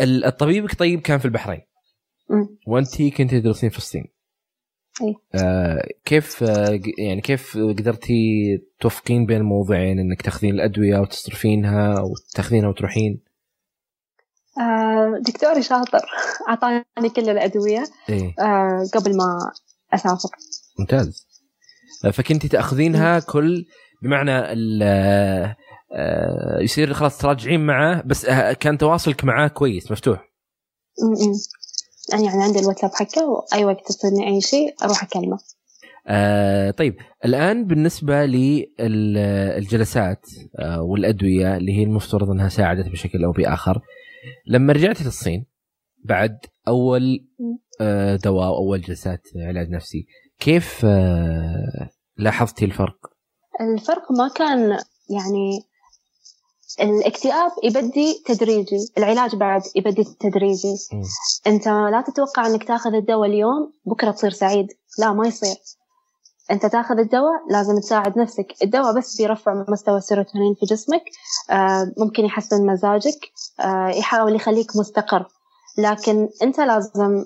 ال- 0.00 0.24
الطبيبك 0.24 0.74
طيب 0.78 1.00
كان 1.00 1.18
في 1.18 1.24
البحرين. 1.24 1.60
وأنت 2.66 3.02
كنت 3.02 3.30
تدرسين 3.30 3.70
في 3.70 3.78
الصين. 3.78 4.04
إيه. 5.02 5.40
آه 5.42 5.88
كيف 6.04 6.42
آه 6.42 6.80
يعني 6.98 7.20
كيف 7.20 7.58
قدرتي 7.58 8.14
توفقين 8.80 9.26
بين 9.26 9.36
الموضوعين 9.36 9.98
إنك 9.98 10.22
تأخذين 10.22 10.54
الأدوية 10.54 10.98
وتصرفينها 10.98 12.00
وتأخذينها 12.00 12.68
وتروحين؟ 12.68 13.20
آه، 14.60 15.18
دكتوري 15.26 15.62
شاطر. 15.62 16.00
أعطاني 16.48 16.84
كل 17.16 17.28
الأدوية 17.30 17.84
إيه. 18.08 18.34
آه، 18.38 18.84
قبل 18.94 19.16
ما 19.16 19.24
أسافر. 19.94 20.28
ممتاز. 20.78 21.26
آه، 22.04 22.10
فكنتي 22.10 22.48
تأخذينها 22.48 23.20
كل 23.20 23.64
بمعنى 24.02 24.52
ال 24.52 24.82
آه، 25.92 26.58
يصير 26.60 26.92
خلاص 26.92 27.18
تراجعين 27.18 27.66
معه 27.66 28.02
بس 28.02 28.24
آه، 28.24 28.52
كان 28.52 28.78
تواصلك 28.78 29.24
معاه 29.24 29.48
كويس 29.48 29.90
مفتوح 29.92 30.18
م- 31.02 31.30
م. 31.30 31.34
أنا 32.14 32.22
يعني 32.24 32.42
عندي 32.42 32.58
الواتساب 32.58 32.90
حقه 32.94 33.24
وأي 33.30 33.64
وقت 33.64 33.86
تصيرني 33.88 34.28
أي 34.28 34.40
شيء 34.40 34.74
أروح 34.84 35.02
أكلمه 35.02 35.38
آه 36.06 36.70
طيب 36.70 36.96
الآن 37.24 37.66
بالنسبة 37.66 38.26
للجلسات 38.26 40.26
آه 40.58 40.82
والأدوية 40.82 41.56
اللي 41.56 41.72
هي 41.78 41.82
المفترض 41.82 42.30
أنها 42.30 42.48
ساعدت 42.48 42.88
بشكل 42.88 43.24
أو 43.24 43.32
بآخر 43.32 43.80
لما 44.46 44.72
رجعتي 44.72 45.04
للصين 45.04 45.46
بعد 46.04 46.38
أول 46.68 47.26
آه 47.80 48.16
دواء 48.16 48.48
واول 48.50 48.80
جلسات 48.80 49.22
علاج 49.36 49.70
نفسي 49.70 50.06
كيف 50.38 50.80
آه 50.84 51.88
لاحظتي 52.16 52.64
الفرق؟ 52.64 52.96
الفرق 53.60 54.12
ما 54.12 54.28
كان 54.28 54.78
يعني 55.08 55.70
الاكتئاب 56.80 57.52
يبدي 57.64 58.22
تدريجي 58.26 58.92
العلاج 58.98 59.36
بعد 59.36 59.62
يبدي 59.76 60.04
تدريجي. 60.04 60.74
مم. 60.92 61.02
انت 61.46 61.68
لا 61.68 62.04
تتوقع 62.06 62.46
انك 62.46 62.64
تاخذ 62.64 62.94
الدواء 62.94 63.28
اليوم 63.28 63.72
بكرة 63.84 64.10
تصير 64.10 64.30
سعيد. 64.30 64.66
لا 64.98 65.12
ما 65.12 65.26
يصير. 65.28 65.56
انت 66.50 66.66
تاخذ 66.66 66.98
الدواء 66.98 67.46
لازم 67.50 67.78
تساعد 67.78 68.18
نفسك. 68.18 68.54
الدواء 68.62 68.98
بس 68.98 69.16
بيرفع 69.16 69.64
مستوى 69.68 69.98
السيروتونين 69.98 70.54
في 70.54 70.66
جسمك 70.66 71.02
آه، 71.50 71.92
ممكن 71.98 72.24
يحسن 72.24 72.66
مزاجك 72.66 73.32
آه، 73.60 73.88
يحاول 73.88 74.34
يخليك 74.34 74.76
مستقر. 74.76 75.26
لكن 75.78 76.28
انت 76.42 76.60
لازم 76.60 77.24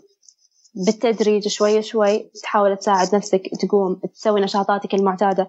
بالتدريج 0.75 1.49
شوي 1.49 1.83
شوي 1.83 2.31
تحاول 2.43 2.77
تساعد 2.77 3.15
نفسك 3.15 3.43
تقوم 3.63 4.01
تسوي 4.15 4.41
نشاطاتك 4.41 4.95
المعتادة. 4.95 5.49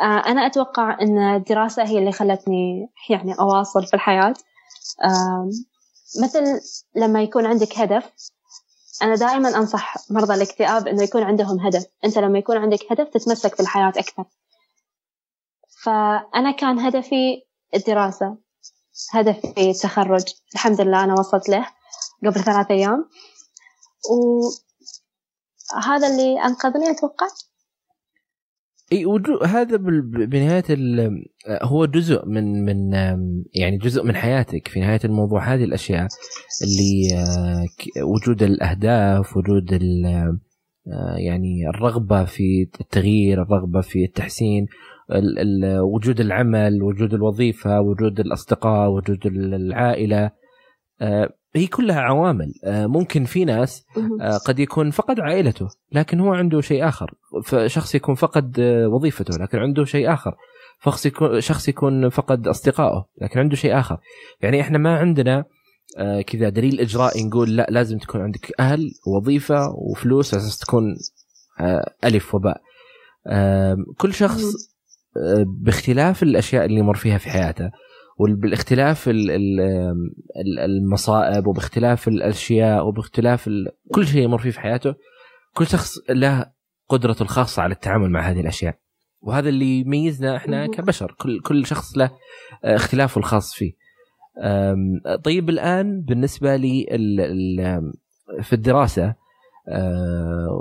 أنا 0.00 0.46
أتوقع 0.46 0.98
أن 1.00 1.18
الدراسة 1.18 1.82
هي 1.82 1.98
اللي 1.98 2.12
خلتني 2.12 2.88
يعني 3.10 3.34
أواصل 3.40 3.86
في 3.86 3.94
الحياة. 3.94 4.34
مثل 6.22 6.60
لما 6.96 7.22
يكون 7.22 7.46
عندك 7.46 7.78
هدف 7.78 8.12
أنا 9.02 9.14
دائما 9.14 9.48
أنصح 9.48 9.94
مرضى 10.10 10.34
الاكتئاب 10.34 10.88
أنه 10.88 11.02
يكون 11.02 11.22
عندهم 11.22 11.60
هدف. 11.60 11.86
أنت 12.04 12.18
لما 12.18 12.38
يكون 12.38 12.56
عندك 12.56 12.92
هدف 12.92 13.08
تتمسك 13.08 13.54
في 13.54 13.60
الحياة 13.60 13.88
أكثر. 13.88 14.24
فأنا 15.82 16.50
كان 16.50 16.78
هدفي 16.78 17.42
الدراسة 17.74 18.36
هدفي 19.12 19.70
التخرج. 19.70 20.24
الحمد 20.54 20.80
لله 20.80 21.04
أنا 21.04 21.14
وصلت 21.20 21.48
له 21.48 21.66
قبل 22.24 22.40
ثلاثة 22.40 22.74
أيام. 22.74 23.08
وهذا 25.74 26.06
اللي 26.06 26.44
أنقذني 26.44 26.90
أتوقع. 26.90 27.26
اي 28.92 29.06
هذا 29.46 29.76
بنهاية 30.26 30.64
هو 31.62 31.84
جزء 31.84 32.26
من 32.26 32.64
من 32.64 32.92
يعني 33.54 33.76
جزء 33.78 34.04
من 34.04 34.16
حياتك 34.16 34.68
في 34.68 34.80
نهاية 34.80 35.00
الموضوع. 35.04 35.54
هذه 35.54 35.64
الأشياء 35.64 36.06
اللي 36.62 37.16
آه، 37.16 37.64
وجود 38.04 38.42
الأهداف 38.42 39.36
وجود 39.36 39.72
آه، 40.86 41.16
يعني 41.16 41.68
الرغبة 41.68 42.24
في 42.24 42.68
التغيير 42.80 43.42
الرغبة 43.42 43.80
في 43.80 44.04
التحسين 44.04 44.66
ال- 45.12 45.38
ال- 45.38 45.80
وجود 45.80 46.20
العمل 46.20 46.82
وجود 46.82 47.14
الوظيفة 47.14 47.80
وجود 47.80 48.20
الأصدقاء 48.20 48.90
وجود 48.90 49.26
ال- 49.26 49.54
العائلة. 49.54 50.30
آه، 51.00 51.30
هي 51.54 51.66
كلها 51.66 52.00
عوامل. 52.00 52.52
آه، 52.64 52.86
ممكن 52.86 53.24
في 53.24 53.44
ناس 53.44 53.84
آه، 54.20 54.36
قد 54.36 54.58
يكون 54.58 54.90
فقد 54.90 55.20
عائلته 55.20 55.68
لكن 55.92 56.20
هو 56.20 56.34
عنده 56.34 56.60
شيء 56.60 56.88
آخر. 56.88 57.14
فشخص 57.44 57.94
يكون 57.94 58.14
فقد 58.14 58.60
آه، 58.60 58.88
وظيفته 58.88 59.38
لكن 59.38 59.58
عنده 59.58 59.84
شيء 59.84 60.12
آخر. 60.12 60.34
شخص 60.84 61.06
يكون 61.06 61.40
شخص 61.40 61.68
يكون 61.68 62.08
فقد 62.08 62.48
أصدقائه 62.48 63.06
لكن 63.22 63.40
عنده 63.40 63.56
شيء 63.56 63.78
آخر. 63.78 63.98
يعني 64.40 64.60
إحنا 64.60 64.78
ما 64.78 64.98
عندنا 64.98 65.44
كذا 66.26 66.48
دليل 66.48 66.80
إجرائي 66.80 67.24
نقول 67.24 67.56
لا 67.56 67.66
لازم 67.70 67.98
تكون 67.98 68.20
عندك 68.20 68.60
أهل 68.60 68.90
ووظيفة 69.06 69.68
وفلوس 69.70 70.34
على 70.34 70.42
أساس 70.42 70.58
تكون 70.58 70.96
ألف 72.04 72.34
وباء. 72.34 72.60
كل 73.96 74.14
شخص 74.14 74.42
باختلاف 75.46 76.22
الأشياء 76.22 76.64
اللي 76.64 76.78
يمر 76.78 76.96
فيها 76.96 77.18
في 77.18 77.30
حياته 77.30 77.70
وبالاختلاف 78.18 79.08
ال- 79.08 79.30
ال- 79.30 79.60
ال- 80.40 80.58
المصائب 80.58 81.46
وباختلاف 81.46 82.08
الأشياء 82.08 82.86
وباختلاف. 82.86 83.50
كل 83.92 84.06
شيء 84.06 84.22
يمر 84.22 84.38
فيه 84.38 84.50
في 84.50 84.60
حياته 84.60 84.94
كل 85.54 85.66
شخص 85.66 85.94
له 86.10 86.46
قدرته 86.88 87.22
الخاصة 87.22 87.62
على 87.62 87.74
التعامل 87.74 88.10
مع 88.10 88.20
هذه 88.30 88.40
الأشياء 88.40 88.78
وهذا 89.20 89.48
اللي 89.48 89.80
يميزنا 89.80 90.36
إحنا. 90.36 90.66
كبشر 90.66 91.14
كل 91.18 91.40
كل 91.40 91.66
شخص 91.66 91.98
له 91.98 92.10
اختلافه 92.64 93.18
الخاص 93.18 93.54
فيه 93.54 93.72
طيب 95.24 95.48
الآن 95.50 96.00
بالنسبة 96.02 96.56
لي 96.56 96.86
في 98.42 98.52
الدراسة 98.52 99.14
آه، 99.68 100.60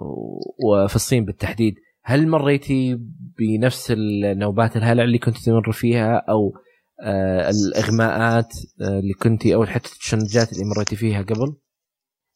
وفي 0.65 0.95
الصين 0.95 1.25
بالتحديد 1.25 1.75
هل 2.03 2.27
مريتي 2.27 2.99
بنفس 3.39 3.91
النوبات 3.97 4.77
الهلع 4.77 5.03
اللي 5.03 5.17
كنت 5.17 5.37
تمر 5.37 5.71
فيها 5.71 6.23
أو 6.29 6.53
آه، 7.01 7.49
الإغماءات 7.49 8.53
آه، 8.81 8.99
اللي 8.99 9.13
كنتي 9.13 9.55
أو 9.55 9.65
حتى 9.65 9.89
التشنجات 9.89 10.53
اللي 10.53 10.65
مريتي 10.65 10.95
فيها 10.95 11.21
قبل؟ 11.21 11.55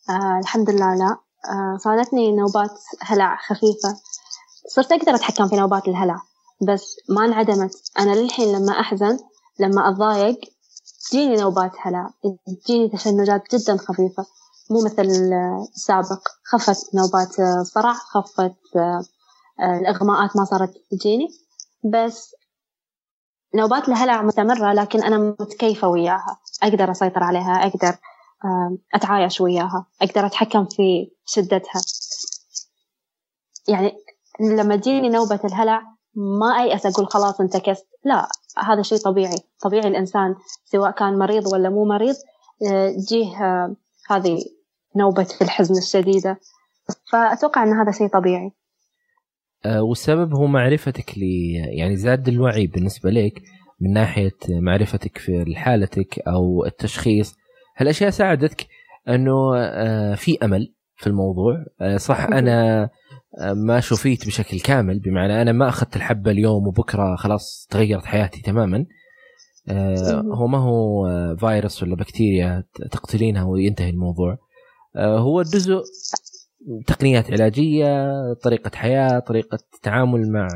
آه 0.10 0.40
الحمد 0.42 0.70
لله 0.70 0.96
لا. 0.96 1.18
آه 1.50 1.78
صارتني 1.78 2.32
نوبات 2.32 2.72
هلع 3.02 3.38
خفيفة. 3.48 3.98
صرت 4.76 4.92
أقدر 4.92 5.16
أتحكم 5.16 5.48
في 5.48 5.56
نوبات 5.56 5.88
الهلع 5.88 6.22
بس 6.68 6.96
ما 7.10 7.26
انعدمت. 7.26 7.72
أنا 8.00 8.16
للحين 8.16 8.56
لما 8.56 8.80
أحزن 8.80 9.20
لما 9.60 9.90
أتضايق 9.90 10.40
تجيني 11.10 11.36
نوبات 11.36 11.72
هلع. 11.82 12.10
تجيني 12.66 12.90
تشنجات 12.90 13.44
جدا 13.56 13.78
خفيفة 13.78 14.26
مو 14.72 14.86
مثل 14.86 15.10
آه، 15.34 15.68
السابق. 15.76 16.28
خفت 16.44 16.96
نوبات 16.96 17.40
آه، 17.40 17.64
صرع 17.64 17.94
خفت 17.94 18.76
آه، 18.76 19.04
آه، 19.60 19.80
الإغماءات 19.80 20.36
ما 20.38 20.46
صارت 20.46 20.74
تجيني. 20.92 21.28
بس 21.94 22.36
نوبات 23.56 23.90
الهلع 23.90 24.22
مستمرة 24.22 24.74
لكن 24.74 25.04
أنا 25.04 25.18
متكيفة 25.18 25.88
وياها. 25.88 26.38
أقدر 26.64 26.92
أسيطر 26.92 27.24
عليها 27.24 27.68
أقدر 27.68 27.98
أتعايش 28.94 29.42
وياها 29.42 29.86
أقدر 30.02 30.26
أتحكم 30.26 30.66
في 30.66 31.12
شدتها. 31.26 31.82
يعني 33.68 33.94
لما 34.40 34.76
تجيني 34.76 35.10
نوبة 35.10 35.40
الهلع 35.46 35.82
ما 36.16 36.60
أيأس 36.60 36.86
أقول 36.86 37.08
خلاص 37.08 37.42
انتكست. 37.42 37.88
لا 38.04 38.28
هذا 38.58 38.82
شيء 38.82 38.98
طبيعي. 38.98 39.38
طبيعي 39.62 39.88
الإنسان 39.88 40.36
سواء 40.66 40.92
كان 40.92 41.20
مريض 41.20 41.54
ولا 41.54 41.70
مو 41.70 41.86
مريض 41.86 42.16
تجيه 42.98 43.38
هذه 44.10 44.46
نوبة 44.96 45.28
الحزن 45.42 45.78
الشديدة. 45.78 46.40
فأتوقع 47.12 47.64
أن 47.64 47.74
هذا 47.74 47.92
شيء 47.92 48.08
طبيعي. 48.08 48.52
والسبب 49.66 50.34
هو 50.34 50.48
معرفتك 50.48 51.18
لي 51.18 51.54
يعني 51.54 51.96
زاد 51.96 52.28
الوعي 52.28 52.68
بالنسبة 52.68 53.10
لك 53.10 53.42
من 53.82 53.94
ناحية 53.94 54.36
معرفتك 54.50 55.18
في 55.18 55.56
حالتك 55.56 56.20
أو 56.20 56.66
التشخيص. 56.66 57.36
هالأشياء 57.78 58.10
ساعدتك 58.10 58.68
أنه 59.10 59.58
أه 59.58 60.16
في 60.16 60.38
أمل 60.44 60.74
في 60.96 61.08
الموضوع. 61.08 61.66
أه 61.82 61.98
صح 61.98 62.20
أنا 62.20 62.90
ما 63.54 63.80
شفيت 63.80 64.28
بشكل 64.28 64.60
كامل 64.60 65.00
بمعنى 65.00 65.42
أنا 65.42 65.52
ما 65.52 65.70
أخذت 65.70 65.96
الحبة 65.96 66.32
اليوم 66.32 66.68
وبكرة 66.68 67.16
خلاص 67.16 67.68
تغيرت 67.70 68.06
حياتي 68.06 68.42
تماما. 68.42 68.86
آه، 69.70 70.22
هو 70.34 70.48
ما 70.48 70.58
هو 70.58 71.08
آه، 71.08 71.36
فيروس 71.40 71.84
ولا 71.84 71.96
بكتيريا 71.96 72.64
تقتلينها 72.92 73.44
وينتهي 73.44 73.90
الموضوع. 73.90 74.38
آه، 74.96 75.20
هو 75.20 75.42
جزء 75.42 75.82
تقنيات 76.88 77.32
علاجية 77.32 78.14
طريقة 78.34 78.72
حياة 78.76 79.20
طريقة 79.20 79.60
تعامل 79.82 80.32
مع 80.32 80.48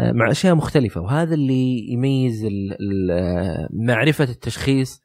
مع 0.00 0.30
أشياء 0.30 0.54
مختلفة. 0.54 1.00
وهذا 1.00 1.34
اللي 1.34 1.92
يميز 1.92 2.46
معرفة 3.72 4.24
التشخيص 4.24 5.02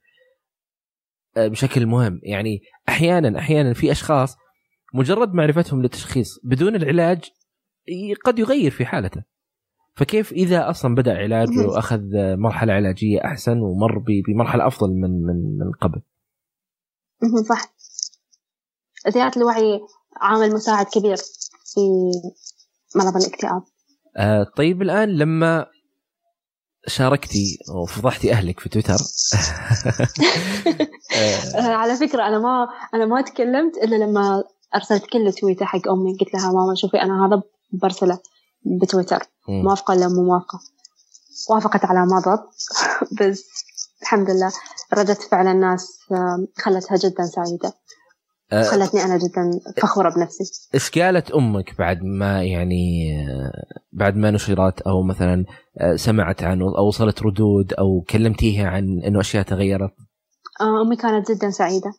بشكل 1.37 1.85
مهم. 1.85 2.19
يعني 2.23 2.61
أحيانا 2.89 3.39
أحيانا 3.39 3.73
في 3.73 3.91
أشخاص 3.91 4.37
مجرد 4.93 5.33
معرفتهم 5.33 5.81
للتشخيص 5.81 6.39
بدون 6.43 6.75
العلاج 6.75 7.29
قد 8.25 8.39
يغير 8.39 8.71
في 8.71 8.85
حالته. 8.85 9.23
فكيف 9.95 10.31
إذا 10.31 10.69
أصلا 10.69 10.95
بدأ 10.95 11.17
علاجه 11.17 11.67
وأخذ 11.67 12.01
مرحلة 12.37 12.73
علاجية 12.73 13.25
أحسن 13.25 13.57
ومر 13.59 14.03
بمرحلة 14.27 14.67
أفضل 14.67 14.89
من 14.89 15.09
من 15.09 15.57
من 15.57 15.71
قبل؟ 15.81 16.01
صح. 17.49 17.72
زيادة 19.09 19.31
الوعي 19.37 19.81
عامل 20.17 20.53
مساعد 20.53 20.85
كبير 20.85 21.17
في 21.65 21.81
مرض 22.95 23.15
الاكتئاب. 23.15 23.63
آه 24.17 24.43
طيب 24.57 24.81
الآن 24.81 25.09
لما 25.09 25.65
شاركتي 26.87 27.57
وفضحتي 27.75 28.31
أهلك 28.31 28.59
في 28.59 28.69
تويتر. 28.69 28.97
آه. 31.15 31.67
على 31.67 31.95
فكرة 31.95 32.27
أنا 32.27 32.39
ما 32.39 32.67
أنا 32.93 33.05
ما 33.05 33.21
تكلمت 33.21 33.77
إلا 33.77 33.95
لما 33.95 34.43
أرسلت 34.75 35.05
كل 35.05 35.33
تويته 35.33 35.65
حق 35.65 35.87
أمي 35.89 36.17
قلت 36.19 36.33
لها 36.33 36.51
ماما 36.51 36.75
شوفي 36.75 37.01
أنا 37.01 37.25
هذا 37.25 37.41
برسلة 37.73 38.19
بتويتر. 38.81 39.23
موافقة 39.47 39.93
ولا 39.93 40.07
مو 40.07 40.23
موافقة؟ 40.23 40.59
وافقت 41.49 41.85
على 41.85 42.05
مضض 42.05 42.39
بس 43.19 43.43
الحمد 44.01 44.29
لله 44.29 44.51
ردة 44.93 45.13
فعل 45.13 45.47
الناس 45.47 45.99
خلتها 46.57 46.97
جدا 46.97 47.25
سعيدة. 47.25 47.67
أه 47.69 47.82
خلتني 48.61 49.03
أنا 49.03 49.17
جدا 49.17 49.59
فخورة 49.81 50.09
بنفسي. 50.09 50.69
إيش 50.73 50.99
قالت 50.99 51.31
أمك 51.31 51.77
بعد 51.77 51.97
ما 52.03 52.43
يعني 52.43 53.11
بعد 53.91 54.15
ما 54.15 54.31
نشرت 54.31 54.81
أو 54.81 55.03
مثلا 55.03 55.45
سمعت 55.95 56.43
عنه 56.43 56.65
أو 56.77 56.87
وصلت 56.87 57.21
ردود 57.21 57.73
أو 57.73 58.05
كلمتيها 58.09 58.67
عن 58.67 59.01
إنه 59.07 59.19
أشياء 59.19 59.43
تغيرت؟ 59.43 59.93
آه، 60.61 60.81
أمي 60.81 60.95
كانت 60.95 61.31
جدا 61.31 61.49
سعيدة. 61.49 61.93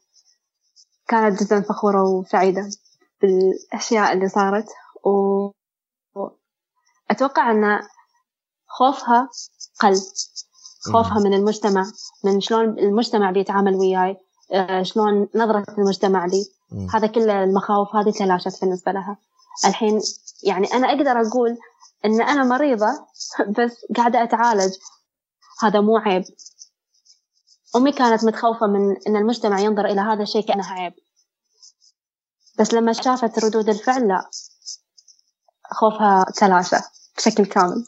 كانت 1.08 1.42
جدا 1.42 1.60
فخورة 1.60 2.02
وسعيدة 2.02 2.68
بالأشياء 3.22 4.12
اللي 4.12 4.28
صارت. 4.28 4.66
و 5.04 5.50
أتوقع 7.10 7.50
أن 7.50 7.80
خوفها 8.66 9.28
قل. 9.80 9.94
خوفها 10.92 11.18
من 11.24 11.34
المجتمع 11.34 11.84
من 12.24 12.40
شلون 12.40 12.78
المجتمع 12.78 13.30
بيتعامل 13.30 13.74
وياي. 13.74 14.10
آه، 14.10 14.23
شلون 14.82 15.28
نظرة 15.34 15.64
المجتمع 15.78 16.26
لي. 16.26 16.46
هذا 16.94 17.06
كل 17.06 17.30
المخاوف 17.30 17.96
هذه 17.96 18.10
تلاشت 18.10 18.60
بالنسبة 18.60 18.92
لها. 18.92 19.16
الحين 19.64 20.00
يعني 20.42 20.66
أنا 20.74 20.88
أقدر 20.88 21.28
أقول 21.28 21.58
أن 22.04 22.22
أنا 22.22 22.44
مريضة 22.44 23.06
بس 23.58 23.86
قاعدة 23.96 24.22
أتعالج. 24.22 24.72
هذا 25.62 25.80
مو 25.80 25.96
عيب. 25.96 26.24
أمي 27.76 27.92
كانت 27.92 28.24
متخوفة 28.24 28.66
من 28.66 28.96
أن 29.08 29.16
المجتمع 29.16 29.60
ينظر 29.60 29.84
إلى 29.84 30.00
هذا 30.00 30.22
الشيء 30.22 30.46
كأنه 30.46 30.66
عيب. 30.72 30.92
بس 32.58 32.74
لما 32.74 32.92
شافت 32.92 33.44
ردود 33.44 33.68
الفعل 33.68 34.08
لا. 34.08 34.30
خوفها 35.70 36.24
تلاشى 36.36 36.76
بشكل 37.16 37.46
كامل. 37.46 37.84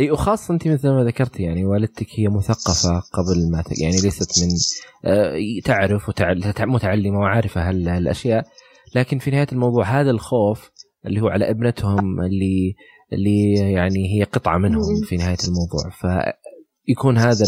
إي 0.00 0.10
وخاصة 0.10 0.54
أنت 0.54 0.68
مثل 0.68 0.88
ما 0.88 1.04
ذكرت 1.04 1.40
يعني 1.40 1.64
والدتك 1.64 2.06
هي 2.16 2.28
مثقفة 2.28 3.02
قبل 3.12 3.50
ما 3.52 3.62
ت... 3.62 3.78
يعني 3.80 3.96
ليست 3.96 4.42
من 4.42 4.48
آه 5.04 5.36
تعرف 5.64 6.10
متعلمة 6.60 7.18
وعارفة 7.18 7.68
هالأشياء. 7.68 8.44
لكن 8.94 9.18
في 9.18 9.30
نهاية 9.30 9.46
الموضوع 9.52 10.00
هذا 10.00 10.10
الخوف 10.10 10.70
اللي 11.06 11.20
هو 11.20 11.28
على 11.28 11.50
ابنتهم 11.50 12.20
اللي 12.20 12.74
اللي 13.12 13.52
يعني 13.52 14.18
هي 14.18 14.24
قطعة 14.24 14.58
منهم 14.58 15.02
في 15.04 15.16
نهاية 15.16 15.36
الموضوع. 15.48 15.90
فيكون 16.86 17.18
هذا 17.18 17.44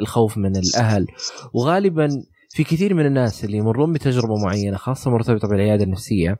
الخوف 0.00 0.38
من 0.38 0.56
الأهل. 0.56 1.06
وغالبا 1.54 2.08
في 2.50 2.64
كثير 2.64 2.94
من 2.94 3.06
الناس 3.06 3.44
اللي 3.44 3.56
يمرون 3.56 3.92
بتجربة 3.92 4.36
معينة 4.36 4.76
خاصة 4.76 5.10
مرتبطة 5.10 5.48
بالعيادة 5.48 5.84
النفسية 5.84 6.38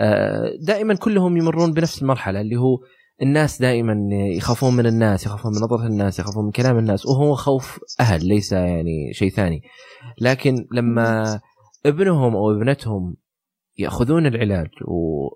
آه، 0.00 0.56
دائما 0.60 0.94
كلهم 0.94 1.36
يمرون 1.36 1.72
بنفس 1.72 2.02
المرحلة 2.02 2.40
اللي 2.40 2.56
هو 2.56 2.78
الناس 3.22 3.60
دائما 3.60 4.08
يخافون 4.36 4.76
من 4.76 4.86
الناس 4.86 5.26
يخافون 5.26 5.52
من 5.52 5.58
نظرة 5.58 5.86
الناس 5.86 6.18
يخافون 6.18 6.44
من 6.44 6.50
كلام 6.50 6.78
الناس 6.78 7.06
وهو 7.06 7.34
خوف 7.34 7.80
أهل 8.00 8.26
ليس 8.26 8.52
يعني 8.52 9.12
شيء 9.12 9.30
ثاني. 9.30 9.62
لكن 10.20 10.66
لما 10.72 11.40
ابنهم 11.86 12.36
أو 12.36 12.50
ابنتهم 12.50 13.16
يأخذون 13.78 14.26
العلاج 14.26 14.68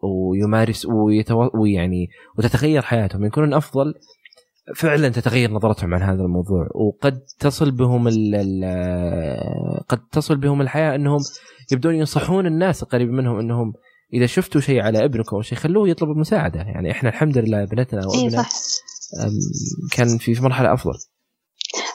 ويمارس 0.03 0.87
ويتو... 0.87 1.49
ويعني 1.55 2.09
وتتغير 2.39 2.83
حياتهم 2.83 3.25
يكونون 3.25 3.55
أفضل 3.55 3.95
فعلا 4.77 5.09
تتغير 5.09 5.51
نظرتهم 5.51 5.95
عن 5.95 6.03
هذا 6.03 6.23
الموضوع. 6.23 6.69
وقد 6.75 7.21
تصل 7.39 7.71
بهم 7.71 8.09
ال 8.09 8.35
قد 9.89 9.99
تصل 10.13 10.37
بهم 10.37 10.61
الحياة 10.61 10.95
أنهم 10.95 11.19
يبدون 11.73 11.95
ينصحون 11.95 12.47
الناس 12.47 12.83
القريب 12.83 13.11
منهم 13.11 13.39
أنهم 13.39 13.73
إذا 14.13 14.27
شفتوا 14.27 14.61
شيء 14.61 14.81
على 14.81 15.05
ابنكم 15.05 15.37
أو 15.37 15.43
شيء 15.43 15.59
خلوه 15.59 15.89
يطلب 15.89 16.11
المساعدة. 16.11 16.61
يعني 16.61 16.91
إحنا 16.91 17.09
الحمد 17.09 17.39
لله 17.39 17.63
ابنتنا 17.63 18.07
وأبننا 18.07 18.23
إيه 18.23 18.43
صح. 18.43 18.51
كان 19.93 20.19
في 20.19 20.41
مرحلة 20.41 20.75
أفضل. 20.75 20.99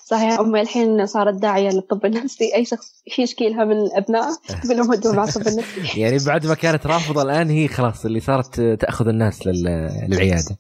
صحيح 0.05 0.39
امي 0.39 0.61
الحين 0.61 1.05
صارت 1.05 1.34
داعية 1.34 1.70
للطب 1.70 2.05
النفسي. 2.05 2.55
أي 2.55 2.65
شخص 2.65 3.03
يشكي 3.20 3.49
لها 3.49 3.65
من 3.65 3.78
ابنائه 3.95 4.38
تقول 4.63 4.78
لهم 4.78 4.89
ودوا 4.89 5.13
مع 5.13 5.24
الطب 5.24 5.47
النفسي. 5.51 6.01
يعني 6.01 6.18
بعد 6.26 6.45
ما 6.45 6.53
كانت 6.53 6.88
رافضة 6.88 7.22
الآن 7.22 7.49
هي 7.49 7.68
خلاص 7.68 8.05
اللي 8.05 8.20
صارت 8.20 8.61
تأخذ 8.61 9.07
الناس 9.07 9.47
للعيادة. 9.47 10.57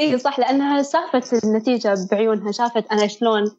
اي 0.00 0.18
صح. 0.18 0.38
لأنها 0.38 0.82
شافت 0.82 1.44
النتيجة 1.44 1.94
بعيونها 2.10 2.52
شافت 2.52 2.86
أنا 2.92 3.06
شلون 3.06 3.56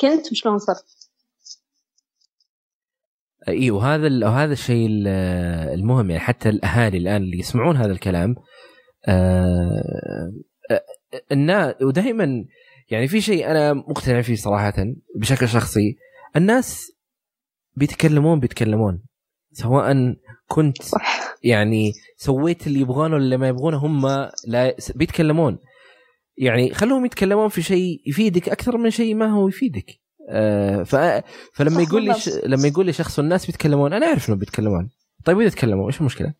كنت 0.00 0.32
وشلون 0.32 0.58
صرت. 0.58 0.99
اي 3.48 3.70
وهذا 3.70 4.26
وهذا 4.26 4.52
الشيء 4.52 4.88
المهم 5.74 6.10
يعني 6.10 6.22
حتى 6.22 6.48
الأهالي 6.48 6.98
الآن 6.98 7.22
اللي 7.22 7.38
يسمعون 7.38 7.76
هذا 7.76 7.92
الكلام 7.92 8.34
آه 9.08 10.32
الناس 11.32 11.74
ودائما 11.82 12.44
يعني 12.90 13.08
في 13.08 13.20
شيء 13.20 13.50
أنا 13.50 13.72
مقتنع 13.72 14.22
فيه 14.22 14.34
صراحة 14.34 14.74
بشكل 15.16 15.48
شخصي 15.48 15.96
الناس 16.36 16.92
بيتكلمون 17.76 18.40
بيتكلمون 18.40 19.02
سواء 19.52 20.14
كنت 20.48 20.76
يعني 21.42 21.92
سويت 22.16 22.66
اللي 22.66 22.80
يبغونه 22.80 23.14
ولا 23.14 23.36
ما 23.36 23.48
يبغونه 23.48 23.76
هم 23.76 24.06
لا 24.46 24.76
بيتكلمون. 24.94 25.58
يعني 26.36 26.74
خلوهم 26.74 27.04
يتكلمون 27.04 27.48
في 27.48 27.62
شيء 27.62 28.02
يفيدك 28.06 28.48
أكثر 28.48 28.78
من 28.78 28.90
شيء 28.90 29.14
ما 29.14 29.26
هو 29.26 29.48
يفيدك. 29.48 29.86
آه 29.86 29.99
ف... 30.84 30.96
فلما 31.54 31.82
يقول 31.82 32.04
لي 32.04 32.14
ش... 32.14 32.28
لما 32.28 32.68
يقول 32.68 32.86
لي 32.86 32.92
شخص 32.92 33.18
الناس 33.18 33.46
بيتكلمون 33.46 33.92
أنا 33.92 34.06
أعرف 34.06 34.28
إنهم 34.28 34.38
بيتكلمون. 34.38 34.90
طيب 35.24 35.40
اذا 35.40 35.48
تكلموا 35.48 35.86
إيش 35.86 36.00
المشكلة؟ 36.00 36.34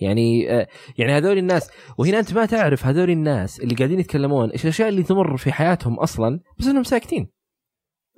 يعني 0.00 0.52
آه 0.52 0.66
يعني 0.98 1.12
هذول 1.12 1.38
الناس 1.38 1.70
وهنا 1.98 2.18
أنت 2.18 2.34
ما 2.34 2.46
تعرف 2.46 2.86
هذول 2.86 3.10
الناس 3.10 3.60
اللي 3.60 3.74
قاعدين 3.74 4.00
يتكلمون 4.00 4.50
إيش 4.50 4.64
الأشياء 4.64 4.88
اللي 4.88 5.02
تمر 5.02 5.36
في 5.36 5.52
حياتهم 5.52 5.94
أصلا 5.94 6.40
بس 6.58 6.66
إنهم 6.66 6.82
ساكتين. 6.82 7.30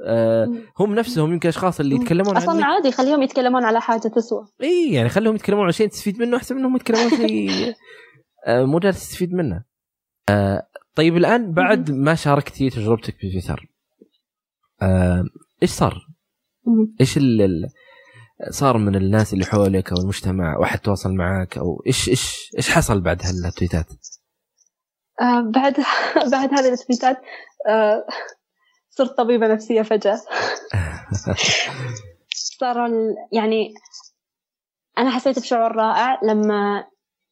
آه 0.07 0.49
هم 0.79 0.95
نفسهم 0.95 1.33
يمكن 1.33 1.49
أشخاص 1.49 1.81
اللي 1.81 1.95
يتكلمون 1.95 2.37
أصلا 2.37 2.55
عن 2.55 2.63
عادي 2.63 2.93
خليهم 2.93 3.23
يتكلمون 3.23 3.65
على 3.65 3.81
حاجة 3.81 4.09
تسوى. 4.09 4.47
إي 4.63 4.93
يعني 4.93 5.09
خليهم 5.09 5.35
يتكلمون 5.35 5.63
على 5.63 5.73
شيء 5.73 5.89
تستفيد 5.89 6.19
منه 6.19 6.37
أحسن 6.37 6.57
منهم 6.57 6.77
يتكلمون 6.77 7.11
شيء 7.11 7.51
آه 8.47 8.65
مو 8.65 8.79
جالس 8.79 9.09
تستفيد 9.09 9.33
منه. 9.33 9.65
آه 10.29 10.67
طيب 10.95 11.17
الآن 11.17 11.53
بعد 11.53 11.91
ما 11.91 12.15
شاركتي 12.15 12.71
تجربتك 12.71 13.17
في 13.17 13.31
تويتر 13.31 13.72
آه 14.83 15.25
إيش 15.63 15.71
صار؟ 15.71 16.07
إيش 17.01 17.17
ال 17.17 17.69
صار 18.51 18.79
من 18.79 18.95
الناس 18.95 19.33
اللي 19.33 19.45
حولك 19.45 19.93
أو 19.93 19.99
المجتمع 19.99 20.59
واحد 20.59 20.79
تواصل 20.79 21.15
معك 21.15 21.59
أو 21.59 21.83
إيش 21.87 22.09
إيش 22.09 22.51
إيش 22.57 22.71
حصل 22.71 23.01
بعد 23.01 23.23
هالتويتات؟ 23.23 23.87
آه 25.21 25.51
بعد 25.55 25.77
بعد 26.33 26.55
هذه 26.55 26.73
التويتات 26.73 27.17
آه 27.69 28.07
صرت 28.91 29.17
طبيبة 29.19 29.47
نفسية 29.47 29.83
فجأة 29.83 30.21
صار 32.61 32.91
يعني 33.33 33.75
أنا 34.99 35.11
حسيت 35.11 35.39
بشعور 35.39 35.77
رائع 35.77 36.21
لما 36.23 36.85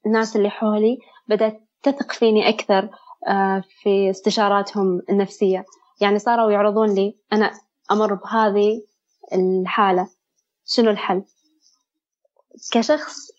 الناس 0.07 0.37
اللي 0.37 0.51
حولي 0.51 0.99
بدأت 1.29 1.61
تثق 1.83 2.13
فيني 2.13 2.49
أكثر 2.49 2.91
آه، 3.29 3.63
في 3.83 4.11
استشاراتهم 4.11 5.03
النفسية 5.11 5.65
يعني 6.01 6.19
صاروا 6.19 6.53
يعرضون 6.53 6.95
لي 6.95 7.19
أنا 7.33 7.51
أمر 7.91 8.15
بهذه 8.15 8.83
الحالة. 9.33 10.09
شنو 10.67 10.91
الحل؟ 10.91 11.23
كشخص 12.73 13.31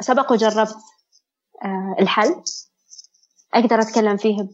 سبق 0.00 0.32
وجربت 0.32 0.76
آه، 1.64 1.96
الحل. 2.00 2.42
أقدر 3.54 3.80
أتكلم 3.80 4.16
فيه 4.16 4.48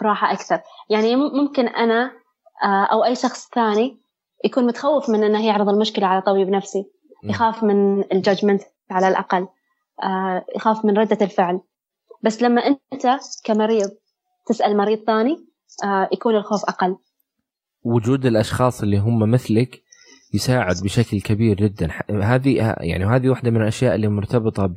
براحة 0.00 0.32
أكثر. 0.32 0.60
يعني 0.90 1.16
ممكن 1.16 1.68
أنا 1.68 2.12
آه، 2.64 2.84
أو 2.84 3.04
أي 3.04 3.14
شخص 3.14 3.48
ثاني 3.48 4.00
يكون 4.44 4.66
متخوف 4.66 5.10
من 5.10 5.24
أنه 5.24 5.46
يعرض 5.46 5.68
المشكلة 5.68 6.06
على 6.06 6.22
طبيب 6.22 6.48
نفسي. 6.48 6.90
يخاف 7.24 7.62
من 7.64 8.04
الجاجمنت 8.12 8.62
على 8.90 9.08
الأقل. 9.08 9.48
آه، 10.02 10.44
يخاف 10.56 10.84
من 10.84 10.98
ردة 10.98 11.18
الفعل. 11.22 11.60
بس 12.22 12.42
لما 12.42 12.62
أنت 12.66 13.20
كمريض 13.44 13.90
تسأل 14.46 14.76
مريض 14.76 14.98
ثاني 15.06 15.53
يكون 16.12 16.36
الخوف 16.36 16.64
أقل. 16.68 16.96
وجود 17.84 18.26
الأشخاص 18.26 18.82
اللي 18.82 18.98
هم 18.98 19.30
مثلك 19.30 19.84
يساعد 20.34 20.76
بشكل 20.84 21.20
كبير 21.20 21.56
جدا. 21.56 21.90
هذه 22.22 22.76
يعني 22.80 23.04
هذه 23.04 23.28
واحدة 23.28 23.50
من 23.50 23.62
الأشياء 23.62 23.94
اللي 23.94 24.08
مرتبطة 24.08 24.74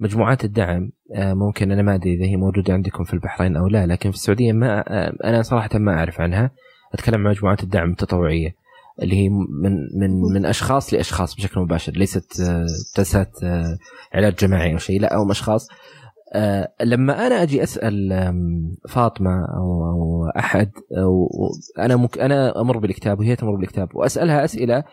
بمجموعات 0.00 0.44
الدعم. 0.44 0.90
آه، 1.14 1.34
ممكن 1.34 1.72
أنا 1.72 1.82
ما 1.82 1.94
أدري 1.94 2.14
إذا 2.14 2.24
هي 2.24 2.36
موجودة 2.36 2.72
عندكم 2.74 3.04
في 3.04 3.14
البحرين 3.14 3.56
أو 3.56 3.68
لا 3.68 3.86
لكن 3.86 4.10
في 4.10 4.16
السعودية 4.16 4.52
ما 4.52 4.84
آه، 4.88 5.16
أنا 5.24 5.42
صراحة 5.42 5.70
ما 5.74 5.94
أعرف 5.94 6.20
عنها. 6.20 6.50
أتكلم 6.94 7.26
عن 7.26 7.32
مجموعات 7.32 7.62
الدعم 7.62 7.90
التطوعية 7.90 8.54
اللي 9.02 9.16
هي 9.16 9.28
من 9.28 9.72
من 10.00 10.20
من 10.34 10.46
أشخاص 10.46 10.94
لأشخاص 10.94 11.34
بشكل 11.34 11.60
مباشر. 11.60 11.92
ليست 11.92 12.42
جلسات 12.96 13.42
آه، 13.42 13.78
علاج 14.14 14.34
جماعي 14.34 14.72
أو 14.72 14.78
شيء 14.78 15.00
لا 15.00 15.16
هم 15.16 15.30
أشخاص 15.30 15.68
آه، 16.34 16.72
لما 16.84 17.26
أنا 17.26 17.42
أجي 17.42 17.62
أسأل 17.62 18.12
فاطمة 18.88 19.46
أو, 19.56 20.28
أحد 20.38 20.70
أو 20.98 21.28
أنا 21.78 22.08
أنا 22.20 22.60
أمر 22.60 22.78
بالكتاب 22.78 23.20
وهي 23.20 23.36
تمر 23.36 23.56
بالكتاب 23.56 23.88
وأسألها 23.94 24.44
أسئلة 24.44 24.84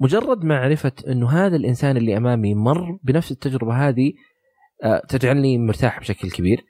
مجرد 0.00 0.44
معرفة 0.44 0.92
إنه 1.08 1.30
هذا 1.30 1.56
الإنسان 1.56 1.96
اللي 1.96 2.16
أمامي 2.16 2.54
مر 2.54 2.98
بنفس 3.02 3.32
التجربة 3.32 3.88
هذه 3.88 4.12
آه، 4.84 5.02
تجعلني 5.08 5.58
مرتاح 5.58 6.00
بشكل 6.00 6.30
كبير. 6.30 6.64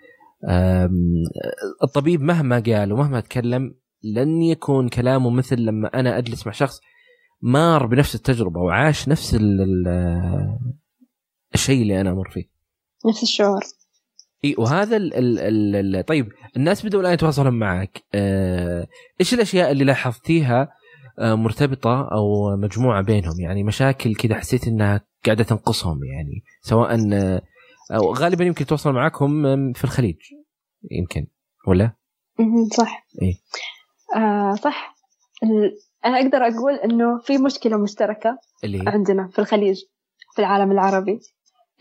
الطبيب 1.82 2.20
مهما 2.20 2.62
قال 2.66 2.92
ومهما 2.92 3.20
تكلم 3.20 3.74
لن 4.02 4.42
يكون 4.42 4.88
كلامه 4.88 5.30
مثل 5.30 5.56
لما 5.56 5.88
أنا 5.94 6.18
أجلس 6.18 6.46
مع 6.46 6.52
شخص 6.52 6.80
مار 7.42 7.86
بنفس 7.86 8.14
التجربة 8.14 8.60
وعاش 8.60 9.08
نفس 9.08 9.34
الشيء 11.54 11.82
اللي 11.82 12.00
أنا 12.00 12.10
أمر 12.10 12.30
فيه. 12.30 12.44
نفس 13.08 13.22
الشعور. 13.22 13.60
إي 14.44 14.54
وهذا 14.58 14.96
ال 14.96 15.14
ال 15.14 15.96
ال 15.96 16.06
طيب 16.06 16.28
الناس 16.56 16.86
بدأوا 16.86 17.02
الآن 17.02 17.14
يتواصلون 17.14 17.58
معك. 17.58 18.02
آه 18.14 18.86
إيش 19.20 19.34
الأشياء 19.34 19.70
اللي 19.70 19.84
لاحظتيها 19.84 20.68
آه 21.18 21.34
مرتبطة 21.34 22.08
أو 22.12 22.56
مجموعة 22.56 23.02
بينهم؟ 23.02 23.40
يعني 23.40 23.62
مشاكل 23.62 24.14
كذا 24.14 24.34
حسيت 24.34 24.68
إنها 24.68 25.00
قاعدة 25.26 25.44
تنقصهم 25.44 26.04
يعني 26.04 26.42
سواء 26.62 27.12
آه 27.12 27.42
أو 27.92 28.14
غالبا 28.14 28.44
يمكن 28.44 28.62
يتواصلون 28.62 28.94
معكم 28.94 29.42
في 29.72 29.84
الخليج 29.84 30.16
يمكن 30.90 31.26
ولا؟ 31.66 31.92
صح. 32.76 33.06
إيه 33.22 33.34
آه 34.16 34.54
صح. 34.54 34.94
أنا 36.04 36.18
أقدر 36.20 36.38
أقول 36.38 36.74
إنه 36.74 37.18
في 37.18 37.38
مشكلة 37.38 37.76
مشتركة 37.76 38.38
اللي 38.64 38.84
عندنا 38.86 39.28
في 39.28 39.38
الخليج 39.38 39.80
في 40.34 40.38
العالم 40.38 40.72
العربي 40.72 41.20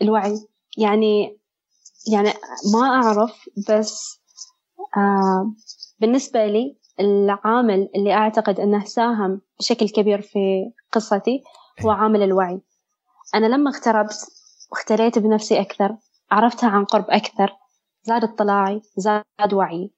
الوعي. 0.02 0.34
يعني 0.78 1.38
يعني 2.12 2.28
ما 2.72 2.80
أعرف 2.80 3.48
بس 3.70 4.20
آه 4.96 5.52
بالنسبة 6.00 6.46
لي 6.46 6.76
العامل 7.00 7.88
اللي 7.96 8.14
أعتقد 8.14 8.60
أنه 8.60 8.84
ساهم 8.84 9.40
بشكل 9.58 9.88
كبير 9.88 10.20
في 10.20 10.72
قصتي 10.92 11.42
هو 11.84 11.90
إيه. 11.90 11.96
عامل 11.96 12.22
الوعي. 12.22 12.60
أنا 13.34 13.46
لما 13.46 13.70
اغتربت 13.70 14.26
واختليت 14.72 15.18
بنفسي 15.18 15.60
أكثر 15.60 15.96
عرفتها 16.30 16.70
عن 16.70 16.84
قرب 16.84 17.04
أكثر 17.08 17.56
زاد 18.02 18.24
اطلاعي 18.24 18.82
زاد 18.96 19.52
وعي. 19.52 19.90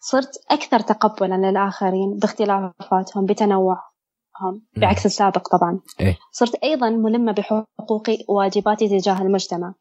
صرت 0.00 0.44
أكثر 0.50 0.80
تقبلا 0.80 1.34
للآخرين 1.34 2.18
باختلافاتهم 2.18 3.26
بتنوعهم 3.26 4.62
بعكس 4.76 5.06
السابق 5.06 5.48
طبعا. 5.48 5.80
إيه. 6.00 6.18
صرت 6.32 6.54
أيضا 6.54 6.90
ملمة 6.90 7.32
بحقوقي 7.32 8.18
وواجباتي 8.28 8.88
تجاه 8.88 9.22
المجتمع. 9.22 9.74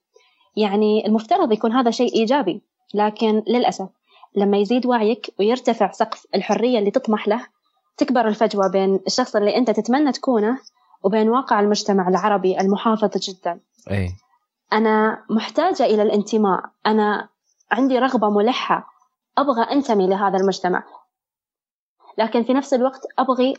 يعني 0.55 1.07
المفترض 1.07 1.51
يكون 1.51 1.71
هذا 1.71 1.91
شيء 1.91 2.15
إيجابي 2.15 2.61
لكن 2.93 3.43
للأسف 3.47 3.89
لما 4.35 4.57
يزيد 4.57 4.85
وعيك 4.85 5.33
ويرتفع 5.39 5.91
سقف 5.91 6.25
الحرية 6.35 6.79
اللي 6.79 6.91
تطمح 6.91 7.27
له 7.27 7.45
تكبر 7.97 8.27
الفجوة 8.27 8.67
بين 8.67 8.99
الشخص 9.07 9.35
اللي 9.35 9.57
أنت 9.57 9.71
تتمنى 9.71 10.11
تكونه 10.11 10.59
وبين 11.03 11.29
واقع 11.29 11.59
المجتمع 11.59 12.07
العربي 12.07 12.59
المحافظ 12.59 13.17
جدا 13.17 13.59
أي. 13.91 14.09
أنا 14.73 15.25
محتاجة 15.29 15.83
إلى 15.83 16.01
الانتماء 16.01 16.59
أنا 16.85 17.29
عندي 17.71 17.99
رغبة 17.99 18.29
ملحة 18.29 18.87
أبغى 19.37 19.63
أنتمي 19.63 20.07
لهذا 20.07 20.37
المجتمع 20.37 20.83
لكن 22.17 22.43
في 22.43 22.53
نفس 22.53 22.73
الوقت 22.73 23.01
أبغي 23.19 23.53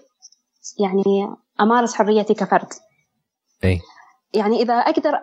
يعني 0.79 1.29
أمارس 1.61 1.95
حريتي 1.95 2.35
كفرد 2.35 2.69
أي. 3.65 3.81
يعني 4.35 4.63
إذا 4.63 4.75
أقدر 4.75 5.21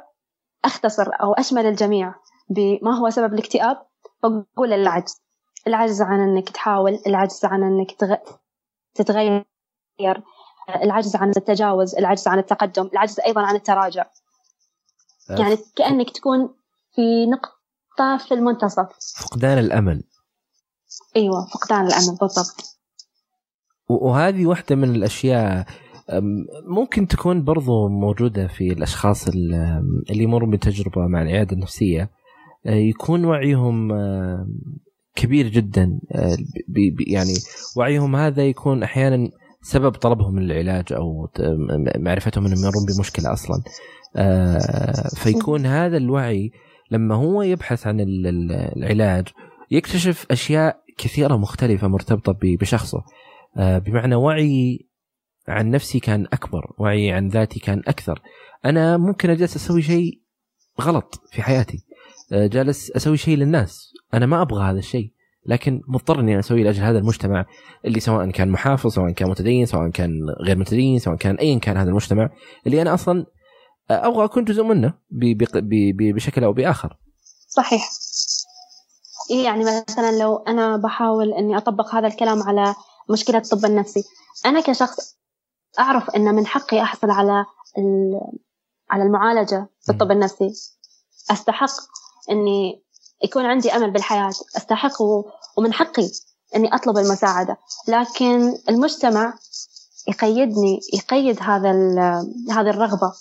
أختصر 0.65 1.07
أو 1.21 1.33
أشمل 1.33 1.65
الجميع 1.65 2.15
بما 2.49 2.97
هو 2.97 3.09
سبب 3.09 3.33
الاكتئاب 3.33 3.85
بقول 4.23 4.73
العجز. 4.73 5.21
العجز 5.67 6.01
عن 6.01 6.19
أنك 6.19 6.49
تحاول 6.49 6.99
العجز 7.07 7.45
عن 7.45 7.63
أنك 7.63 7.91
تتغير 8.95 9.45
العجز 10.69 11.15
عن 11.15 11.29
التجاوز 11.29 11.95
العجز 11.95 12.27
عن 12.27 12.39
التقدم 12.39 12.89
العجز 12.93 13.19
أيضا 13.19 13.41
عن 13.41 13.55
التراجع. 13.55 14.05
يعني 15.29 15.57
كأنك 15.75 16.09
تكون 16.09 16.55
في 16.95 17.25
نقطة 17.25 18.17
في 18.27 18.33
المنتصف. 18.33 18.87
فقدان 19.17 19.57
الأمل. 19.57 20.03
أيوة 21.15 21.45
فقدان 21.45 21.87
الأمل 21.87 22.17
بالضبط. 22.21 22.79
وهذه 23.89 24.45
واحدة 24.45 24.75
من 24.75 24.95
الأشياء 24.95 25.65
ممكن 26.67 27.07
تكون 27.07 27.43
برضو 27.43 27.89
موجودة 27.89 28.47
في 28.47 28.73
الأشخاص 28.73 29.27
اللي 29.27 30.23
يمروا 30.23 30.51
بتجربة 30.51 31.07
مع 31.07 31.21
العيادة 31.21 31.53
النفسية. 31.53 32.09
أه، 32.65 32.71
يكون 32.71 33.25
وعيهم 33.25 33.91
كبير 35.15 35.47
جدا. 35.47 35.99
أه، 36.11 36.37
يعني 37.07 37.33
وعيهم 37.77 38.15
هذا 38.15 38.43
يكون 38.43 38.83
أحيانا 38.83 39.29
سبب 39.61 39.91
طلبهم 39.91 40.39
للعلاج 40.39 40.93
أو 40.93 41.29
معرفتهم 41.97 42.45
أنهم 42.45 42.59
يمرون 42.59 42.85
بمشكلة 42.85 43.33
أصلا. 43.33 43.63
أه، 44.15 45.07
فيكون 45.15 45.65
هذا 45.65 45.97
الوعي 45.97 46.51
لما 46.91 47.15
هو 47.15 47.41
يبحث 47.41 47.87
عن 47.87 47.97
العلاج 48.77 49.27
يكتشف 49.71 50.25
أشياء 50.31 50.81
كثيرة 50.97 51.35
مختلفة 51.35 51.87
مرتبطة 51.87 52.37
بشخصه. 52.43 53.03
بمعنى 53.57 54.15
وعي 54.15 54.90
عن 55.47 55.71
نفسي 55.71 55.99
كان 55.99 56.27
أكبر 56.33 56.73
وعي 56.77 57.11
عن 57.11 57.27
ذاتي 57.27 57.59
كان 57.59 57.81
أكثر 57.87 58.21
أنا 58.65 58.97
ممكن 58.97 59.29
أجلس 59.29 59.55
أسوي 59.55 59.81
شيء 59.81 60.21
غلط 60.81 61.21
في 61.31 61.43
حياتي 61.43 61.85
آه، 62.31 62.47
جالس 62.47 62.91
أسوي 62.91 63.17
شيء 63.17 63.37
للناس 63.37 63.93
أنا 64.13 64.25
ما 64.25 64.41
أبغى 64.41 64.63
هذا 64.63 64.79
الشيء 64.79 65.11
لكن 65.45 65.81
مضطر 65.87 66.19
إني 66.19 66.39
أسوي 66.39 66.63
لأجل 66.63 66.83
هذا 66.83 66.97
المجتمع 66.97 67.45
اللي 67.85 67.99
سواء 67.99 68.31
كان 68.31 68.49
محافظ 68.49 68.93
سواء 68.93 69.11
كان 69.11 69.29
متدين 69.29 69.65
سواء 69.65 69.89
كان 69.89 70.11
غير 70.45 70.57
متدين 70.57 70.99
سواء 70.99 71.15
كان 71.15 71.35
ايا 71.35 71.59
كان 71.59 71.77
هذا 71.77 71.89
المجتمع 71.89 72.29
اللي 72.67 72.81
أنا 72.81 72.93
أصلا 72.93 73.25
آه، 73.91 74.07
أبغى 74.07 74.25
أكون 74.25 74.43
جزء 74.43 74.63
منه 74.63 74.93
بشكل 76.15 76.43
أو 76.43 76.53
بآخر. 76.53 76.97
صحيح. 77.49 77.89
يعني 79.45 79.63
مثلا 79.63 80.19
لو 80.19 80.37
أنا 80.37 80.77
بحاول 80.77 81.33
إني 81.33 81.57
أطبق 81.57 81.95
هذا 81.95 82.07
الكلام 82.07 82.43
على 82.43 82.75
مشكلة 83.09 83.37
الطب 83.37 83.65
النفسي، 83.65 84.03
أنا 84.45 84.61
كشخص 84.61 85.17
أعرف 85.79 86.09
إن 86.09 86.35
من 86.35 86.47
حقي 86.47 86.81
أحصل 86.81 87.09
على 87.09 87.45
على 88.89 89.03
المعالجة 89.03 89.67
في 89.81 89.91
الطب 89.91 90.11
النفسي. 90.11 90.53
أستحق 91.31 91.71
إني 92.29 92.83
يكون 93.23 93.45
عندي 93.45 93.71
أمل 93.71 93.91
بالحياة. 93.91 94.33
أستحق 94.57 95.01
ومن 95.57 95.73
حقي 95.73 96.09
إني 96.55 96.75
أطلب 96.75 96.97
المساعدة. 96.97 97.57
لكن 97.87 98.57
المجتمع 98.69 99.33
يقيدني 100.07 100.79
يقيد 100.93 101.41
هذا 101.41 101.71
هذه 102.51 102.69
الرغبة. 102.69 103.13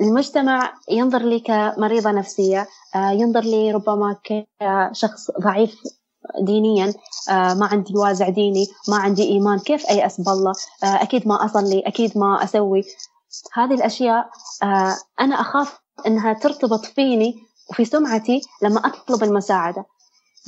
المجتمع 0.00 0.74
ينظر 0.90 1.22
لي 1.22 1.40
كمريضة 1.40 2.10
نفسية 2.10 2.68
آه، 2.94 3.10
ينظر 3.10 3.40
لي 3.40 3.72
ربما 3.72 4.16
كشخص 4.24 5.30
ضعيف 5.30 5.80
دينيا 6.40 6.94
آه، 7.30 7.54
ما 7.54 7.66
عندي 7.66 7.96
وازع 7.96 8.28
ديني 8.28 8.66
ما 8.88 8.96
عندي 8.96 9.22
إيمان 9.22 9.58
كيف 9.58 9.90
أيأس 9.90 10.20
بالله 10.20 10.52
آه، 10.84 11.02
أكيد 11.02 11.28
ما 11.28 11.44
أصلي 11.44 11.80
أكيد 11.80 12.18
ما 12.18 12.44
أسوي. 12.44 12.84
هذه 13.52 13.74
الأشياء 13.74 14.30
أنا 15.20 15.40
أخاف 15.40 15.78
أنها 16.06 16.32
ترتبط 16.32 16.84
فيني 16.84 17.34
وفي 17.70 17.84
سمعتي 17.84 18.40
لما 18.62 18.86
أطلب 18.86 19.22
المساعدة. 19.24 19.84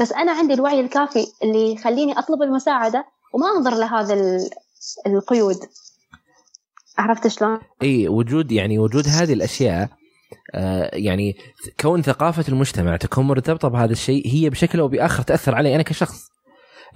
بس 0.01 0.13
أنا 0.13 0.33
عندي 0.33 0.55
الوعي 0.55 0.81
الكافي 0.81 1.27
اللي 1.43 1.73
يخليني 1.73 2.19
أطلب 2.19 2.43
المساعدة 2.43 3.05
وما 3.35 3.47
أنظر 3.57 3.75
لهذا 3.75 4.41
القيود. 5.07 5.59
عرفت 6.99 7.27
شلون؟ 7.27 7.59
إي 7.83 8.09
وجود 8.09 8.53
يعني 8.53 8.79
وجود 8.79 9.09
هذه 9.09 9.33
الأشياء 9.33 9.83
آه 9.83 9.98
يعني 10.93 11.37
كون 11.81 12.03
ثقافة 12.03 12.45
المجتمع 12.49 12.97
تكون 12.97 13.25
مرتبطة 13.25 13.69
بهذا 13.69 13.93
الشيء 13.93 14.27
هي 14.27 14.51
بشكل 14.51 14.81
أو 14.81 14.89
بآخر 14.89 15.23
تأثر 15.23 15.55
علي 15.55 15.75
أنا 15.75 15.83
كشخص. 15.83 16.29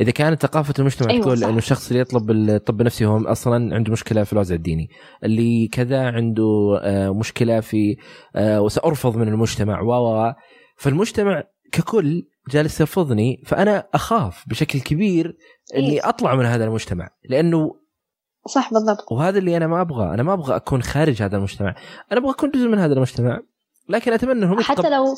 إذا 0.01 0.11
كانت 0.11 0.43
ثقافة 0.43 0.75
المجتمع 0.79 1.11
أيوة 1.11 1.23
تقول 1.23 1.45
إنه 1.45 1.59
الشخص 1.59 1.89
اللي 1.89 2.01
يطلب 2.01 2.31
الطب 2.31 2.81
النفسي 2.81 3.07
هو 3.07 3.25
أصلا 3.27 3.75
عنده 3.75 3.93
مشكلة 3.93 4.25
في 4.25 4.33
الوازع 4.33 4.55
الديني. 4.55 4.89
اللي 5.25 5.69
كذا 5.69 6.11
عنده 6.11 6.81
آه 6.83 7.11
مشكلة 7.11 7.61
في 7.61 7.97
آه 8.37 8.61
وسأرفض 8.61 9.17
من 9.17 9.29
المجتمع 9.29 9.81
و 9.81 10.33
فالمجتمع 10.77 11.43
ككل 11.73 12.23
جالس 12.51 12.81
يرفضني 12.81 13.43
فأنا 13.47 13.89
أخاف 13.95 14.45
بشكل 14.47 14.81
كبير 14.81 15.37
إني 15.77 15.91
إيه؟ 15.91 16.09
أطلع 16.09 16.35
من 16.35 16.45
هذا 16.45 16.65
المجتمع. 16.65 17.09
لأنه 17.29 17.82
صح 18.49 18.73
بالضبط. 18.73 19.13
وهذا 19.13 19.39
اللي 19.39 19.57
أنا 19.57 19.67
ما 19.67 19.81
أبغى 19.81 20.15
أنا 20.15 20.23
ما 20.23 20.33
أبغى 20.33 20.57
أكون 20.57 20.83
خارج 20.83 21.23
هذا 21.23 21.37
المجتمع. 21.37 21.75
أنا 22.13 22.21
أبغى 22.21 22.31
أكون 22.31 22.51
جزء 22.51 22.69
من 22.69 22.79
هذا 22.79 22.93
المجتمع. 22.93 23.41
لكن 23.89 24.13
أتمنى 24.13 24.33
انهم 24.33 24.61
حتى 24.61 24.91
لو 24.91 25.15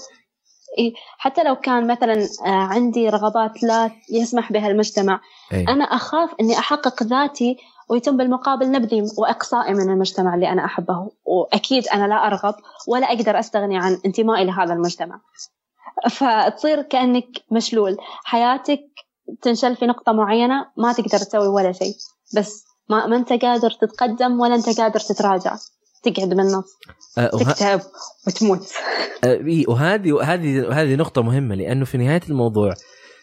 إيه 0.78 0.92
حتى 1.18 1.42
لو 1.42 1.56
كان 1.56 1.86
مثلا 1.86 2.28
آه، 2.46 2.48
عندي 2.48 3.08
رغبات 3.08 3.62
لا 3.62 3.90
يسمح 4.12 4.52
بها 4.52 4.68
المجتمع 4.68 5.20
أي. 5.52 5.64
أنا 5.68 5.84
أخاف 5.84 6.30
إني 6.40 6.58
أحقق 6.58 7.02
ذاتي 7.02 7.56
ويتم 7.88 8.16
بالمقابل 8.16 8.70
نبذي 8.70 9.02
واقصائي 9.18 9.74
من 9.74 9.90
المجتمع 9.90 10.34
اللي 10.34 10.48
أنا 10.48 10.64
أحبه. 10.64 11.10
وأكيد 11.24 11.88
أنا 11.88 12.06
لا 12.06 12.26
أرغب 12.26 12.54
ولا 12.88 13.06
أقدر 13.06 13.38
أستغني 13.38 13.78
عن 13.78 13.98
انتمائي 14.06 14.44
لهذا 14.44 14.72
المجتمع. 14.72 15.20
فتصير 16.10 16.82
كأنك 16.82 17.26
مشلول. 17.50 17.96
حياتك 18.24 18.84
تنشل 19.42 19.76
في 19.76 19.86
نقطة 19.86 20.12
معينة 20.12 20.66
ما 20.76 20.92
تقدر 20.92 21.18
تسوي 21.18 21.48
ولا 21.48 21.72
شيء. 21.72 21.94
بس 22.36 22.64
ما, 22.90 23.06
ما 23.06 23.16
انت 23.16 23.32
قادر 23.32 23.70
تتقدم 23.70 24.40
ولا 24.40 24.54
انت 24.54 24.80
قادر 24.80 25.00
تتراجع. 25.00 25.56
تقعد 26.02 26.28
بالنص 26.28 26.78
أه 27.18 27.26
تكتب 27.26 27.80
وتموت. 28.26 28.72
أه 29.24 29.44
وهذه 29.68 30.12
وهذه 30.12 30.72
هذه 30.72 30.94
نقطة 30.94 31.22
مهمة 31.22 31.54
لأنه 31.54 31.84
في 31.84 31.98
نهاية 31.98 32.20
الموضوع 32.28 32.74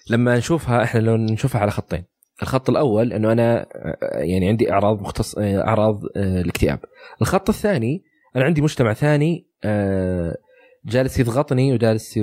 لما 0.09 0.37
نشوفها 0.37 0.83
إحنا 0.83 0.99
لو 0.99 1.17
نشوفها 1.17 1.61
على 1.61 1.71
خطين. 1.71 2.03
الخط 2.41 2.69
الأول 2.69 3.13
إنه 3.13 3.31
أنا 3.31 3.65
يعني 4.13 4.47
عندي 4.49 4.71
أعراض 4.71 5.01
مختص 5.01 5.35
أعراض 5.37 5.99
آه، 6.15 6.41
الاكتئاب. 6.41 6.79
الخط 7.21 7.49
الثاني 7.49 8.03
أنا 8.35 8.45
عندي 8.45 8.61
مجتمع 8.61 8.93
ثاني 8.93 9.47
جالس 10.85 11.19
يضغطني 11.19 11.73
وجالس 11.73 12.17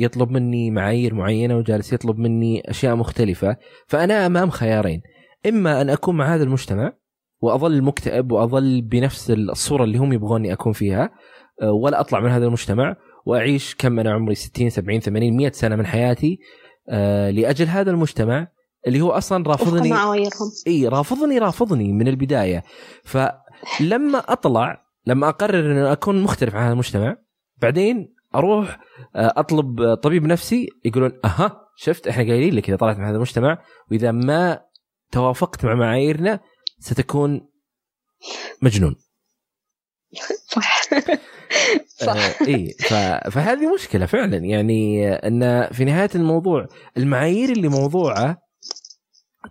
يطلب 0.00 0.30
مني 0.30 0.70
معايير 0.70 1.14
معينة 1.14 1.56
وجالس 1.56 1.92
يطلب 1.92 2.18
مني 2.18 2.70
أشياء 2.70 2.96
مختلفة 2.96 3.56
فأنا 3.86 4.26
أمام 4.26 4.50
خيارين. 4.50 5.02
إما 5.48 5.80
أن 5.80 5.90
أكون 5.90 6.16
مع 6.16 6.34
هذا 6.34 6.44
المجتمع 6.44 6.92
وأظل 7.40 7.82
مكتئب 7.82 8.32
وأظل 8.32 8.82
بنفس 8.82 9.30
الصورة 9.30 9.84
اللي 9.84 9.98
هم 9.98 10.12
يبغوني 10.12 10.52
أكون 10.52 10.72
فيها 10.72 11.10
آه، 11.62 11.72
ولا 11.72 12.00
أطلع 12.00 12.20
من 12.20 12.30
هذا 12.30 12.46
المجتمع 12.46 12.96
وأعيش 13.26 13.74
كم 13.74 13.98
أنا 13.98 14.12
عمري 14.12 14.34
60 14.34 14.70
70 14.70 15.00
80 15.00 15.36
100 15.36 15.50
سنة 15.52 15.76
من 15.76 15.86
حياتي 15.86 16.38
آه، 16.88 17.30
لأجل 17.30 17.66
هذا 17.66 17.90
المجتمع 17.90 18.48
اللي 18.86 19.00
هو 19.00 19.10
أصلا 19.10 19.48
رافضني 19.48 19.88
إي 20.66 20.88
رافضني 20.88 21.38
رافضني 21.38 21.92
من 21.92 22.08
البداية. 22.08 22.64
فلما 23.04 24.18
أطلع 24.18 24.86
لما 25.06 25.28
أقرر 25.28 25.72
إن 25.72 25.78
أكون 25.78 26.22
مختلف 26.22 26.54
عن 26.54 26.62
هذا 26.62 26.72
المجتمع 26.72 27.16
بعدين 27.62 28.14
أروح 28.34 28.78
آه، 29.16 29.32
أطلب 29.36 29.94
طبيب 29.94 30.26
نفسي 30.26 30.68
يقولون 30.84 31.12
أها 31.24 31.66
شفت 31.76 32.08
إحنا 32.08 32.22
قايلين 32.24 32.54
لك 32.54 32.68
إذا 32.68 32.76
طلعت 32.76 32.98
من 32.98 33.04
هذا 33.04 33.16
المجتمع 33.16 33.58
وإذا 33.90 34.10
ما 34.12 34.60
توافقت 35.12 35.64
مع 35.64 35.74
معاييرنا 35.74 36.40
ستكون 36.78 37.48
مجنون. 38.62 38.96
صح. 40.48 40.82
صح 42.06 42.16
آه 42.16 42.46
اي 42.48 42.74
فهذه 43.30 43.74
مشكلة 43.74 44.06
فعلا. 44.06 44.36
يعني 44.36 45.12
أن 45.12 45.68
في 45.72 45.84
نهاية 45.84 46.10
الموضوع 46.14 46.66
المعايير 46.96 47.48
اللي 47.52 47.68
موضوعة 47.68 48.36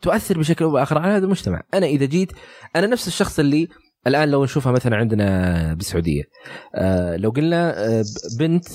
تؤثر 0.02 0.40
بشكل 0.40 0.66
أو 0.66 0.72
بآخر 0.72 0.98
على 0.98 1.14
هذا 1.14 1.26
المجتمع. 1.26 1.62
أنا 1.74 1.86
إذا 1.86 2.06
جيت 2.06 2.32
أنا 2.76 2.88
نفس 2.88 3.08
الشخص 3.08 3.40
اللي 3.40 3.68
الآن 4.08 4.30
لو 4.30 4.44
نشوفها 4.44 4.72
مثلا 4.72 4.96
عندنا 4.96 5.74
بالسعودية. 5.74 6.24
آه 6.76 7.16
لو 7.16 7.30
قلنا 7.30 7.86
آه 7.86 8.06
بنت 8.40 8.68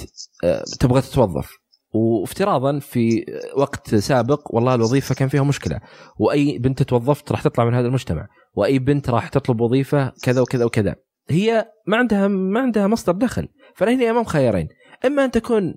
آه 0.45 0.65
تبغى 0.81 1.01
تتوظف. 1.01 1.51
وافتراضا 1.93 2.79
في 2.79 3.25
وقت 3.57 3.95
سابق 3.95 4.55
والله 4.55 4.75
الوظيفة 4.75 5.15
كان 5.15 5.29
فيها 5.29 5.43
مشكلة. 5.43 5.81
وأي 6.19 6.59
بنت 6.59 6.83
توظفت 6.83 7.33
راح 7.33 7.43
تطلع 7.43 7.65
من 7.65 7.75
هذا 7.75 7.87
المجتمع. 7.87 8.27
وأي 8.55 8.79
بنت 8.79 9.11
راح 9.11 9.29
تطلب 9.29 9.61
وظيفة 9.61 10.13
كذا 10.23 10.41
وكذا 10.41 10.65
وكذا. 10.65 10.97
هي 11.29 11.69
ما 11.87 11.97
عندها 11.97 12.29
ما 12.29 12.61
عندها 12.61 12.87
مصدر 12.87 13.13
دخل. 13.13 13.49
فانا 13.77 13.93
هنا 13.93 14.11
أمام 14.11 14.25
خيارين. 14.25 14.69
إما 15.07 15.25
أن 15.25 15.31
تكون 15.31 15.75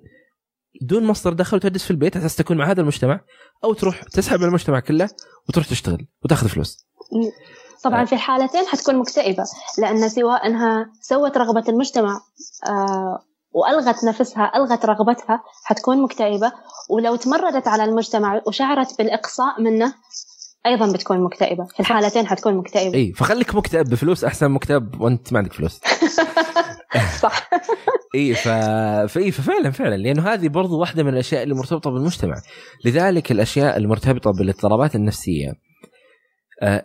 دون 0.82 1.04
مصدر 1.04 1.32
دخل 1.32 1.56
وتجلس 1.56 1.84
في 1.84 1.90
البيت 1.90 2.16
أساس 2.16 2.36
تكون 2.36 2.56
مع 2.56 2.70
هذا 2.70 2.80
المجتمع 2.80 3.20
أو 3.64 3.72
تروح 3.72 4.02
تسحب 4.02 4.42
المجتمع 4.42 4.80
كله 4.80 5.08
وتروح 5.48 5.66
تشتغل 5.66 6.06
وتأخذ 6.24 6.48
فلوس. 6.48 6.86
طبعا 7.84 8.02
آه. 8.02 8.04
في 8.04 8.12
الحالتين 8.12 8.66
حتكون 8.66 8.96
مكتئبة 8.96 9.44
لأن 9.78 10.08
سواء 10.08 10.46
أنها 10.46 10.92
سوت 11.00 11.38
رغبة 11.38 11.64
المجتمع 11.68 12.20
وألغت 13.54 14.04
نفسها 14.04 14.52
ألغت 14.56 14.86
رغبتها 14.86 15.42
حتكون 15.64 16.02
مكتئبة. 16.02 16.52
ولو 16.90 17.16
تمردت 17.16 17.68
على 17.68 17.84
المجتمع 17.84 18.40
وشعرت 18.46 18.98
بالإقصاء 18.98 19.60
منه 19.60 19.94
أيضا 20.66 20.92
بتكون 20.92 21.24
مكتئبة. 21.24 21.64
في 21.64 21.80
الحالتين 21.80 22.26
حتكون 22.26 22.54
مكتئبة. 22.54 22.94
إي 22.94 23.12
فخليك 23.12 23.54
مكتئب 23.54 23.86
بفلوس 23.86 24.24
أحسن 24.24 24.50
مكتئب 24.50 25.00
وأنت 25.00 25.32
ما 25.32 25.38
عندك 25.38 25.52
فلوس. 25.52 25.80
صح. 27.22 27.50
إي 28.14 28.34
ف... 28.34 28.48
فاي 29.12 29.30
ففعلا 29.30 29.70
فعلا. 29.70 29.96
لأنه 29.96 30.28
هذه 30.32 30.48
برضو 30.48 30.80
واحدة 30.80 31.02
من 31.02 31.08
الأشياء 31.08 31.42
اللي 31.42 31.54
مرتبطه 31.54 31.90
بالمجتمع. 31.90 32.34
لذلك 32.84 33.32
الأشياء 33.32 33.76
المرتبطة 33.76 34.30
بالإضطرابات 34.30 34.94
النفسية 34.94 35.52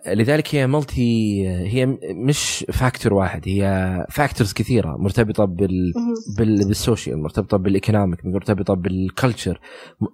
لذلك 0.08 0.56
هي 0.56 0.68
ملتي 0.68 1.48
هي 1.48 1.86
مش 2.14 2.66
factor 2.74 3.14
واحد 3.14 3.42
هي 3.46 4.06
factors 4.10 4.54
كثيرة 4.54 4.98
مرتبطة 4.98 5.46
بال, 5.46 5.94
بال 6.38 6.68
بال 6.68 6.81
social 6.81 7.22
مرتبطة 7.22 7.58
بال 7.58 7.71
economic 7.71 8.26
مرتبطة 8.26 8.74
بال 8.74 8.93
culture 8.93 9.60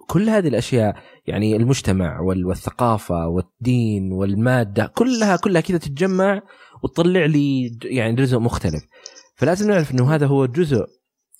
كل 0.08 0.28
هذه 0.28 0.48
الأشياء 0.48 0.96
يعني 1.26 1.56
المجتمع 1.56 2.20
والثقافة 2.20 3.28
والدين 3.28 4.12
والمادة 4.12 4.92
كلها 4.94 5.36
كلها 5.36 5.60
كذا 5.60 5.78
تتجمع 5.78 6.42
وتطلع 6.82 7.24
لي 7.24 7.78
يعني 7.84 8.14
جزء 8.14 8.38
مختلف. 8.38 8.82
فلازم 9.34 9.70
نعرف 9.70 9.92
إنه 9.92 10.14
هذا 10.14 10.26
هو 10.26 10.46
جزء 10.46 10.84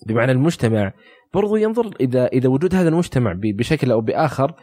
بمعنى 0.07 0.33
المجتمع. 0.33 0.93
برضو 1.35 1.57
ينظر 1.57 1.95
إذا 2.01 2.27
إذا 2.27 2.49
وجود 2.49 2.75
هذا 2.75 2.89
المجتمع 2.89 3.33
بشكل 3.37 3.91
أو 3.91 4.01
بآخر 4.01 4.51
آه، 4.51 4.57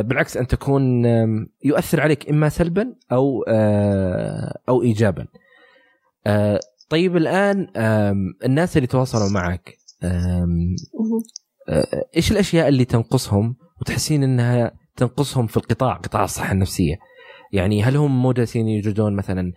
بالعكس 0.00 0.36
أن 0.36 0.46
تكون 0.46 1.04
يؤثر 1.64 2.00
عليك 2.00 2.28
إما 2.28 2.48
سلبا 2.48 2.94
أو 3.12 3.44
آه، 3.48 4.58
أو 4.68 4.82
ايجابا. 4.82 5.26
آه، 6.26 6.60
طيب 6.88 7.16
الآن 7.16 7.68
الناس 8.44 8.76
اللي 8.76 8.86
تواصلوا 8.86 9.30
معك 9.30 9.78
إيش 12.16 12.32
الأشياء 12.32 12.68
اللي 12.68 12.84
تنقصهم 12.84 13.56
وتحسين 13.80 14.22
إنها 14.22 14.72
تنقصهم 14.96 15.46
في 15.46 15.56
القطاع 15.56 15.94
قطاع 15.94 16.24
الصحة 16.24 16.52
النفسية؟ 16.52 16.94
يعني 17.52 17.82
هل 17.82 17.96
هم 17.96 18.22
مو 18.22 18.32
جالسين 18.32 18.68
يوجدون 18.68 19.16
مثلا 19.16 19.52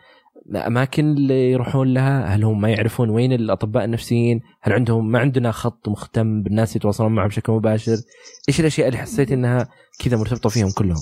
الاماكن 0.49 1.05
اللي 1.05 1.51
يروحون 1.51 1.93
لها؟ 1.93 2.25
هل 2.25 2.43
هم 2.43 2.61
ما 2.61 2.69
يعرفون 2.69 3.09
وين 3.09 3.33
الأطباء 3.33 3.83
النفسيين؟ 3.83 4.41
هل 4.61 4.73
عندهم 4.73 5.11
ما 5.11 5.19
عندنا 5.19 5.51
خط 5.51 5.89
مختم 5.89 6.43
بالناس 6.43 6.75
يتواصلون 6.75 7.15
معهم 7.15 7.27
بشكل 7.27 7.53
مباشر؟ 7.53 7.97
إيش 8.49 8.59
الأشياء 8.59 8.87
اللي 8.87 8.99
حسيت 8.99 9.31
إنها 9.31 9.69
كذا 9.99 10.17
مرتبطة 10.17 10.49
فيهم 10.49 10.71
كلهم؟ 10.71 11.01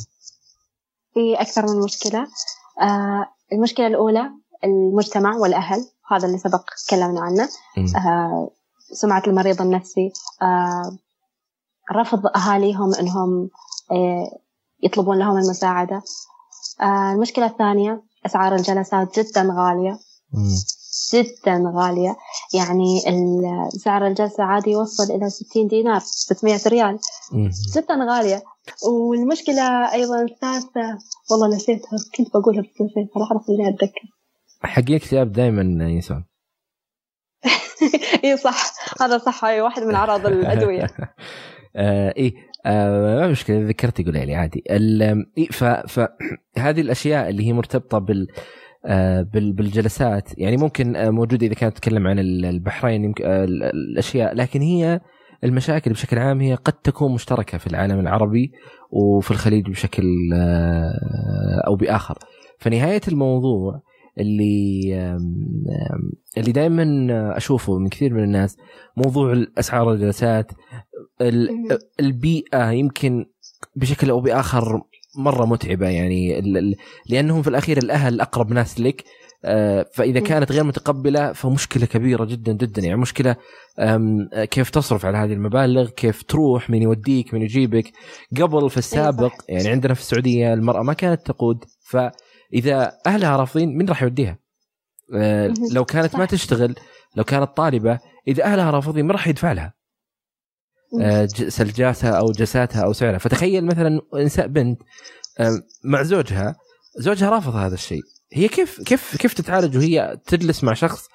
في 1.14 1.42
أكثر 1.42 1.62
من 1.62 1.84
مشكلة. 1.84 2.28
آه 2.82 3.26
المشكلة 3.54 3.88
الأولى 3.88 4.32
المجتمع 4.64 5.36
والأهل 5.36 5.80
هذا 6.12 6.28
اللي 6.28 6.38
سبق 6.38 6.64
تكلمنا 6.88 7.22
عنه. 7.22 7.50
آه 7.96 8.50
سمعة 8.94 9.24
المريض 9.28 9.62
النفسي. 9.62 10.12
آه 10.42 10.98
رفض 11.96 12.28
أهاليهم 12.36 12.96
إنهم 12.96 13.50
آه 13.92 14.40
يطلبون 14.84 15.20
لهم 15.20 15.38
المساعدة. 15.38 16.02
آه 16.82 17.14
المشكلة 17.14 17.46
الثانية 17.46 18.04
أسعار 18.26 18.56
الجلسات 18.56 19.20
جدا 19.20 19.48
غالية. 19.58 20.00
جدا 21.14 21.72
غالية. 21.76 22.16
يعني 22.54 23.00
سعر 23.70 24.08
الجلسة 24.08 24.44
عادي 24.44 24.72
يوصل 24.72 25.04
إلى 25.16 25.30
60 25.30 25.68
دينار 25.68 26.00
600 26.00 26.60
ريال. 26.68 27.00
جدا 27.76 27.94
غالية. 28.10 28.44
والمشكلة 28.88 29.94
أيضا 29.94 30.22
الثالثة 30.22 30.98
والله 31.32 31.56
نسيتها 31.56 31.98
كنت 32.18 32.28
بقولها 32.34 32.62
بس 32.62 32.82
نسيتها 32.82 33.20
راح 33.20 33.32
إني 33.50 33.70
أتذكر. 33.70 34.02
حقين 34.64 34.96
اكتئاب 34.96 35.32
دائما 35.32 35.62
ينسون 35.90 36.26
إي 38.24 38.38
صح 38.38 38.74
هذا 39.02 39.18
صح 39.18 39.46
هاي 39.46 39.62
واحد 39.62 39.84
من 39.84 39.96
أعراض 39.96 40.26
الأدوية. 40.26 40.88
آه 41.76 42.14
إي. 42.18 42.34
آه 42.66 43.02
ما 43.02 43.28
مشكلة 43.28 43.68
ذكرتي 43.68 44.04
قولي 44.04 44.26
لي 44.26 44.36
عادي. 44.36 44.64
فهذه 45.88 46.82
الأشياء 46.86 47.30
اللي 47.30 47.48
هي 47.48 47.54
مرتبطة 47.54 47.98
بال 47.98 48.28
آه 48.86 49.22
بالجلسات. 49.34 50.40
يعني 50.40 50.58
ممكن 50.58 50.96
آه، 50.96 51.10
موجودة 51.10 51.48
إذا 51.48 51.54
كانت 51.56 51.78
تتكلم 51.78 52.08
عن 52.08 52.20
البحرين 52.20 53.04
يمكن 53.04 53.26
آه، 53.26 53.44
الأشياء. 53.44 54.36
لكن 54.36 54.62
هي 54.62 55.02
المشاكل 55.44 55.92
بشكل 55.92 56.20
عام 56.20 56.42
هي 56.42 56.56
قد 56.56 56.74
تكون 56.74 57.14
مشتركة 57.14 57.58
في 57.58 57.68
العالم 57.68 58.00
العربي 58.00 58.52
وفي 58.92 59.32
الخليج 59.32 59.70
بشكل 59.70 60.04
أو 61.68 61.76
بآخر. 61.76 62.18
فنهاية 62.60 63.02
الموضوع 63.08 63.82
اللي 64.20 64.94
اللي 66.38 66.52
دائما 66.52 67.08
أشوفه 67.38 67.78
من 67.78 67.90
كثير 67.90 68.14
من 68.14 68.24
الناس 68.24 68.58
موضوع 68.98 69.32
الأسعار 69.34 69.92
الجلسات 69.92 70.52
البيئة 72.00 72.72
يمكن 72.72 73.26
بشكل 73.76 74.10
أو 74.10 74.22
بآخر 74.22 74.82
مرة 75.18 75.46
متعبة 75.46 75.90
يعني 75.90 76.42
لأنهم 77.10 77.42
في 77.42 77.48
الأخير 77.48 77.78
الأهل 77.78 78.22
أقرب 78.22 78.52
ناس 78.52 78.80
لك 78.80 79.04
آه، 79.46 79.86
فإذا 79.94 80.20
كانت 80.20 80.52
غير 80.52 80.64
متقبلة 80.64 81.34
فمشكلة 81.34 81.86
كبيرة 81.86 82.26
جدا 82.26 82.54
جدا 82.54 82.82
يعني 82.82 82.98
مشكلة 82.98 83.36
كيف 84.34 84.70
تصرف 84.70 85.06
على 85.06 85.18
هذه 85.18 85.34
المبالغ 85.34 85.90
كيف 85.90 86.24
تروح 86.24 86.70
من 86.70 86.82
يوديك 86.82 87.34
من 87.34 87.42
يجيبك. 87.42 87.92
قبل 88.42 88.70
في 88.70 88.78
السابق 88.78 89.34
يعني 89.50 89.70
عندنا 89.70 89.94
في 89.94 90.02
السعودية 90.02 90.54
المرأة 90.54 90.84
ما 90.84 90.94
كانت 90.94 91.26
تقود 91.26 91.64
فاذا 92.54 92.98
اهلها 93.06 93.38
رافضين 93.38 93.78
من 93.78 93.90
راح 93.90 94.04
يوديها؟ 94.04 94.38
آه، 95.16 95.54
لو 95.72 95.86
كانت 95.86 96.16
ما 96.16 96.26
تشتغل 96.26 96.76
لو 97.16 97.24
كانت 97.24 97.58
طالبة 97.58 98.00
إذا 98.28 98.44
اهلها 98.44 98.72
رافضين 98.72 99.06
ما 99.06 99.14
راح 99.14 99.28
يدفع 99.28 99.52
لها 99.52 99.74
آه، 101.02 101.26
سلجاتها 101.26 102.12
أو 102.12 102.32
جساتها 102.32 102.84
أو 102.84 102.94
سعرها. 102.94 103.18
فتخيل 103.18 103.66
مثلا 103.66 104.02
انسان 104.16 104.48
بنت 104.48 104.82
مع 105.84 106.04
زوجها 106.04 106.56
زوجها 106.98 107.30
رافض 107.30 107.56
هذا 107.56 107.74
الشيء. 107.74 108.02
هي 108.34 108.48
كيف 108.48 108.82
كيف 108.82 109.18
كيف 109.18 109.34
تتعالج 109.34 109.78
وهي 109.78 110.18
تجلس 110.26 110.64
مع 110.64 110.74
شخص 110.74 111.08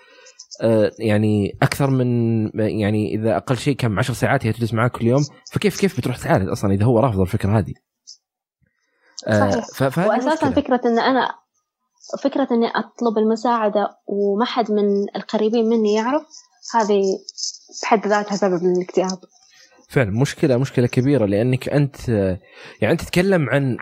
آه، 0.63 0.93
يعني 0.99 1.57
أكثر 1.63 1.91
من 1.91 2.51
يعني 2.55 3.15
إذا 3.15 3.37
أقل 3.37 3.57
شيء 3.57 3.77
كم 3.77 3.99
10 3.99 4.15
ساعات 4.15 4.47
هي 4.47 4.53
تجلس 4.53 4.75
معاه 4.75 4.89
كل 4.89 5.07
يوم؟ 5.07 5.25
فكيف 5.53 5.81
كيف 5.81 5.99
بتروح 5.99 6.17
تتعالج 6.17 6.49
أصلا 6.49 6.75
إذا 6.75 6.85
هو 6.85 7.01
رافض 7.01 7.21
الفكرة 7.21 7.59
هذه؟ 7.59 7.75
صحيح. 9.31 9.99
واساسا 9.99 10.51
فكرة 10.51 10.81
إن 10.87 10.99
أنا 10.99 11.35
فكرة 12.23 12.49
إني 12.51 12.67
أطلب 12.67 13.19
المساعدة 13.19 13.89
وما 14.07 14.45
حد 14.45 14.73
من 14.73 15.17
القريبين 15.17 15.65
مني 15.65 15.95
يعرف 15.95 16.27
هذه 16.75 17.03
بحد 17.83 18.07
ذاتها 18.07 18.37
سبب 18.37 18.61
الاكتئاب. 18.65 19.19
فعلا 19.89 20.11
مشكلة 20.11 20.57
مشكلة 20.57 20.87
كبيرة 20.87 21.27
لأنك 21.27 21.69
أنت 21.69 22.09
يعني 22.09 22.93
أنت 22.93 23.03
تتكلم 23.03 23.49
عن 23.51 23.77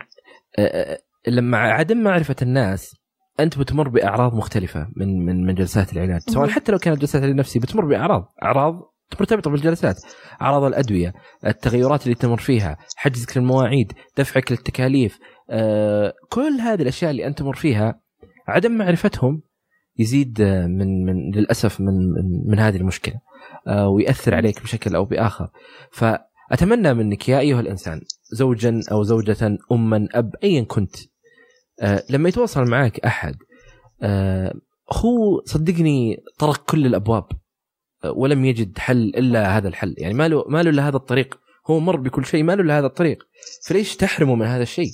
لما 1.27 1.57
عدم 1.57 1.97
معرفة 1.97 2.35
الناس 2.41 2.95
أنت 3.39 3.57
بتمر 3.57 3.89
بأعراض 3.89 4.33
مختلفة 4.33 4.87
من 4.95 5.25
من 5.25 5.45
من 5.45 5.55
جلسات 5.55 5.93
العلاج 5.93 6.21
سواء 6.29 6.47
حتى 6.47 6.71
لو 6.71 6.77
كانت 6.77 6.97
جلسات 6.97 7.15
العلاج 7.15 7.31
النفسي 7.31 7.59
بتمر 7.59 7.85
بأعراض 7.85 8.33
أعراض 8.43 8.93
مرتبطة 9.19 9.51
بالجلسات 9.51 10.01
أعراض 10.41 10.63
الأدوية 10.63 11.13
التغيرات 11.45 12.03
اللي 12.03 12.15
تمر 12.15 12.37
فيها 12.37 12.77
حجزك 12.95 13.37
للمواعيد 13.37 13.93
دفعك 14.17 14.51
للتكاليف 14.51 15.19
آه، 15.49 16.13
كل 16.29 16.59
هذه 16.61 16.81
الأشياء 16.81 17.11
اللي 17.11 17.27
أنت 17.27 17.39
تمر 17.39 17.55
فيها 17.55 18.01
عدم 18.47 18.71
معرفتهم 18.71 19.41
يزيد 19.97 20.41
من 20.41 21.05
من 21.05 21.31
للأسف 21.31 21.81
من 21.81 21.93
من, 21.93 22.49
من 22.51 22.59
هذه 22.59 22.77
المشكلة 22.77 23.15
آه، 23.67 23.87
ويأثر 23.87 24.35
عليك 24.35 24.63
بشكل 24.63 24.95
أو 24.95 25.05
بآخر. 25.05 25.49
فأتمنى 25.91 26.93
منك 26.93 27.29
يا 27.29 27.39
أيها 27.39 27.59
الإنسان 27.59 28.01
زوجا 28.31 28.81
أو 28.91 29.03
زوجة 29.03 29.57
اما 29.71 30.07
أب 30.13 30.35
ايا 30.43 30.63
كنت 30.63 30.95
آه، 31.81 32.03
لما 32.09 32.29
يتواصل 32.29 32.63
معك 32.63 32.99
أحد 32.99 33.35
هو 34.91 35.41
صدقني 35.45 36.23
طرق 36.39 36.65
كل 36.65 36.85
الأبواب 36.85 37.25
ولم 38.05 38.45
يجد 38.45 38.77
حل 38.77 39.01
إلا 39.01 39.57
هذا 39.57 39.67
الحل. 39.67 39.95
يعني 39.97 40.13
ما 40.13 40.27
له 40.27 40.43
ما 40.47 40.63
له 40.63 40.69
إلا 40.69 40.87
هذا 40.87 40.95
الطريق. 40.95 41.39
هو 41.67 41.79
مر 41.79 41.95
بكل 41.95 42.25
شيء 42.25 42.43
ما 42.43 42.55
له 42.55 42.61
إلا 42.61 42.79
هذا 42.79 42.85
الطريق. 42.85 43.23
فليش 43.67 43.95
تحرمه 43.95 44.35
من 44.35 44.45
هذا 44.45 44.63
الشيء؟ 44.63 44.91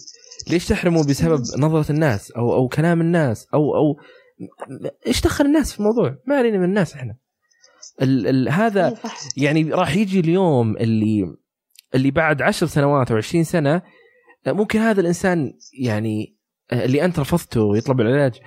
ليش 0.47 0.65
تحرمه 0.67 1.03
بسبب 1.03 1.43
نظرة 1.57 1.91
الناس 1.91 2.31
أو 2.31 2.53
أو 2.53 2.67
كلام 2.67 3.01
الناس 3.01 3.47
أو 3.53 3.75
أو 3.75 3.99
إيش 5.07 5.21
دخل 5.21 5.45
الناس 5.45 5.73
في 5.73 5.79
الموضوع؟ 5.79 6.15
ما 6.25 6.35
علينا 6.35 6.57
من 6.57 6.63
الناس 6.63 6.93
إحنا. 6.93 7.15
ال 8.01 8.27
ال 8.27 8.49
هذا 8.49 8.87
إيه، 8.87 8.95
يعني 9.37 9.63
راح 9.63 9.95
يجي 9.95 10.19
اليوم 10.19 10.77
اللي 10.77 11.35
اللي 11.95 12.11
بعد 12.11 12.41
عشر 12.41 12.67
سنوات 12.67 13.11
أو 13.11 13.17
عشرين 13.17 13.43
سنة 13.43 13.81
ممكن 14.47 14.79
هذا 14.79 15.01
الإنسان 15.01 15.53
يعني 15.79 16.37
اللي 16.73 17.05
أنت 17.05 17.19
رفضته 17.19 17.61
ويطلب 17.61 18.01
العلاج 18.01 18.39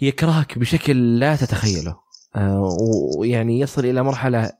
يكرهك 0.00 0.58
بشكل 0.58 1.18
لا 1.18 1.36
تتخيله. 1.36 1.96
آه، 2.36 2.76
ويعني 3.18 3.60
يصل 3.60 3.84
إلى 3.84 4.02
مرحلة 4.02 4.52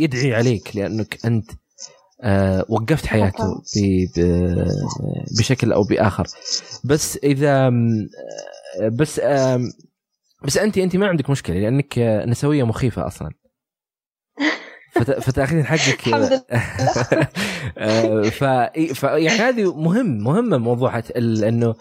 يدعي 0.00 0.34
عليك 0.34 0.76
لأنك 0.76 1.26
أنت 1.26 1.50
آه، 2.22 2.64
وقفت 2.68 3.06
حياته 3.06 3.62
بشكل 5.38 5.72
أو 5.72 5.82
بآخر. 5.82 6.26
بس 6.84 7.18
إذا 7.24 7.66
آه، 7.66 8.88
بس 8.92 9.20
بس 10.44 10.58
انت 10.58 10.78
انت 10.78 10.96
ما 10.96 11.06
عندك 11.06 11.30
مشكلة 11.30 11.56
لأنك 11.56 11.98
نسوية 12.26 12.66
مخيفة 12.66 13.06
أصلا. 13.06 13.30
فتأخذين 15.20 15.64
حقك. 15.64 16.00
ف... 18.94 19.02
يعني 19.02 19.28
هذه 19.28 19.74
مهم 19.74 20.18
مهمة 20.18 20.58
موضوع 20.58 21.02
إنه 21.16 21.74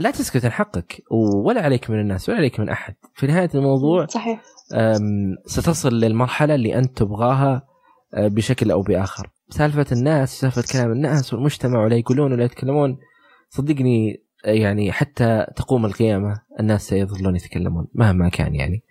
لا 0.00 0.10
تسكت 0.10 0.44
عن 0.44 0.52
حقك 0.52 1.02
ولا 1.44 1.62
عليك 1.62 1.90
من 1.90 2.00
الناس 2.00 2.28
ولا 2.28 2.38
عليك 2.38 2.60
من 2.60 2.68
أحد. 2.68 2.94
في 3.14 3.26
نهاية 3.26 3.50
الموضوع 3.54 4.06
صحيح. 4.06 4.42
ستصل 5.46 5.94
للمرحلة 5.94 6.54
اللي 6.54 6.78
أنت 6.78 6.98
تبغاها 6.98 7.67
بشكل 8.16 8.70
أو 8.70 8.82
بآخر. 8.82 9.30
سالفة 9.50 9.86
الناس 9.92 10.40
سالفة 10.40 10.64
كلام 10.72 10.92
الناس 10.92 11.34
والمجتمع 11.34 11.84
ولا 11.84 11.96
يقولون 11.96 12.32
ولا 12.32 12.44
يتكلمون 12.44 12.98
صدقني 13.50 14.24
يعني 14.44 14.92
حتى 14.92 15.46
تقوم 15.56 15.86
القيامة 15.86 16.42
الناس 16.60 16.88
سيظلون 16.88 17.36
يتكلمون 17.36 17.86
مهما 17.94 18.28
كان 18.28 18.54
يعني. 18.54 18.82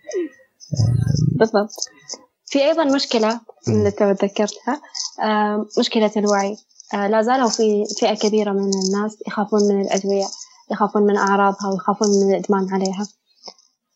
بالضبط. 1.38 1.70
في 2.46 2.64
أيضا 2.64 2.84
مشكلة 2.84 3.40
اللي 3.68 3.90
تو 3.90 4.12
تذكرتها 4.12 4.80
مشكلة 5.78 6.12
الوعي. 6.16 6.56
أه، 6.94 7.08
لا 7.08 7.22
زالوا 7.22 7.48
في 7.48 7.84
فئة 8.00 8.14
كبيرة 8.14 8.52
من 8.52 8.70
الناس 8.86 9.18
يخافون 9.26 9.60
من 9.68 9.80
الأدوية 9.80 10.26
يخافون 10.72 11.02
من 11.02 11.16
أعراضها 11.16 11.68
ويخافون 11.72 12.08
من 12.08 12.34
الإدمان 12.34 12.68
عليها. 12.72 13.06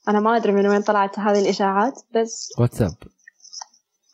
أنا 0.09 0.21
ما 0.21 0.37
أدري 0.37 0.53
من 0.53 0.67
وين 0.67 0.83
طلعت 0.83 1.19
هذه 1.19 1.41
الإشاعات 1.41 2.01
بس 2.15 2.53
واتساب. 2.59 2.95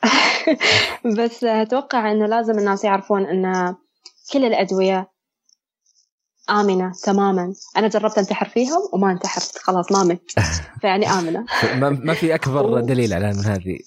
بس 1.19 1.45
أتوقع 1.45 2.13
أنه 2.13 2.27
لازم 2.27 2.59
الناس 2.59 2.85
يعرفون 2.85 3.27
أن 3.27 3.75
كل 4.33 4.45
الأدوية 4.45 5.11
آمنة 6.51 6.93
تماما. 7.03 7.55
أنا 7.77 7.89
جربت 7.89 8.19
أنتحر 8.19 8.49
فيها 8.49 8.77
وما 8.93 9.11
انتحرت. 9.11 9.59
خلاص 9.59 9.93
ما 9.93 10.05
مت. 10.05 10.31
فيعني 10.81 11.11
آمنة. 11.11 11.47
ما 12.05 12.15
في 12.15 12.35
أكبر 12.35 12.81
دليل 12.81 13.13
على 13.13 13.33
من 13.33 13.45
هذه. 13.45 13.79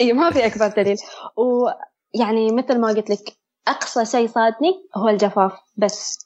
إي 0.00 0.12
ما 0.12 0.30
في 0.30 0.46
أكبر 0.46 0.68
دليل. 0.68 0.96
ويعني 1.36 2.52
مثل 2.52 2.80
ما 2.80 2.88
قلت 2.88 3.10
لك 3.10 3.36
أقصى 3.68 4.04
شيء 4.04 4.28
صادني 4.28 4.88
هو 4.96 5.08
الجفاف. 5.08 5.52
بس 5.76 6.18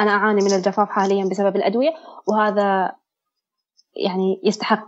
أنا 0.00 0.10
أعاني 0.10 0.44
من 0.44 0.52
الجفاف 0.52 0.88
حاليا 0.88 1.24
بسبب 1.24 1.56
الأدوية 1.56 1.90
وهذا 2.26 2.92
يعني 3.96 4.40
يستحق 4.44 4.86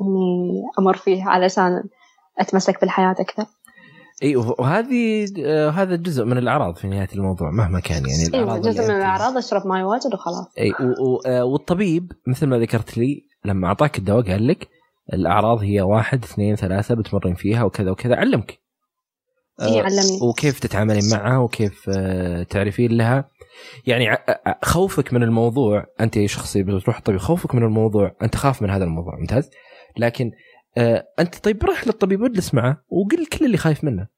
إني 0.00 0.62
أمر 0.78 0.96
فيه 0.96 1.24
علشان 1.24 1.84
أتمسك 2.38 2.80
بالحياة 2.80 3.14
أكثر. 3.18 3.46
إي 4.22 4.36
وهذه 4.36 5.26
آه 5.44 5.70
هذا 5.70 5.96
جزء 5.96 6.24
من 6.24 6.38
الأعراض 6.38 6.76
في 6.76 6.88
نهاية 6.88 7.08
الموضوع 7.14 7.50
مهما 7.50 7.80
كان 7.80 8.02
يعني 8.08 8.26
الأعراض 8.26 8.48
أيوة 8.48 8.58
جزء 8.58 8.84
من 8.88 8.96
الأعراض 8.96 9.36
أشرب 9.36 9.66
ماي 9.66 9.82
واجد 9.82 10.14
وخلاص. 10.14 10.46
إي 10.58 10.72
آه، 11.26 11.44
والطبيب 11.44 12.12
مثل 12.26 12.46
ما 12.46 12.58
ذكرت 12.58 12.98
لي 12.98 13.22
لما 13.44 13.68
أعطاك 13.68 13.98
الدواء 13.98 14.30
قال 14.30 14.46
لك 14.46 14.68
الأعراض 15.12 15.58
هي 15.58 15.80
واحد 15.80 16.24
اثنين 16.24 16.56
ثلاثة 16.56 16.94
بتمرين 16.94 17.34
فيها 17.34 17.64
وكذا 17.64 17.90
وكذا 17.90 18.16
علمك. 18.16 18.58
إيه 19.60 19.82
علمني. 19.82 20.18
وكيف 20.22 20.60
تتعاملين 20.60 21.10
معها 21.10 21.38
وكيف 21.38 21.84
آه، 21.88 22.42
تعرفين 22.42 22.92
لها. 22.92 23.30
يعني 23.86 24.18
خوفك 24.62 25.12
من 25.12 25.22
الموضوع 25.22 25.86
أنت 26.00 26.26
شخصي 26.26 26.62
بتروح 26.62 26.96
الطبيب 26.96 27.20
خوفك 27.20 27.54
من 27.54 27.62
الموضوع 27.62 28.16
أنت 28.22 28.36
خاف 28.36 28.62
من 28.62 28.70
هذا 28.70 28.84
الموضوع 28.84 29.18
ممتاز. 29.18 29.50
لكن 29.96 30.26
آه، 30.26 30.30
أنت 31.20 31.34
طيب 31.44 31.64
روح 31.64 31.86
للطبيب 31.86 32.20
واجلس 32.20 32.54
معه 32.54 32.84
وقل 32.88 33.26
كل 33.26 33.44
اللي 33.46 33.56
خايف 33.56 33.84
منه. 33.84 34.08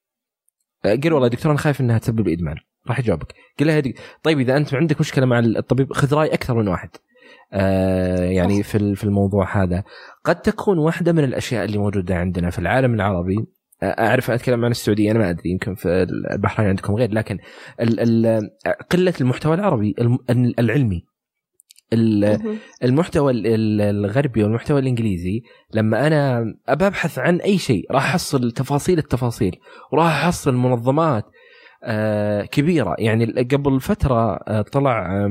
آه، 0.84 0.94
قل 0.94 1.12
والله 1.12 1.28
دكتور 1.28 1.52
أنا 1.52 1.58
خايف 1.58 1.80
إنها 1.80 1.98
تسبب 1.98 2.28
إدمان. 2.28 2.56
راح 2.88 2.98
يجاوبك. 2.98 3.34
قل 3.60 3.82
دك- 3.82 3.98
طيب 4.22 4.40
إذا 4.40 4.56
أنت 4.56 4.74
عندك 4.74 5.00
مشكلة 5.00 5.26
مع 5.26 5.38
الطبيب 5.38 5.92
خذ 5.92 6.14
رأي 6.14 6.34
أكثر 6.34 6.54
من 6.54 6.68
واحد. 6.68 6.88
آه، 7.52 8.24
يعني 8.24 8.62
في 8.62 8.94
في 8.94 9.04
الموضوع 9.04 9.62
هذا. 9.62 9.84
قد 10.24 10.40
تكون 10.40 10.78
واحدة 10.78 11.12
من 11.12 11.24
الأشياء 11.24 11.64
اللي 11.64 11.78
موجودة 11.78 12.16
عندنا 12.16 12.50
في 12.50 12.58
العالم 12.58 12.94
العربي. 12.94 13.36
آه، 13.82 13.86
أعرف 13.86 14.30
أتكلم 14.30 14.64
عن 14.64 14.70
السعودية 14.70 15.10
أنا 15.10 15.18
ما 15.18 15.30
أدري 15.30 15.50
يمكن 15.50 15.74
في 15.74 16.06
البحرين 16.32 16.68
عندكم 16.68 16.94
غير. 16.94 17.12
لكن 17.12 17.38
ال 17.80 18.00
ال 18.26 18.50
قلة 18.90 19.14
المحتوى 19.20 19.54
العربي 19.54 19.94
العلمي. 20.58 21.04
المحتوى 22.84 23.32
ال- 23.32 23.46
ال- 23.46 23.80
الغربي 23.80 24.42
والمحتوى 24.44 24.80
الإنجليزي 24.80 25.42
لما 25.74 26.06
أنا 26.06 26.54
ابى 26.68 26.86
أبحث 26.86 27.18
عن 27.18 27.36
أي 27.40 27.58
شيء 27.58 27.92
راح 27.92 28.04
أحصل 28.04 28.52
تفاصيل 28.52 28.98
التفاصيل 28.98 29.56
وراح 29.92 30.24
أحصل 30.24 30.54
منظمات 30.54 31.24
آه، 31.86 32.42
كبيرة. 32.42 32.94
يعني 32.98 33.24
قبل 33.52 33.80
فترة 33.80 34.34
آه، 34.36 34.62
طلع 34.62 35.28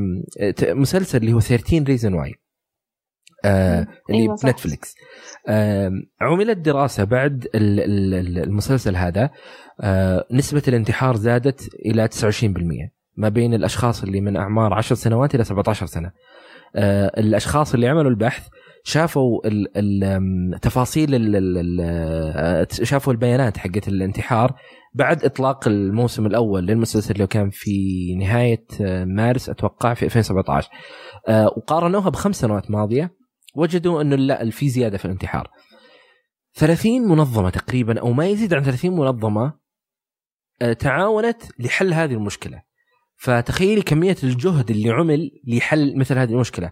مسلسل 0.61 1.17
اللي 1.17 1.33
هو 1.33 1.39
13 1.39 1.83
reasons 1.83 2.13
why 2.13 2.33
اللي 3.45 3.87
أيوة 4.11 4.35
صح. 4.35 4.45
بنتفليكس. 4.49 4.95
آم، 5.49 5.91
عملت 6.21 6.57
دراسة 6.57 7.03
بعد 7.03 7.47
ال- 7.55 7.79
ال- 7.79 8.13
ال- 8.13 8.43
المسلسل 8.43 8.95
هذا 8.95 9.29
آه، 9.81 10.25
نسبة 10.31 10.61
الانتحار 10.67 11.15
زادت 11.15 11.69
إلى 11.85 12.07
29% 12.07 12.91
ما 13.17 13.29
بين 13.29 13.53
الأشخاص 13.53 14.03
اللي 14.03 14.21
من 14.21 14.37
أعمار 14.37 14.73
10 14.73 14.95
سنوات 14.95 15.35
إلى 15.35 15.43
17 15.43 15.85
سنة. 15.85 16.07
آه، 16.07 16.11
الأشخاص 17.17 17.73
اللي 17.73 17.87
عملوا 17.87 18.11
البحث 18.11 18.47
شافوا 18.85 19.47
ال- 19.47 19.77
ال- 19.77 20.03
آم، 20.03 20.57
تفاصيل 20.61 21.15
ال- 21.15 21.35
ال- 21.35 21.57
ال- 21.57 21.79
آه، 21.81 22.67
شافوا 22.83 23.13
البيانات 23.13 23.57
حقت 23.57 23.87
الانتحار 23.87 24.53
بعد 24.93 25.25
إطلاق 25.25 25.67
الموسم 25.67 26.25
الأول 26.25 26.65
للمسلسل 26.65 27.13
اللي 27.13 27.27
كان 27.27 27.49
في 27.49 28.15
نهاية 28.15 28.65
آه، 28.81 29.05
مارس 29.05 29.49
أتوقع 29.49 29.93
في 29.93 30.05
2017 30.05 30.69
آه، 31.27 31.45
وقارنوها 31.57 32.09
بخمس 32.09 32.39
سنوات 32.39 32.71
ماضية 32.71 33.15
وجدوا 33.55 34.01
إنه 34.01 34.15
لا 34.15 34.49
في 34.49 34.69
زيادة 34.69 34.97
في 34.97 35.05
الانتحار. 35.05 35.47
30 36.55 37.01
منظمة 37.07 37.49
تقريبا 37.49 37.99
أو 37.99 38.11
ما 38.13 38.27
يزيد 38.27 38.53
عن 38.53 38.63
30 38.63 38.95
منظمة 38.95 39.53
آه، 40.61 40.73
تعاونت 40.73 41.41
لحل 41.59 41.93
هذه 41.93 42.13
المشكلة. 42.13 42.61
فتخيلي 43.23 43.81
كمية 43.81 44.15
الجهد 44.23 44.71
اللي 44.71 44.89
عمل 44.89 45.31
لحل 45.47 45.97
مثل 45.97 46.17
هذه 46.17 46.29
المشكلة. 46.29 46.71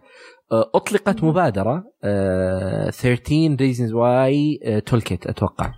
آه، 0.52 0.72
أطلقت 0.76 1.24
مبادرة 1.24 1.84
آه، 2.04 2.90
13 2.90 3.58
reasons 3.58 3.92
why 3.92 4.82
تولكيت 4.86 5.28
أتوقع. 5.28 5.74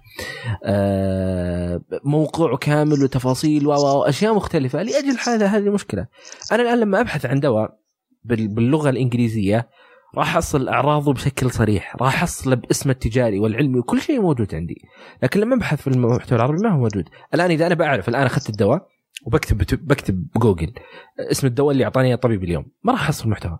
آه، 0.65 1.81
موقع 2.05 2.55
كامل 2.55 3.03
وتفاصيل 3.03 3.67
واشياء 3.67 4.33
مختلفة. 4.35 4.81
لأجل 4.83 5.17
هذا 5.27 5.45
هذه 5.45 5.61
المشكلة. 5.67 6.07
أنا 6.51 6.61
الآن 6.63 6.79
لما 6.79 7.01
أبحث 7.01 7.25
عن 7.25 7.39
دواء 7.39 7.69
بال- 8.23 8.47
باللغة 8.55 8.89
الإنجليزية 8.89 9.67
راح 10.17 10.35
احصل 10.35 10.67
أعراضه 10.69 11.13
بشكل 11.13 11.51
صريح. 11.51 11.95
راح 12.01 12.23
احصله 12.23 12.55
باسمه 12.55 12.91
التجاري 12.93 13.39
والعلمي 13.39 13.79
وكل 13.79 14.01
شيء 14.01 14.21
موجود 14.21 14.55
عندي. 14.55 14.75
لكن 15.23 15.39
لما 15.39 15.55
أبحث 15.55 15.81
في 15.81 15.87
المحتوى 15.87 16.37
العربي 16.37 16.57
ما 16.63 16.69
هو 16.69 16.77
موجود. 16.77 17.05
الآن 17.33 17.51
إذا 17.51 17.67
أنا 17.67 17.75
بعرف 17.75 18.09
الآن 18.09 18.25
أخذت 18.25 18.49
الدواء 18.49 18.92
وبكتب 19.25 19.57
بكتب 19.87 20.27
بجوجل 20.35 20.73
اسم 21.31 21.47
الدواء 21.47 21.71
اللي 21.71 21.83
أعطاني 21.83 22.07
إياه 22.07 22.15
الطبيب 22.15 22.43
اليوم 22.43 22.65
ما 22.83 22.91
راح 22.91 23.01
أحصل 23.01 23.29
محتوى. 23.29 23.59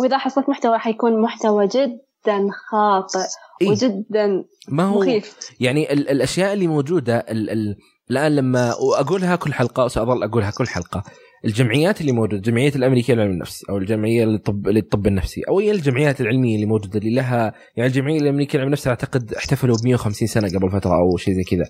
وإذا 0.00 0.18
حصلت 0.18 0.48
محتوى 0.48 0.78
حيكون 0.78 1.22
محتوى 1.22 1.66
جدا 1.66 2.48
خاطئ 2.70 3.18
إيه؟ 3.62 3.68
وجدا 3.68 4.44
ما 4.68 4.84
هو 4.84 5.00
مخيف. 5.00 5.38
يعني 5.60 5.92
ال 5.92 6.08
الأشياء 6.08 6.52
اللي 6.52 6.66
موجودة 6.66 7.18
ال 7.18 7.50
ال 7.50 7.76
الآن 8.10 8.36
لما 8.36 8.74
واقولها 8.74 9.36
كل 9.36 9.54
حلقة 9.54 9.84
وسأظل 9.84 10.22
أقولها 10.22 10.50
كل 10.50 10.66
حلقة 10.66 11.02
الجمعيات 11.44 12.00
اللي 12.00 12.12
موجودة 12.12 12.36
الجمعيه 12.36 12.72
الأمريكية 12.76 13.14
للعلم 13.14 13.30
النفس 13.30 13.64
أو 13.70 13.78
الجمعية 13.78 14.24
للطب 14.24 14.68
للطب 14.68 15.06
النفسي 15.06 15.42
أو 15.48 15.58
هي 15.58 15.70
الجمعيات 15.70 16.20
العلمية 16.20 16.54
اللي 16.54 16.66
موجودة 16.66 16.98
اللي 16.98 17.14
لها 17.14 17.54
يعني 17.76 17.88
الجمعية 17.88 18.20
الأمريكية 18.20 18.58
للعلم 18.58 18.68
النفس 18.68 18.88
أعتقد 18.88 19.34
احتفلوا 19.34 19.76
ب 19.76 19.84
150 19.84 20.28
سنة 20.28 20.48
قبل 20.48 20.70
فترة 20.70 20.90
أو 20.90 21.16
شيء 21.16 21.34
زي 21.34 21.42
كذا. 21.42 21.64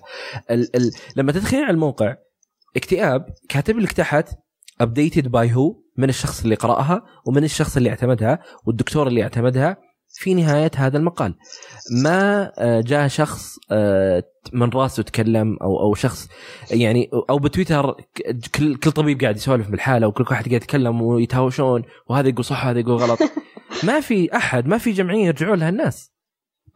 ال 0.51 0.75
ال 0.75 0.91
لما 1.15 1.31
تدخلين 1.31 1.63
على 1.63 1.73
الموقع 1.73 2.15
اكتئاب 2.77 3.25
كاتب 3.49 3.77
لك 3.79 3.91
تحت 3.91 4.29
updated 4.81 5.27
by 5.27 5.53
هو 5.53 5.75
من 5.97 6.09
الشخص 6.09 6.43
اللي 6.43 6.55
قرأها 6.55 7.01
ومن 7.25 7.43
الشخص 7.43 7.77
اللي 7.77 7.89
اعتمدها 7.89 8.39
والدكتور 8.65 9.07
اللي 9.07 9.23
اعتمدها 9.23 9.77
في 10.09 10.33
نهاية 10.33 10.71
هذا 10.75 10.97
المقال. 10.97 11.35
ما 12.03 12.51
آه، 12.57 12.81
جاء 12.81 13.07
شخص 13.07 13.55
آه، 13.71 14.23
من 14.53 14.69
راسه 14.69 15.03
تكلم 15.03 15.57
أو 15.61 15.79
أو 15.79 15.93
شخص 15.93 16.27
يعني 16.71 17.09
أو 17.29 17.39
بتويتر 17.39 17.95
كل 18.55 18.75
كل 18.75 18.91
طبيب 18.91 19.21
قاعد 19.21 19.35
يسولف 19.35 19.69
بالحالة 19.69 20.07
وكل 20.07 20.23
واحد 20.23 20.49
قاعد 20.49 20.63
يتكلم 20.63 21.01
ويتهاوشون 21.01 21.83
وهذا 22.07 22.27
يقول 22.29 22.45
صح 22.45 22.65
وهذا 22.65 22.79
يقول 22.79 22.95
غلط. 22.95 23.19
ما 23.87 23.99
في 23.99 24.35
أحد 24.35 24.67
ما 24.67 24.77
في 24.77 24.91
جمعية 24.91 25.25
يرجعون 25.25 25.59
لها 25.59 25.69
الناس. 25.69 26.16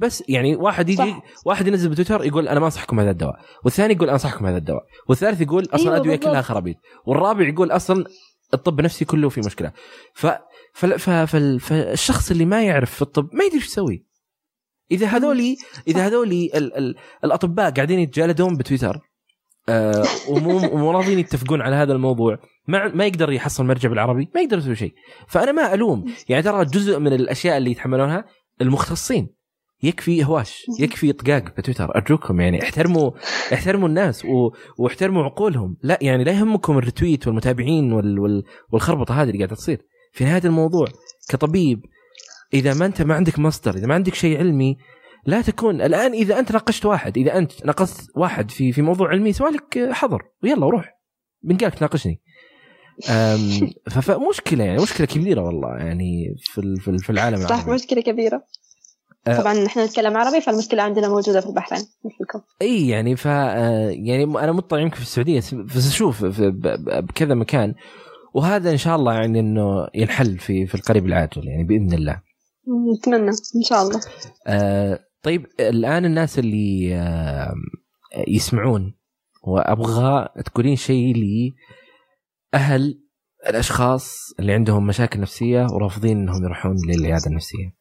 بس 0.01 0.23
يعني 0.27 0.55
واحد 0.55 0.89
يجي 0.89 0.97
صح. 0.97 1.21
واحد 1.45 1.67
ينزل 1.67 1.89
بتويتر 1.89 2.25
يقول 2.25 2.47
أنا 2.47 2.59
ما 2.59 2.65
أنصحكم 2.65 2.99
هذا 2.99 3.11
الدواء 3.11 3.35
والثاني 3.63 3.93
يقول 3.93 4.09
أنصحكم 4.09 4.45
هذا 4.45 4.57
الدواء 4.57 4.83
والثالث 5.09 5.41
يقول 5.41 5.63
أصلا 5.65 5.79
أيوة 5.79 5.93
الادويه. 5.95 6.15
كلها 6.15 6.41
خرابيط 6.41 6.75
والرابع 7.05 7.47
يقول 7.47 7.71
أصلا 7.71 8.05
الطب 8.53 8.79
النفسي 8.79 9.05
كله 9.05 9.29
فيه 9.29 9.41
مشكلة. 9.45 9.71
ف 10.13 10.27
فال- 10.73 10.99
ف- 10.99 11.09
فال- 11.09 11.59
فالشخص 11.59 12.31
اللي 12.31 12.45
ما 12.45 12.63
يعرف 12.63 12.91
في 12.95 13.01
الطب 13.01 13.29
ما 13.33 13.43
يدري 13.43 13.57
إيش 13.57 13.65
يسوي. 13.67 14.05
إذا 14.91 15.07
هذولي 15.07 15.57
إذا 15.87 16.07
هذولي 16.07 16.51
ال 16.55 16.77
ال 16.77 16.95
الأطباء 17.23 17.71
قاعدين 17.71 17.99
يتجالدون 17.99 18.57
بتويتر 18.57 18.99
آه 19.69 20.03
ومو 20.29 20.57
ومو 20.73 20.91
راضيين 20.91 21.19
يتفقون 21.19 21.61
على 21.61 21.75
هذا 21.75 21.93
الموضوع 21.93 22.37
ما 22.67 22.87
ما 22.87 23.05
يقدر 23.05 23.31
يحصل 23.31 23.65
مرجع 23.65 23.89
بالعربي 23.89 24.29
ما 24.35 24.41
يقدر 24.41 24.57
يسوي 24.57 24.75
شيء. 24.75 24.93
فأنا 25.27 25.51
ما 25.51 25.73
ألوم. 25.73 26.05
يعني 26.29 26.43
ترى 26.43 26.65
جزء 26.65 26.99
من 26.99 27.13
الأشياء 27.13 27.57
اللي 27.57 27.71
يتحملونها 27.71 28.25
المختصين. 28.61 29.29
يكفي 29.83 30.25
هواش 30.25 30.65
يكفي 30.79 31.13
طقاق 31.13 31.43
بتويتر 31.57 31.95
ارجوكم 31.95 32.41
يعني 32.41 32.63
احترموا 32.63 33.11
احترموا 33.53 33.87
الناس 33.87 34.25
و... 34.25 34.49
واحترموا 34.77 35.23
عقولهم. 35.23 35.77
لا 35.83 35.97
يعني 36.01 36.23
لا 36.23 36.31
يهمكم 36.31 36.77
الريتويت 36.77 37.27
والمتابعين 37.27 37.93
وال... 37.93 38.19
وال... 38.19 38.43
والخربطة 38.71 39.21
هذه 39.21 39.27
اللي 39.29 39.37
قاعدة 39.37 39.55
تصير. 39.55 39.81
في 40.13 40.23
نهاية 40.23 40.41
الموضوع 40.45 40.87
كطبيب 41.29 41.85
إذا 42.53 42.73
ما 42.73 42.85
أنت 42.85 43.01
ما 43.01 43.15
عندك 43.15 43.39
مصدر 43.39 43.75
إذا 43.75 43.87
ما 43.87 43.93
عندك 43.93 44.13
شيء 44.15 44.37
علمي 44.37 44.77
لا 45.25 45.41
تكون 45.41 45.81
الآن 45.81 46.11
إذا 46.13 46.39
أنت 46.39 46.51
ناقشت 46.51 46.85
واحد 46.85 47.17
إذا 47.17 47.37
أنت 47.37 47.65
ناقشت 47.65 48.01
واحد 48.15 48.51
في 48.51 48.71
في 48.71 48.81
موضوع 48.81 49.09
علمي 49.09 49.33
سوى 49.33 49.49
لك 49.49 49.89
حظر. 49.91 50.21
ويلا 50.43 50.69
روح. 50.69 50.97
من 51.43 51.57
قالك 51.57 51.75
تناقشني 51.75 52.21
فمشكله 53.91 54.63
يعني 54.63 54.81
مشكلة 54.81 55.07
كبيرة 55.07 55.41
والله 55.41 55.77
يعني 55.77 56.35
في 56.39 56.61
في 56.79 56.87
ال- 56.87 56.99
في 56.99 57.09
العالم 57.09 57.37
صح 57.37 57.49
العربي. 57.51 57.71
مشكلة 57.71 58.01
كبيرة. 58.01 58.43
طبعا 59.25 59.53
نحن 59.53 59.79
نتكلم 59.79 60.17
عربي 60.17 60.41
فالمشكلة 60.41 60.83
عندنا 60.83 61.07
موجودة 61.07 61.41
في 61.41 61.47
البحرين 61.47 61.81
مثلكم 62.05 62.41
إي 62.61 62.87
يعني 62.87 63.15
ف 63.15 63.27
آه، 63.27 63.89
يعني 63.89 64.23
أنا 64.23 64.51
مطلع 64.51 64.79
يمكن 64.79 64.95
في 64.95 65.01
السعودية 65.01 65.39
بس 65.75 65.87
أشوف 65.87 66.25
بكذا 66.25 67.33
مكان 67.33 67.73
وهذا 68.33 68.71
إن 68.71 68.77
شاء 68.77 68.95
الله 68.95 69.13
يعني 69.13 69.39
إنه 69.39 69.87
ينحل 69.93 70.37
في 70.37 70.65
في 70.65 70.75
القريب 70.75 71.05
العاجل 71.05 71.47
يعني 71.47 71.63
بإذن 71.63 71.93
الله. 71.93 72.21
نتمنى 72.97 73.29
إن 73.29 73.63
شاء 73.63 73.81
الله 73.81 73.99
آه 74.47 74.99
طيب 75.23 75.45
الآن 75.59 76.05
الناس 76.05 76.39
اللي 76.39 76.95
آه 76.95 77.53
يسمعون 78.27 78.95
وأبغى 79.43 80.29
تقولين 80.45 80.75
شيء 80.75 81.15
لأهل 82.53 83.01
الأشخاص 83.49 84.33
اللي 84.39 84.53
عندهم 84.53 84.87
مشاكل 84.87 85.19
نفسية 85.19 85.67
ورافضين 85.71 86.17
إنهم 86.17 86.43
يروحون 86.43 86.75
للعيادة 86.87 87.27
النفسية. 87.27 87.80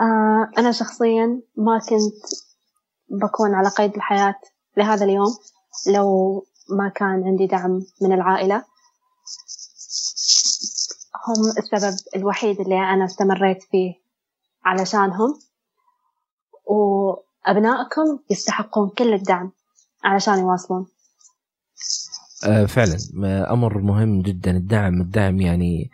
آه 0.00 0.50
أنا 0.58 0.72
شخصيا 0.72 1.40
ما 1.56 1.78
كنت 1.78 2.24
بكون 3.08 3.54
على 3.54 3.68
قيد 3.68 3.94
الحياة 3.94 4.34
لهذا 4.76 5.04
اليوم 5.04 5.36
لو 5.86 6.06
ما 6.70 6.88
كان 6.88 7.24
عندي 7.24 7.46
دعم 7.46 7.82
من 8.02 8.12
العائلة. 8.12 8.64
هم 11.28 11.48
السبب 11.58 11.96
الوحيد 12.16 12.60
اللي 12.60 12.78
أنا 12.78 13.04
استمريت 13.04 13.62
فيه 13.62 13.94
علشانهم 14.64 15.38
وأبنائكم 16.64 18.18
يستحقون 18.30 18.88
كل 18.88 19.14
الدعم 19.14 19.52
علشان 20.04 20.38
يواصلون. 20.38 20.86
آه 22.46 22.66
فعلا 22.66 22.98
آه، 23.24 23.52
أمر 23.52 23.78
مهم 23.78 24.22
جدا. 24.22 24.50
الدعم 24.50 25.00
الدعم 25.00 25.40
يعني 25.40 25.90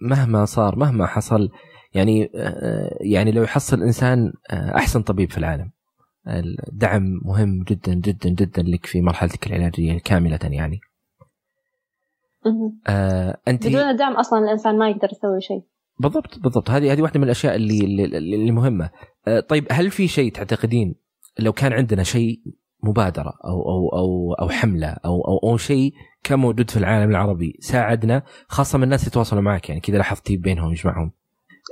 مهما 0.00 0.44
صار 0.44 0.76
مهما 0.76 1.06
حصل 1.06 1.50
يعني 1.94 2.30
آه، 2.34 2.98
يعني 3.00 3.32
لو 3.32 3.42
يحصل 3.42 3.82
إنسان 3.82 4.32
آه، 4.50 4.76
أحسن 4.76 5.02
طبيب 5.02 5.30
في 5.30 5.38
العالم. 5.38 5.70
الدعم 6.68 7.20
مهم 7.24 7.62
جدا 7.62 7.94
جدا 7.94 8.30
جدا 8.30 8.62
لك 8.62 8.86
في 8.86 9.00
مرحلتك 9.00 9.46
العلاجيه 9.46 9.98
كاملة 9.98 10.38
يعني. 10.42 10.80
آه 12.88 13.38
أنت 13.48 13.66
بدون 13.66 13.80
الدعم 13.80 14.16
أصلا 14.16 14.38
الإنسان 14.38 14.78
ما 14.78 14.90
يقدر 14.90 15.08
يسوي 15.12 15.40
شيء. 15.40 15.62
بالضبط 16.00 16.38
بالضبط. 16.38 16.70
هذه 16.70 16.92
هذه 16.92 17.02
واحدة 17.02 17.20
من 17.20 17.24
الأشياء 17.24 17.54
اللي 17.56 17.80
اللي, 17.84 18.18
اللي 18.18 18.52
مهمة. 18.52 18.90
آه 19.28 19.40
طيب 19.40 19.66
هل 19.70 19.90
في 19.90 20.08
شيء 20.08 20.32
تعتقدين 20.32 20.94
لو 21.38 21.52
كان 21.52 21.72
عندنا 21.72 22.02
شيء 22.02 22.40
مبادرة 22.82 23.32
أو 23.44 23.62
أو 23.70 23.88
أو 23.88 24.34
أو 24.34 24.48
حملة 24.48 24.88
أو 24.88 25.20
أو, 25.20 25.50
أو 25.50 25.56
شيء 25.56 25.92
كان 26.24 26.38
موجود 26.38 26.70
في 26.70 26.76
العالم 26.76 27.10
العربي 27.10 27.56
ساعدنا 27.60 28.22
خاصة 28.48 28.78
من 28.78 28.84
الناس 28.84 29.06
يتواصلوا 29.06 29.42
معك 29.42 29.68
يعني؟ 29.68 29.80
كذا 29.80 29.96
لاحظتي 29.96 30.36
بينهم 30.36 30.72
يجمعهم. 30.72 31.12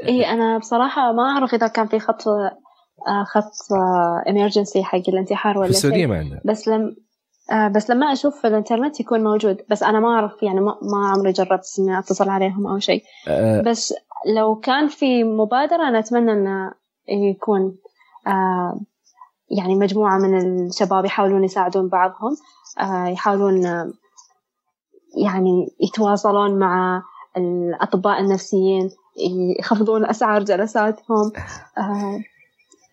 اي 0.08 0.26
أنا 0.26 0.58
بصراحة 0.58 1.12
ما 1.12 1.22
أعرف 1.22 1.54
إذا 1.54 1.66
كان 1.66 1.86
في 1.86 1.98
خط 1.98 2.28
آه، 3.08 3.24
خط 3.24 3.72
امرجنسي 4.28 4.78
آه، 4.78 4.82
حق 4.82 5.08
الانتحار 5.08 5.58
ولا 5.58 5.66
في 5.66 5.70
السعودية 5.70 6.06
ما 6.06 6.18
عندنا. 6.18 6.40
بس 6.44 6.68
لم 6.68 6.96
آه، 7.52 7.68
بس 7.68 7.90
لما 7.90 8.12
أشوف 8.12 8.40
في 8.40 8.48
الإنترنت 8.48 9.00
يكون 9.00 9.24
موجود 9.24 9.56
بس 9.70 9.82
أنا 9.82 10.00
ما 10.00 10.08
أعرف 10.08 10.42
يعني 10.42 10.60
ما, 10.60 10.76
عمري 10.92 11.32
جربت 11.32 11.64
إني 11.78 11.98
أتصل 11.98 12.28
عليهم 12.28 12.66
أو 12.66 12.78
شيء. 12.78 13.02
أه 13.28 13.60
بس 13.60 13.94
لو 14.36 14.54
كان 14.54 14.88
في 14.88 15.24
مبادرة 15.24 15.88
أنا 15.88 15.98
أتمنى 15.98 16.32
إنه 16.32 16.72
يكون 17.08 17.76
يعني 19.50 19.74
مجموعة 19.74 20.18
من 20.18 20.38
الشباب 20.38 21.04
يحاولون 21.04 21.44
يساعدون 21.44 21.88
بعضهم 21.88 22.36
يحاولون 23.12 23.62
يعني 25.16 25.68
يتواصلون 25.80 26.58
مع 26.58 27.02
الأطباء 27.36 28.20
النفسيين. 28.20 28.90
يخفضون 29.58 30.06
أسعار 30.06 30.42
جلساتهم 30.42 31.32
أه 31.78 32.20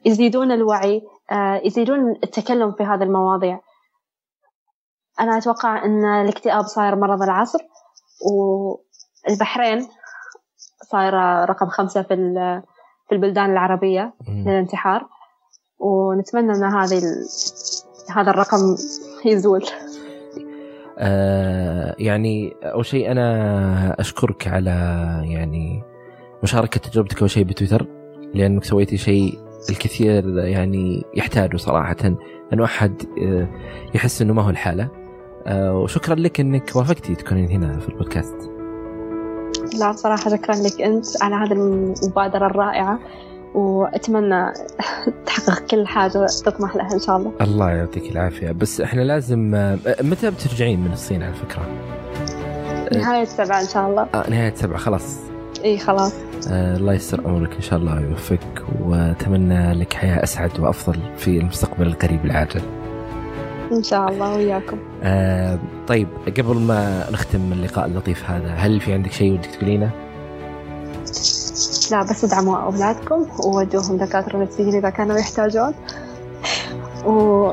يزيدون 0.05 0.51
الوعي 0.51 1.01
آه، 1.31 1.61
يزيدون 1.63 2.11
التكلم 2.23 2.71
في 2.71 2.83
هذه 2.83 3.03
المواضيع. 3.03 3.59
أنا 5.19 5.37
أتوقع 5.37 5.85
أن 5.85 6.05
الاكتئاب 6.05 6.63
صاير 6.63 6.95
مرض 6.95 7.21
العصر 7.21 7.59
والبحرين 9.27 9.87
صايرة 10.91 11.45
رقم 11.45 11.67
خمسة 11.67 12.01
في 12.01 12.15
في 13.09 13.15
البلدان 13.15 13.51
العربية 13.51 14.13
للانتحار. 14.27 15.05
ونتمنى 15.79 16.51
أن 16.51 16.63
هذه 16.63 17.01
هذا 18.15 18.31
الرقم 18.31 18.75
يزول. 19.25 19.65
آه 20.97 21.95
يعني 21.99 22.55
أول 22.63 22.85
شيء 22.85 23.11
أنا 23.11 23.95
أشكرك 23.99 24.47
على 24.47 24.71
يعني 25.25 25.88
مشاركة 26.43 26.79
تجربتك 26.79 27.19
أول 27.19 27.29
شيء 27.29 27.43
بتويتر؟ 27.43 27.87
لأنك 28.33 28.63
سويتي 28.63 28.97
شيء 28.97 29.39
الكثير 29.69 30.37
يعني 30.37 31.03
يحتاجه 31.15 31.57
صراحة. 31.57 31.95
أنه 32.53 32.65
أحد 32.65 33.03
آه، 33.21 33.47
يحس 33.95 34.21
أنه 34.21 34.33
ما 34.33 34.41
هو 34.41 34.49
الحالة. 34.49 34.89
آه، 35.47 35.77
وشكرا 35.77 36.15
لك 36.15 36.39
أنك 36.39 36.75
وافقتي 36.75 37.15
تكونين 37.15 37.49
هنا 37.49 37.79
في 37.79 37.89
البودكاست. 37.89 38.35
لا 39.79 39.91
صراحة 39.91 40.29
شكرا 40.29 40.55
لك 40.55 40.81
أنت 40.81 41.05
على 41.23 41.35
هذه 41.35 41.51
المبادرة 41.51 42.45
الرائعة. 42.47 42.99
وأتمنى 43.55 44.53
تحقق 45.25 45.65
كل 45.65 45.87
حاجة 45.87 46.25
تطمح 46.45 46.75
لها 46.75 46.93
إن 46.93 46.99
شاء 46.99 47.17
الله. 47.17 47.31
الله 47.41 47.71
يعطيك 47.71 48.11
العافية. 48.11 48.51
بس 48.51 48.81
إحنا 48.81 49.01
لازم 49.01 49.55
آه، 49.55 49.77
متى 50.01 50.31
بترجعين 50.31 50.79
من 50.79 50.91
الصين 50.91 51.23
على 51.23 51.33
فكرة؟ 51.33 51.65
نهاية 52.99 53.25
سبعة 53.25 53.61
إن 53.61 53.67
شاء 53.67 53.89
الله. 53.89 54.01
آه 54.01 54.29
نهاية 54.29 54.53
سبعة 54.55 54.77
خلاص. 54.77 55.19
إي 55.65 55.77
خلاص. 55.77 56.28
الله 56.47 56.93
يسر 56.93 57.25
امرك 57.25 57.55
إن 57.55 57.61
شاء 57.61 57.79
الله 57.79 58.01
يوفقك 58.01 58.63
وأتمنى 58.85 59.73
لك 59.73 59.93
حياة 59.93 60.23
أسعد 60.23 60.59
وأفضل 60.59 60.99
في 61.17 61.37
المستقبل 61.37 61.87
القريب 61.87 62.25
العاجل. 62.25 62.61
إن 63.71 63.83
شاء 63.83 64.09
الله 64.09 64.35
وياكم. 64.35 64.77
آه 65.03 65.59
طيب 65.87 66.07
قبل 66.37 66.57
ما 66.57 67.05
نختم 67.11 67.53
اللقاء 67.53 67.85
اللطيف 67.85 68.29
هذا 68.29 68.47
هل 68.47 68.79
في 68.79 68.93
عندك 68.93 69.11
شيء 69.11 69.33
ودك 69.33 69.45
تقولينه؟ 69.45 69.91
لا 71.91 72.03
بس 72.03 72.23
ادعموا 72.23 72.57
أولادكم 72.57 73.27
وودوهم 73.45 73.97
دكاترة 73.97 74.37
نفسيين 74.37 74.75
إذا 74.75 74.89
كانوا 74.89 75.17
يحتاجون. 75.17 75.73
و 77.05 77.51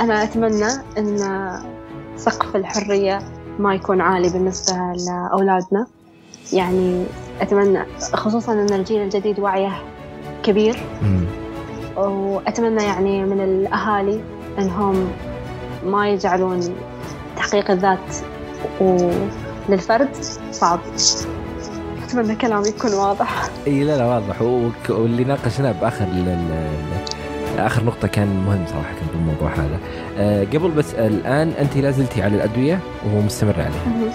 أنا 0.00 0.22
أتمنى 0.22 0.68
إن 0.98 1.18
سقف 2.16 2.56
الحرية 2.56 3.18
ما 3.58 3.74
يكون 3.74 4.00
عالي 4.00 4.28
بالنسبة 4.28 4.76
لأولادنا. 4.76 5.86
يعني 6.52 7.04
أتمنى 7.40 7.84
خصوصا 8.12 8.52
أن 8.52 8.72
الجيل 8.72 9.02
الجديد 9.02 9.40
وعيه 9.40 9.72
كبير. 10.42 10.76
وأتمنى 11.96 12.84
يعني 12.84 13.24
من 13.24 13.40
الأهالي 13.40 14.20
أنهم 14.58 15.08
ما 15.86 16.08
يجعلون 16.08 16.60
تحقيق 17.36 17.70
الذات 17.70 17.98
للفرد 19.68 20.08
صعب. 20.52 20.80
أتمنى 22.04 22.36
كلامي 22.36 22.68
يكون 22.68 22.94
واضح. 22.94 23.48
إي 23.66 23.84
لا 23.84 23.96
لا 23.96 24.06
واضح. 24.06 24.42
واللي 24.88 25.24
ناقشناه 25.24 25.72
بآخر 25.72 26.06
آخر 27.58 27.84
نقطة 27.84 28.08
كان 28.08 28.44
مهم 28.46 28.64
صراحة 28.66 28.94
بالموضوع 29.12 29.50
هذا. 29.50 29.78
أه 30.18 30.44
قبل 30.44 30.70
بس 30.70 30.94
الآن 30.94 31.48
أنت 31.48 31.76
لا 31.76 31.90
زلتي 31.90 32.22
على 32.22 32.36
الأدوية 32.36 32.78
ومستمرة 33.14 33.62
عليها. 33.62 34.12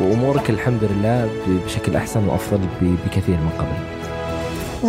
وأمورك 0.00 0.50
الحمد 0.50 0.84
لله 0.84 1.28
بشكل 1.66 1.96
أحسن 1.96 2.28
وأفضل 2.28 2.60
بكثير 2.80 3.36
من 3.36 3.50
قبل. 3.58 3.74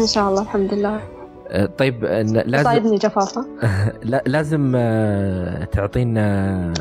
إن 0.02 0.08
شاء 0.08 0.30
الله 0.30 0.42
الحمد 0.42 0.74
لله. 0.74 1.00
أه، 1.48 1.66
طيب 1.66 2.06
لازم 2.46 2.64
صايدني 2.64 2.98
جفافة 2.98 3.46
لا 4.12 4.24
لازم 4.26 4.74
أه، 4.76 5.64
تعطينا 5.64 6.74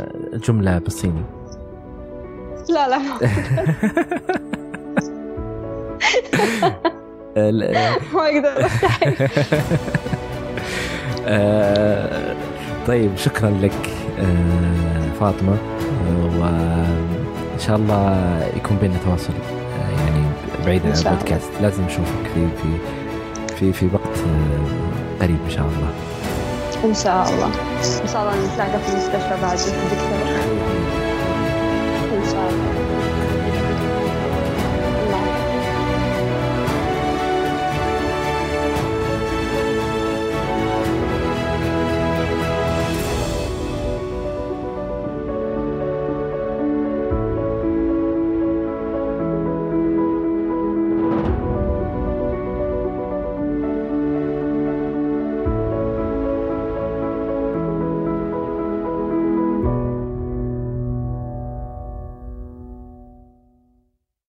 جملة 0.48 0.78
بالصيني. 0.78 1.24
لا 2.68 2.88
لا. 2.88 2.98
ما 8.14 8.26
أقدر 8.26 8.68
أه، 11.26 12.34
طيب 12.86 13.16
شكرا 13.16 13.50
لك 13.50 13.90
فاطمة 15.20 15.56
و 16.38 16.44
شاء 17.60 17.76
الله 17.76 18.38
يكون 18.56 18.76
بيننا 18.80 18.98
تواصل 19.04 19.32
يعني 19.98 20.24
بعيد 20.66 20.82
عن 20.86 20.92
البودكاست. 20.92 21.50
لازم 21.62 21.84
نشوفك 21.84 22.24
في 22.34 22.48
في 22.62 22.68
في 23.56 23.72
في 23.72 23.86
وقت 23.94 24.18
آه، 24.26 25.24
قريب 25.24 25.38
إن 25.44 25.50
شاء 25.50 25.64
الله. 25.64 25.90
إن 26.84 26.94
شاء 26.94 27.28
الله. 27.28 27.46
إن 28.02 28.08
شاء 28.12 28.22
الله 28.22 28.46
نساعدك 28.54 28.78
في 28.78 28.92
المستشفى 28.92 29.36
بعد. 29.42 29.56
دكتور 29.58 30.28
إن 32.18 32.24
شاء 32.32 32.48
الله. 32.50 32.79